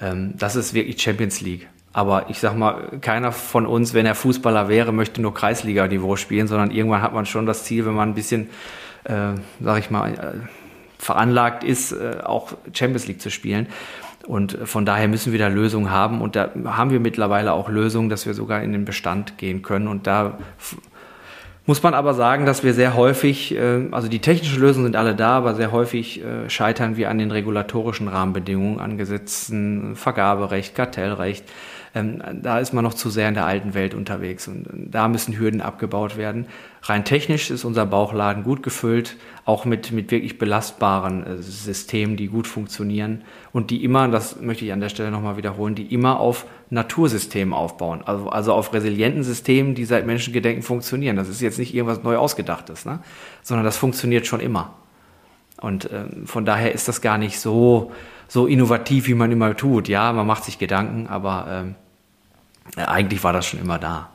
Ähm, 0.00 0.34
das 0.38 0.54
ist 0.54 0.74
wirklich 0.74 1.02
Champions 1.02 1.40
League. 1.40 1.66
Aber 1.94 2.26
ich 2.28 2.40
sag 2.40 2.56
mal, 2.56 2.98
keiner 3.00 3.30
von 3.30 3.66
uns, 3.66 3.94
wenn 3.94 4.04
er 4.04 4.16
Fußballer 4.16 4.68
wäre, 4.68 4.92
möchte 4.92 5.22
nur 5.22 5.32
Kreisliga-Niveau 5.32 6.16
spielen, 6.16 6.48
sondern 6.48 6.72
irgendwann 6.72 7.02
hat 7.02 7.14
man 7.14 7.24
schon 7.24 7.46
das 7.46 7.62
Ziel, 7.62 7.86
wenn 7.86 7.94
man 7.94 8.10
ein 8.10 8.14
bisschen, 8.14 8.50
äh, 9.04 9.34
sag 9.60 9.78
ich 9.78 9.90
mal, 9.92 10.12
äh, 10.12 10.48
veranlagt 10.98 11.62
ist, 11.62 11.92
äh, 11.92 12.18
auch 12.24 12.52
Champions 12.72 13.06
League 13.06 13.22
zu 13.22 13.30
spielen. 13.30 13.68
Und 14.26 14.58
von 14.64 14.84
daher 14.84 15.06
müssen 15.06 15.30
wir 15.30 15.38
da 15.38 15.46
Lösungen 15.46 15.92
haben. 15.92 16.20
Und 16.20 16.34
da 16.34 16.50
haben 16.64 16.90
wir 16.90 16.98
mittlerweile 16.98 17.52
auch 17.52 17.68
Lösungen, 17.68 18.08
dass 18.08 18.26
wir 18.26 18.34
sogar 18.34 18.60
in 18.62 18.72
den 18.72 18.84
Bestand 18.84 19.38
gehen 19.38 19.62
können. 19.62 19.86
Und 19.86 20.08
da 20.08 20.38
muss 21.66 21.80
man 21.80 21.94
aber 21.94 22.12
sagen, 22.14 22.44
dass 22.44 22.64
wir 22.64 22.74
sehr 22.74 22.96
häufig, 22.96 23.54
äh, 23.54 23.86
also 23.92 24.08
die 24.08 24.18
technischen 24.18 24.60
Lösungen 24.60 24.86
sind 24.86 24.96
alle 24.96 25.14
da, 25.14 25.36
aber 25.36 25.54
sehr 25.54 25.70
häufig 25.70 26.24
äh, 26.24 26.50
scheitern 26.50 26.96
wir 26.96 27.08
an 27.08 27.18
den 27.18 27.30
regulatorischen 27.30 28.08
Rahmenbedingungen, 28.08 28.80
an 28.80 28.98
Gesetzen, 28.98 29.94
Vergaberecht, 29.94 30.74
Kartellrecht 30.74 31.44
Ähm, 31.94 32.20
da 32.42 32.58
ist 32.58 32.72
man 32.72 32.82
noch 32.82 32.94
zu 32.94 33.08
sehr 33.08 33.28
in 33.28 33.34
der 33.34 33.46
alten 33.46 33.72
Welt 33.74 33.94
unterwegs 33.94 34.48
und 34.48 34.66
da 34.90 35.06
müssen 35.06 35.38
Hürden 35.38 35.60
abgebaut 35.60 36.16
werden. 36.16 36.46
Rein 36.82 37.04
technisch 37.04 37.50
ist 37.50 37.64
unser 37.64 37.86
Bauchladen 37.86 38.42
gut 38.42 38.64
gefüllt, 38.64 39.16
auch 39.44 39.64
mit, 39.64 39.92
mit 39.92 40.10
wirklich 40.10 40.38
belastbaren 40.38 41.24
äh, 41.24 41.42
Systemen, 41.42 42.16
die 42.16 42.26
gut 42.26 42.48
funktionieren 42.48 43.22
und 43.52 43.70
die 43.70 43.84
immer, 43.84 44.08
das 44.08 44.40
möchte 44.40 44.64
ich 44.64 44.72
an 44.72 44.80
der 44.80 44.88
Stelle 44.88 45.12
nochmal 45.12 45.36
wiederholen, 45.36 45.76
die 45.76 45.94
immer 45.94 46.18
auf 46.18 46.46
Natursystemen 46.70 47.54
aufbauen, 47.54 48.02
also, 48.04 48.28
also 48.28 48.52
auf 48.52 48.72
resilienten 48.72 49.22
Systemen, 49.22 49.76
die 49.76 49.84
seit 49.84 50.04
Menschengedenken 50.04 50.62
funktionieren. 50.62 51.16
Das 51.16 51.28
ist 51.28 51.40
jetzt 51.40 51.58
nicht 51.60 51.74
irgendwas 51.74 52.02
neu 52.02 52.16
ausgedachtes, 52.16 52.84
ne? 52.84 52.98
sondern 53.42 53.64
das 53.64 53.76
funktioniert 53.76 54.26
schon 54.26 54.40
immer. 54.40 54.74
Und 55.60 55.88
ähm, 55.92 56.26
von 56.26 56.44
daher 56.44 56.72
ist 56.72 56.88
das 56.88 57.00
gar 57.00 57.18
nicht 57.18 57.38
so, 57.38 57.92
so 58.26 58.46
innovativ, 58.46 59.06
wie 59.06 59.14
man 59.14 59.30
immer 59.30 59.56
tut. 59.56 59.88
Ja, 59.88 60.12
man 60.12 60.26
macht 60.26 60.44
sich 60.44 60.58
Gedanken, 60.58 61.06
aber 61.06 61.46
ähm, 61.48 61.74
eigentlich 62.76 63.22
war 63.24 63.32
das 63.32 63.46
schon 63.46 63.60
immer 63.60 63.78
da. 63.78 64.10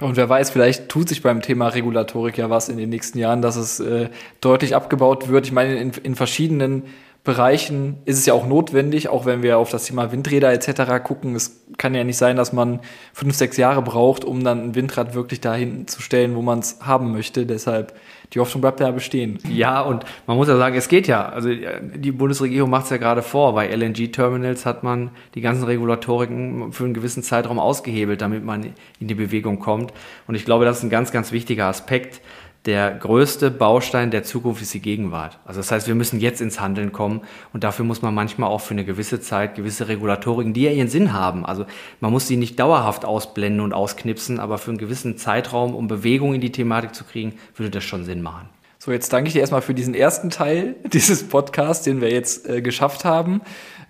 Und 0.00 0.16
wer 0.16 0.28
weiß, 0.28 0.50
vielleicht 0.50 0.90
tut 0.90 1.08
sich 1.08 1.22
beim 1.22 1.40
Thema 1.40 1.68
Regulatorik 1.68 2.36
ja 2.36 2.50
was 2.50 2.68
in 2.68 2.76
den 2.76 2.90
nächsten 2.90 3.18
Jahren, 3.18 3.40
dass 3.40 3.56
es 3.56 3.80
äh, 3.80 4.10
deutlich 4.42 4.74
abgebaut 4.74 5.28
wird. 5.28 5.46
Ich 5.46 5.52
meine, 5.52 5.76
in, 5.76 5.90
in 6.02 6.14
verschiedenen 6.14 6.82
Bereichen 7.24 7.96
ist 8.04 8.18
es 8.18 8.26
ja 8.26 8.34
auch 8.34 8.46
notwendig, 8.46 9.08
auch 9.08 9.24
wenn 9.24 9.42
wir 9.42 9.58
auf 9.58 9.70
das 9.70 9.84
Thema 9.84 10.12
Windräder 10.12 10.52
etc. 10.52 11.02
gucken. 11.02 11.34
Es 11.34 11.64
kann 11.78 11.94
ja 11.94 12.04
nicht 12.04 12.18
sein, 12.18 12.36
dass 12.36 12.52
man 12.52 12.80
fünf, 13.14 13.34
sechs 13.34 13.56
Jahre 13.56 13.82
braucht, 13.82 14.24
um 14.24 14.44
dann 14.44 14.62
ein 14.62 14.74
Windrad 14.74 15.14
wirklich 15.14 15.40
dahin 15.40 15.88
zu 15.88 16.02
stellen, 16.02 16.36
wo 16.36 16.42
man 16.42 16.60
es 16.60 16.78
haben 16.82 17.10
möchte. 17.10 17.46
Deshalb 17.46 17.94
die 18.32 18.40
Hoffnung 18.40 18.60
bleibt 18.60 18.80
ja 18.80 18.90
bestehen. 18.90 19.38
Ja, 19.48 19.80
und 19.80 20.04
man 20.26 20.36
muss 20.36 20.48
ja 20.48 20.56
sagen, 20.56 20.76
es 20.76 20.88
geht 20.88 21.06
ja. 21.06 21.28
Also 21.28 21.48
die 21.48 22.12
Bundesregierung 22.12 22.70
macht 22.70 22.84
es 22.84 22.90
ja 22.90 22.96
gerade 22.96 23.22
vor. 23.22 23.54
Bei 23.54 23.68
LNG-Terminals 23.68 24.66
hat 24.66 24.82
man 24.82 25.10
die 25.34 25.40
ganzen 25.40 25.64
Regulatoriken 25.64 26.72
für 26.72 26.84
einen 26.84 26.94
gewissen 26.94 27.22
Zeitraum 27.22 27.58
ausgehebelt, 27.58 28.20
damit 28.20 28.44
man 28.44 28.74
in 29.00 29.08
die 29.08 29.14
Bewegung 29.14 29.58
kommt. 29.58 29.92
Und 30.26 30.34
ich 30.34 30.44
glaube, 30.44 30.64
das 30.64 30.78
ist 30.78 30.82
ein 30.82 30.90
ganz, 30.90 31.12
ganz 31.12 31.32
wichtiger 31.32 31.66
Aspekt 31.66 32.20
der 32.66 32.90
größte 32.90 33.50
Baustein 33.50 34.10
der 34.10 34.24
Zukunft 34.24 34.60
ist 34.60 34.74
die 34.74 34.80
Gegenwart. 34.80 35.38
Also 35.44 35.60
das 35.60 35.70
heißt, 35.70 35.86
wir 35.86 35.94
müssen 35.94 36.18
jetzt 36.20 36.40
ins 36.40 36.60
Handeln 36.60 36.92
kommen 36.92 37.22
und 37.52 37.62
dafür 37.62 37.84
muss 37.84 38.02
man 38.02 38.12
manchmal 38.12 38.50
auch 38.50 38.60
für 38.60 38.74
eine 38.74 38.84
gewisse 38.84 39.20
Zeit 39.20 39.54
gewisse 39.54 39.88
Regulatoriken, 39.88 40.52
die 40.52 40.62
ja 40.62 40.72
ihren 40.72 40.88
Sinn 40.88 41.12
haben. 41.12 41.46
Also 41.46 41.64
man 42.00 42.10
muss 42.10 42.26
sie 42.26 42.36
nicht 42.36 42.58
dauerhaft 42.58 43.04
ausblenden 43.04 43.60
und 43.60 43.72
ausknipsen, 43.72 44.40
aber 44.40 44.58
für 44.58 44.72
einen 44.72 44.78
gewissen 44.78 45.16
Zeitraum, 45.16 45.74
um 45.74 45.86
Bewegung 45.86 46.34
in 46.34 46.40
die 46.40 46.52
Thematik 46.52 46.94
zu 46.94 47.04
kriegen, 47.04 47.34
würde 47.54 47.70
das 47.70 47.84
schon 47.84 48.04
Sinn 48.04 48.20
machen. 48.20 48.48
So, 48.78 48.92
jetzt 48.92 49.12
danke 49.12 49.28
ich 49.28 49.32
dir 49.32 49.40
erstmal 49.40 49.62
für 49.62 49.74
diesen 49.74 49.94
ersten 49.94 50.30
Teil 50.30 50.76
dieses 50.92 51.28
Podcasts, 51.28 51.84
den 51.84 52.00
wir 52.00 52.10
jetzt 52.10 52.48
äh, 52.48 52.62
geschafft 52.62 53.04
haben. 53.04 53.40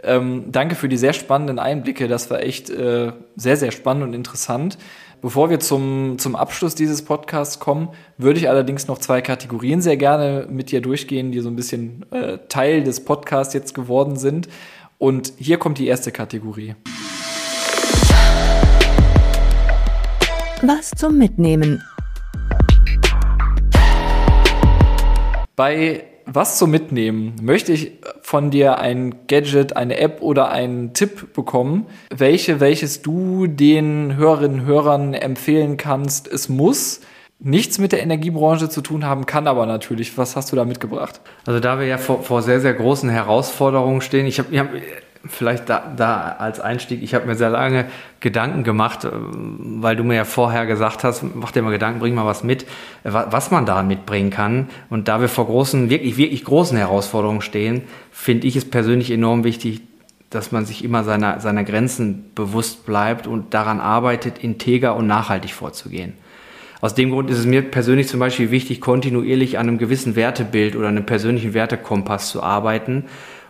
Ähm, 0.03 0.45
danke 0.53 0.75
für 0.75 0.89
die 0.89 0.97
sehr 0.97 1.15
spannenden 1.15 1.59
Einblicke. 1.59 2.09
Das 2.09 2.31
war 2.31 2.41
echt 2.41 2.71
äh, 2.71 3.13
sehr, 3.37 3.57
sehr 3.57 3.73
spannend 3.73 4.05
und 4.05 4.15
interessant. 4.15 4.79
Bevor 5.23 5.49
wir 5.49 5.61
zum, 5.61 6.19
zum 6.19 6.37
Abschluss 6.37 6.75
dieses 6.75 7.03
Podcasts 7.03 7.59
kommen, 7.59 7.89
würde 8.19 8.39
ich 8.39 8.51
allerdings 8.51 8.87
noch 8.87 8.99
zwei 8.99 9.23
Kategorien 9.23 9.81
sehr 9.81 9.97
gerne 9.97 10.47
mit 10.51 10.71
dir 10.71 10.83
durchgehen, 10.83 11.33
die 11.33 11.41
so 11.41 11.49
ein 11.49 11.57
bisschen 11.57 12.05
äh, 12.13 12.39
Teil 12.49 12.85
des 12.85 13.05
Podcasts 13.05 13.55
jetzt 13.55 13.75
geworden 13.75 14.17
sind. 14.17 14.49
Und 14.99 15.33
hier 15.39 15.59
kommt 15.59 15.79
die 15.79 15.87
erste 15.87 16.13
Kategorie. 16.13 16.75
Was 20.63 20.91
zum 20.91 21.17
Mitnehmen. 21.17 21.83
Bei 25.55 26.05
was 26.27 26.59
zum 26.59 26.73
Mitnehmen 26.73 27.37
möchte 27.41 27.73
ich 27.73 27.93
von 28.27 28.51
dir 28.51 28.81
ein 28.81 29.15
Gadget, 29.29 29.77
eine 29.77 29.99
App 29.99 30.21
oder 30.21 30.51
einen 30.51 30.95
Tipp 30.95 31.33
bekommen, 31.33 31.87
welche, 32.13 32.59
welches 32.59 33.01
du 33.01 33.47
den 33.47 34.17
Hörerinnen 34.17 34.63
und 34.63 34.67
Hörern 34.67 35.15
empfehlen 35.15 35.77
kannst. 35.77 36.27
Es 36.27 36.49
muss 36.49 37.03
nichts 37.39 37.79
mit 37.79 37.93
der 37.93 38.03
Energiebranche 38.03 38.69
zu 38.69 38.81
tun 38.81 39.05
haben, 39.05 39.27
kann 39.27 39.47
aber 39.47 39.65
natürlich. 39.67 40.19
Was 40.19 40.35
hast 40.35 40.51
du 40.51 40.57
da 40.57 40.65
mitgebracht? 40.65 41.21
Also 41.47 41.61
da 41.61 41.79
wir 41.79 41.87
ja 41.87 41.99
vor, 41.99 42.25
vor 42.25 42.43
sehr, 42.43 42.61
sehr 42.61 42.75
großen 42.75 43.09
Herausforderungen 43.09 44.01
stehen, 44.01 44.27
ich 44.27 44.41
habe 44.41 44.59
hab, 44.59 44.71
vielleicht 45.29 45.69
da, 45.69 45.93
da 45.97 46.37
als 46.39 46.61
Einstieg, 46.61 47.03
ich 47.03 47.15
habe 47.15 47.27
mir 47.27 47.35
sehr 47.35 47.51
lange 47.51 47.87
Gedanken 48.21 48.65
gemacht, 48.65 49.05
äh, 49.05 49.11
weil 49.13 49.97
du 49.97 50.05
mir 50.05 50.15
ja 50.15 50.25
vorher 50.25 50.67
gesagt 50.67 51.05
hast, 51.05 51.25
mach 51.35 51.53
dir 51.53 51.63
mal 51.63 51.71
Gedanken, 51.71 52.01
bring 52.01 52.15
mal 52.15 52.27
was 52.27 52.45
mit, 52.45 52.65
äh, 53.05 53.13
was 53.13 53.51
man 53.51 53.67
da 53.67 53.83
mitbringen 53.83 54.31
kann. 54.31 54.69
Und 54.91 55.09
da 55.09 55.21
wir 55.21 55.29
vor 55.29 55.47
großen, 55.47 55.91
wirklich, 55.91 56.17
wirklich 56.17 56.45
großen 56.45 56.77
Herausforderungen 56.77 57.43
stehen, 57.43 57.83
finde 58.11 58.47
ich 58.47 58.57
es 58.57 58.65
persönlich 58.65 59.11
enorm 59.11 59.45
wichtig, 59.45 59.83
dass 60.31 60.53
man 60.53 60.67
sich 60.67 60.85
immer 60.85 61.05
seiner, 61.05 61.41
seiner 61.41 61.65
Grenzen 61.65 62.31
bewusst 62.35 62.85
bleibt 62.85 63.27
und 63.27 63.55
daran 63.55 63.81
arbeitet, 63.81 64.39
integer 64.39 64.97
und 64.97 65.07
nachhaltig 65.07 65.53
vorzugehen. 65.53 66.15
Aus 66.81 66.95
dem 66.95 67.11
Grund 67.11 67.31
ist 67.31 67.39
es 67.39 67.47
mir 67.47 67.63
persönlich 67.63 68.09
zum 68.09 68.21
Beispiel 68.21 68.51
wichtig, 68.51 68.81
kontinuierlich 68.81 69.59
an 69.59 69.69
einem 69.69 69.79
gewissen 69.79 70.15
Wertebild 70.15 70.77
oder 70.77 70.89
einem 70.89 71.07
persönlichen 71.07 71.55
Wertekompass 71.55 72.29
zu 72.29 72.43
arbeiten, 72.43 73.05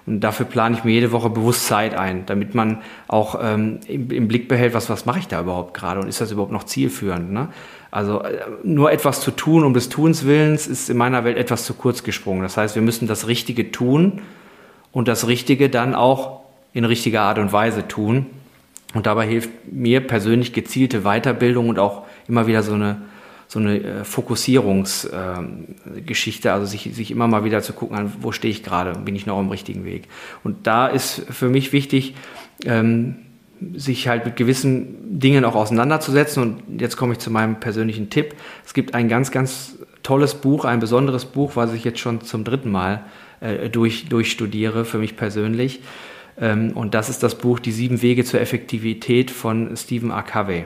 und 0.07 0.21
dafür 0.21 0.47
plane 0.47 0.77
ich 0.77 0.85
mir 0.85 0.93
jede 0.93 1.11
Woche 1.11 1.31
bewusst 1.31 1.67
Zeit 1.67 1.95
ein, 1.95 2.27
damit 2.27 2.55
man 2.55 2.79
auch 3.09 3.39
ähm, 3.43 3.81
im, 3.89 4.11
im, 4.11 4.29
Blick 4.29 4.49
behält, 4.49 4.73
was, 4.73 4.89
was 4.89 5.05
mache 5.05 5.19
ich 5.19 5.27
da 5.27 5.41
überhaupt 5.41 5.75
gerade 5.75 6.01
und 6.01 6.09
ist 6.09 6.21
das 6.21 6.31
überhaupt 6.31 6.53
noch 6.53 6.63
zielführend. 6.63 7.33
Ne? 7.33 7.49
Also 7.91 8.23
äh, 8.23 8.39
nur 8.63 8.93
etwas 8.93 9.21
zu 9.21 9.33
tun 9.33 9.65
um 9.65 9.75
des 9.75 9.89
Tuns 9.89 10.25
Willens 10.25 10.69
ist 10.69 10.89
in 10.91 10.97
meiner 10.97 11.25
Welt 11.25 11.37
etwas 11.37 11.65
zu 11.65 11.75
kurz 11.75 12.05
gesprungen. 12.05 12.43
Das 12.43 12.57
heißt, 12.57 12.77
wir 12.77 12.83
müssen 12.83 13.09
das 13.09 13.27
Richtige 13.27 13.73
tun 13.73 14.23
und 14.93 15.09
das 15.09 15.27
Richtige 15.27 15.69
dann 15.69 15.95
auch 15.95 16.41
in 16.73 16.85
richtiger 16.85 17.23
Art 17.23 17.39
und 17.39 17.53
Weise 17.53 17.89
tun. 17.89 18.27
Und 18.95 19.07
dabei 19.07 19.27
hilft 19.27 19.51
mir 19.71 20.07
persönlich 20.07 20.53
gezielte 20.53 21.01
Weiterbildung 21.01 21.69
und 21.69 21.81
auch 21.81 22.03
immer 22.29 22.47
wieder 22.47 22.63
so 22.63 22.75
eine 22.75 23.03
so 23.49 23.59
eine 23.59 24.05
Fokussierungsgeschichte, 24.05 26.49
äh, 26.49 26.51
also 26.51 26.67
sich, 26.67 26.95
sich 26.95 27.11
immer 27.11 27.29
mal 27.29 27.45
wieder 27.45 27.63
zu 27.63 27.73
gucken, 27.73 27.97
an, 27.97 28.13
wo 28.21 28.33
stehe 28.33 28.51
ich 28.51 28.63
gerade, 28.63 28.99
bin 28.99 29.15
ich 29.15 29.27
noch 29.27 29.39
am 29.39 29.51
richtigen 29.51 29.85
Weg. 29.85 30.09
Und 30.43 30.67
da 30.67 30.89
ist 30.89 31.23
für 31.31 31.49
mich 31.49 31.73
wichtig, 31.73 32.15
ähm, 32.65 33.17
sich 33.75 34.09
halt 34.09 34.27
mit 34.27 34.37
gewissen 34.37 35.19
Dingen 35.19 35.45
auch 35.45 35.55
auseinanderzusetzen. 35.55 36.43
Und 36.43 36.81
jetzt 36.81 36.97
komme 36.97 37.13
ich 37.13 37.19
zu 37.19 37.31
meinem 37.31 37.61
persönlichen 37.61 38.11
Tipp. 38.11 38.35
Es 38.65 38.75
gibt 38.75 38.95
ein 38.95 39.09
ganz, 39.09 39.31
ganz 39.31 39.79
tolles 40.03 40.35
Buch, 40.35 40.65
ein 40.65 40.81
besonderes 40.81 41.25
Buch, 41.25 41.53
was 41.55 41.73
ich 41.73 41.85
jetzt 41.85 42.01
schon 42.01 42.21
zum 42.21 42.45
dritten 42.45 42.71
Mal 42.71 43.05
äh, 43.41 43.71
durch, 43.71 44.09
durchstudiere, 44.09 44.85
für 44.85 44.99
mich 44.99 45.17
persönlich. 45.17 45.81
Ähm, 46.39 46.73
und 46.73 46.95
das 46.95 47.09
ist 47.09 47.23
das 47.23 47.37
Buch 47.37 47.59
Die 47.59 47.73
sieben 47.73 48.03
Wege 48.03 48.25
zur 48.25 48.41
Effektivität 48.41 49.31
von 49.31 49.75
Stephen 49.77 50.11
R. 50.11 50.23
Covey. 50.23 50.65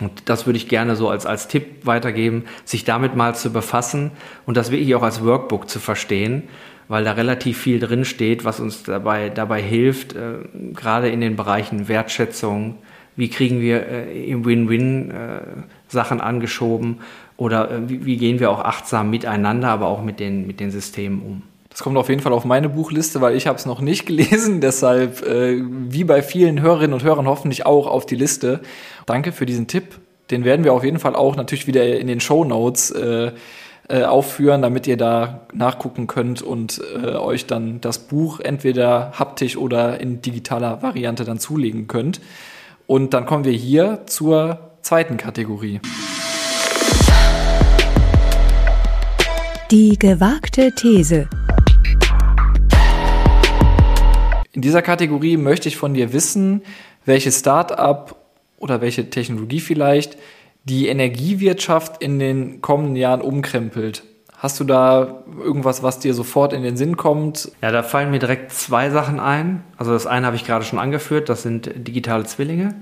Und 0.00 0.28
das 0.28 0.46
würde 0.46 0.56
ich 0.56 0.68
gerne 0.68 0.96
so 0.96 1.08
als, 1.08 1.24
als 1.24 1.46
Tipp 1.46 1.86
weitergeben, 1.86 2.44
sich 2.64 2.84
damit 2.84 3.14
mal 3.14 3.34
zu 3.34 3.52
befassen 3.52 4.10
und 4.44 4.56
das 4.56 4.70
wirklich 4.70 4.94
auch 4.96 5.02
als 5.02 5.24
Workbook 5.24 5.68
zu 5.68 5.78
verstehen, 5.78 6.44
weil 6.88 7.04
da 7.04 7.12
relativ 7.12 7.58
viel 7.58 7.78
drin 7.78 8.04
steht, 8.04 8.44
was 8.44 8.58
uns 8.58 8.82
dabei, 8.82 9.28
dabei 9.28 9.62
hilft, 9.62 10.14
äh, 10.14 10.38
gerade 10.74 11.08
in 11.10 11.20
den 11.20 11.36
Bereichen 11.36 11.86
Wertschätzung, 11.86 12.78
wie 13.16 13.28
kriegen 13.28 13.60
wir 13.60 13.86
äh, 13.86 14.28
im 14.28 14.44
Win-Win 14.44 15.10
äh, 15.12 15.40
Sachen 15.86 16.20
angeschoben 16.20 16.98
oder 17.36 17.70
äh, 17.70 17.88
wie, 17.88 18.04
wie 18.04 18.16
gehen 18.16 18.40
wir 18.40 18.50
auch 18.50 18.64
achtsam 18.64 19.10
miteinander, 19.10 19.68
aber 19.68 19.86
auch 19.86 20.02
mit 20.02 20.18
den, 20.18 20.46
mit 20.46 20.58
den 20.58 20.72
Systemen 20.72 21.22
um. 21.22 21.42
Das 21.74 21.82
kommt 21.82 21.96
auf 21.96 22.08
jeden 22.08 22.20
Fall 22.20 22.32
auf 22.32 22.44
meine 22.44 22.68
Buchliste, 22.68 23.20
weil 23.20 23.34
ich 23.34 23.48
habe 23.48 23.58
es 23.58 23.66
noch 23.66 23.80
nicht 23.80 24.06
gelesen. 24.06 24.60
Deshalb, 24.60 25.26
äh, 25.26 25.60
wie 25.60 26.04
bei 26.04 26.22
vielen 26.22 26.62
Hörerinnen 26.62 26.94
und 26.94 27.02
Hörern, 27.02 27.26
hoffentlich 27.26 27.66
auch 27.66 27.88
auf 27.88 28.06
die 28.06 28.14
Liste. 28.14 28.60
Danke 29.06 29.32
für 29.32 29.44
diesen 29.44 29.66
Tipp. 29.66 29.98
Den 30.30 30.44
werden 30.44 30.64
wir 30.64 30.72
auf 30.72 30.84
jeden 30.84 31.00
Fall 31.00 31.16
auch 31.16 31.34
natürlich 31.34 31.66
wieder 31.66 31.84
in 31.98 32.06
den 32.06 32.20
Show 32.20 32.44
Notes 32.44 32.92
äh, 32.92 33.32
äh, 33.88 34.04
aufführen, 34.04 34.62
damit 34.62 34.86
ihr 34.86 34.96
da 34.96 35.48
nachgucken 35.52 36.06
könnt 36.06 36.42
und 36.42 36.80
äh, 36.94 37.16
euch 37.16 37.46
dann 37.46 37.80
das 37.80 37.98
Buch 37.98 38.38
entweder 38.38 39.10
haptisch 39.18 39.56
oder 39.56 40.00
in 40.00 40.22
digitaler 40.22 40.80
Variante 40.80 41.24
dann 41.24 41.40
zulegen 41.40 41.88
könnt. 41.88 42.20
Und 42.86 43.14
dann 43.14 43.26
kommen 43.26 43.44
wir 43.44 43.52
hier 43.52 44.02
zur 44.06 44.60
zweiten 44.82 45.16
Kategorie. 45.16 45.80
Die 49.72 49.98
gewagte 49.98 50.72
These. 50.72 51.28
In 54.54 54.62
dieser 54.62 54.82
Kategorie 54.82 55.36
möchte 55.36 55.68
ich 55.68 55.76
von 55.76 55.94
dir 55.94 56.12
wissen, 56.12 56.62
welches 57.04 57.40
Start-up 57.40 58.14
oder 58.56 58.80
welche 58.80 59.10
Technologie 59.10 59.58
vielleicht 59.58 60.16
die 60.62 60.86
Energiewirtschaft 60.86 62.00
in 62.00 62.20
den 62.20 62.60
kommenden 62.62 62.94
Jahren 62.94 63.20
umkrempelt. 63.20 64.04
Hast 64.36 64.60
du 64.60 64.64
da 64.64 65.24
irgendwas, 65.42 65.82
was 65.82 65.98
dir 65.98 66.14
sofort 66.14 66.52
in 66.52 66.62
den 66.62 66.76
Sinn 66.76 66.96
kommt? 66.96 67.50
Ja, 67.62 67.72
da 67.72 67.82
fallen 67.82 68.12
mir 68.12 68.20
direkt 68.20 68.52
zwei 68.52 68.90
Sachen 68.90 69.18
ein. 69.18 69.64
Also 69.76 69.92
das 69.92 70.06
eine 70.06 70.26
habe 70.26 70.36
ich 70.36 70.44
gerade 70.44 70.64
schon 70.64 70.78
angeführt, 70.78 71.28
das 71.28 71.42
sind 71.42 71.70
digitale 71.88 72.24
Zwillinge. 72.24 72.76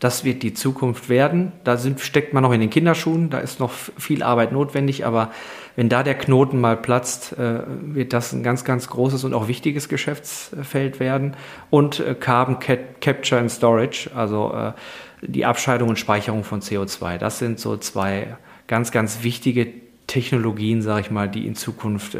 Das 0.00 0.24
wird 0.24 0.42
die 0.42 0.52
Zukunft 0.52 1.08
werden. 1.08 1.52
Da 1.64 1.78
sind, 1.78 2.00
steckt 2.00 2.34
man 2.34 2.42
noch 2.42 2.52
in 2.52 2.60
den 2.60 2.68
Kinderschuhen, 2.68 3.30
da 3.30 3.38
ist 3.38 3.60
noch 3.60 3.72
viel 3.72 4.22
Arbeit 4.22 4.52
notwendig, 4.52 5.06
aber 5.06 5.30
wenn 5.76 5.88
da 5.88 6.02
der 6.02 6.14
Knoten 6.14 6.60
mal 6.60 6.76
platzt, 6.76 7.32
äh, 7.38 7.60
wird 7.66 8.12
das 8.12 8.32
ein 8.32 8.42
ganz, 8.42 8.64
ganz 8.64 8.88
großes 8.88 9.24
und 9.24 9.34
auch 9.34 9.48
wichtiges 9.48 9.88
Geschäftsfeld 9.88 11.00
werden. 11.00 11.36
Und 11.70 12.00
äh, 12.00 12.14
Carbon 12.14 12.58
Capture 12.60 13.40
and 13.40 13.50
Storage, 13.50 14.10
also 14.14 14.52
äh, 14.52 14.72
die 15.22 15.44
Abscheidung 15.44 15.88
und 15.88 15.98
Speicherung 15.98 16.44
von 16.44 16.60
CO2. 16.60 17.18
Das 17.18 17.38
sind 17.38 17.58
so 17.58 17.76
zwei 17.76 18.36
ganz, 18.66 18.92
ganz 18.92 19.22
wichtige 19.22 19.68
Technologien, 20.06 20.82
sage 20.82 21.00
ich 21.00 21.10
mal, 21.10 21.28
die 21.28 21.46
in 21.46 21.54
Zukunft 21.54 22.16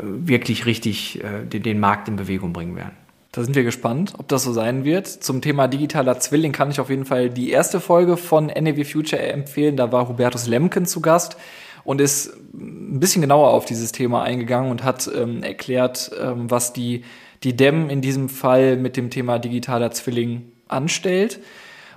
wirklich 0.00 0.64
richtig 0.64 1.22
den 1.22 1.78
Markt 1.78 2.08
in 2.08 2.16
Bewegung 2.16 2.54
bringen 2.54 2.74
werden. 2.74 2.96
Da 3.32 3.42
sind 3.42 3.54
wir 3.54 3.64
gespannt, 3.64 4.14
ob 4.16 4.28
das 4.28 4.44
so 4.44 4.52
sein 4.52 4.84
wird. 4.84 5.06
Zum 5.06 5.42
Thema 5.42 5.68
digitaler 5.68 6.18
Zwilling 6.20 6.52
kann 6.52 6.70
ich 6.70 6.80
auf 6.80 6.88
jeden 6.88 7.04
Fall 7.04 7.28
die 7.28 7.50
erste 7.50 7.80
Folge 7.80 8.16
von 8.16 8.46
NAV 8.46 8.86
Future 8.86 9.22
empfehlen. 9.22 9.76
Da 9.76 9.92
war 9.92 10.08
Hubertus 10.08 10.46
Lemken 10.46 10.86
zu 10.86 11.00
Gast 11.00 11.36
und 11.84 12.00
ist 12.00 12.32
ein 12.54 13.00
bisschen 13.00 13.22
genauer 13.22 13.50
auf 13.50 13.64
dieses 13.64 13.92
Thema 13.92 14.22
eingegangen 14.22 14.70
und 14.70 14.84
hat 14.84 15.10
ähm, 15.14 15.42
erklärt, 15.42 16.10
ähm, 16.20 16.50
was 16.50 16.72
die, 16.72 17.04
die 17.42 17.56
DEM 17.56 17.90
in 17.90 18.00
diesem 18.00 18.28
Fall 18.28 18.76
mit 18.76 18.96
dem 18.96 19.10
Thema 19.10 19.38
digitaler 19.38 19.90
Zwilling 19.90 20.52
anstellt. 20.68 21.40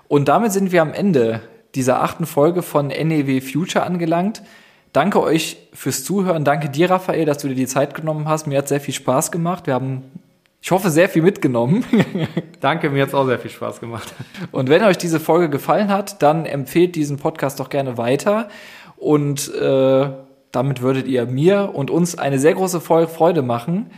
Und 0.08 0.28
damit 0.28 0.52
sind 0.52 0.72
wir 0.72 0.82
am 0.82 0.94
Ende 0.94 1.42
dieser 1.76 2.02
achten 2.02 2.26
Folge 2.26 2.62
von 2.62 2.88
NEW 2.88 3.42
Future 3.42 3.86
angelangt. 3.86 4.42
Danke 4.94 5.22
euch 5.22 5.58
fürs 5.74 6.06
Zuhören. 6.06 6.46
Danke 6.46 6.70
dir, 6.70 6.90
Raphael, 6.90 7.26
dass 7.26 7.40
du 7.40 7.50
dir 7.50 7.56
die 7.56 7.68
Zeit 7.68 7.94
genommen 7.96 8.30
hast. 8.30 8.48
Mir 8.48 8.60
hat 8.60 8.70
sehr 8.70 8.80
viel 8.80 8.94
Spaß 8.94 9.32
gemacht. 9.32 9.68
Wir 9.68 9.74
haben 9.74 10.04
ich 10.66 10.72
hoffe, 10.72 10.90
sehr 10.90 11.08
viel 11.10 11.22
mitgenommen. 11.22 11.86
Danke, 12.60 12.90
mir 12.90 13.04
hat 13.04 13.10
es 13.10 13.14
auch 13.14 13.28
sehr 13.28 13.38
viel 13.38 13.52
Spaß 13.52 13.80
gemacht. 13.80 14.12
Und 14.52 14.68
wenn 14.68 14.84
euch 14.84 14.98
diese 14.98 15.20
Folge 15.20 15.48
gefallen 15.48 15.90
hat, 15.90 16.24
dann 16.24 16.48
empfehlt 16.48 16.96
diesen 16.96 17.18
Podcast 17.18 17.60
doch 17.60 17.70
gerne 17.70 18.00
weiter. 18.00 18.50
Und 19.06 19.54
äh, 19.54 20.10
damit 20.52 20.82
würdet 20.82 21.06
ihr 21.06 21.28
mir 21.28 21.76
und 21.76 21.92
uns 21.92 22.18
eine 22.18 22.40
sehr 22.40 22.56
große 22.56 22.82
Freude 22.82 23.44
machen. 23.44 23.92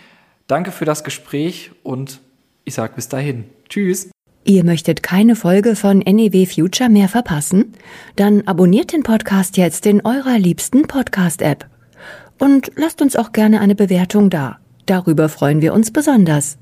Danke 0.47 0.73
für 0.73 0.83
das 0.83 1.05
Gespräch 1.05 1.71
und 1.81 2.19
ich 2.65 2.73
sage 2.73 2.91
bis 2.93 3.07
dahin. 3.07 3.45
Tschüss. 3.69 4.11
Ihr 4.43 4.65
möchtet 4.65 5.03
keine 5.03 5.37
Folge 5.37 5.77
von 5.77 5.99
NEW 5.99 6.45
Future 6.45 6.89
mehr 6.89 7.07
verpassen? 7.07 7.71
Dann 8.17 8.45
abonniert 8.47 8.91
den 8.91 9.03
Podcast 9.03 9.55
jetzt 9.55 9.85
in 9.85 10.05
eurer 10.05 10.37
liebsten 10.37 10.87
Podcast-App. 10.87 11.67
Und 12.37 12.73
lasst 12.75 13.01
uns 13.01 13.15
auch 13.15 13.31
gerne 13.31 13.61
eine 13.61 13.75
Bewertung 13.75 14.29
da. 14.29 14.59
Darüber 14.87 15.29
freuen 15.29 15.61
wir 15.61 15.73
uns 15.73 15.91
besonders. 15.91 16.57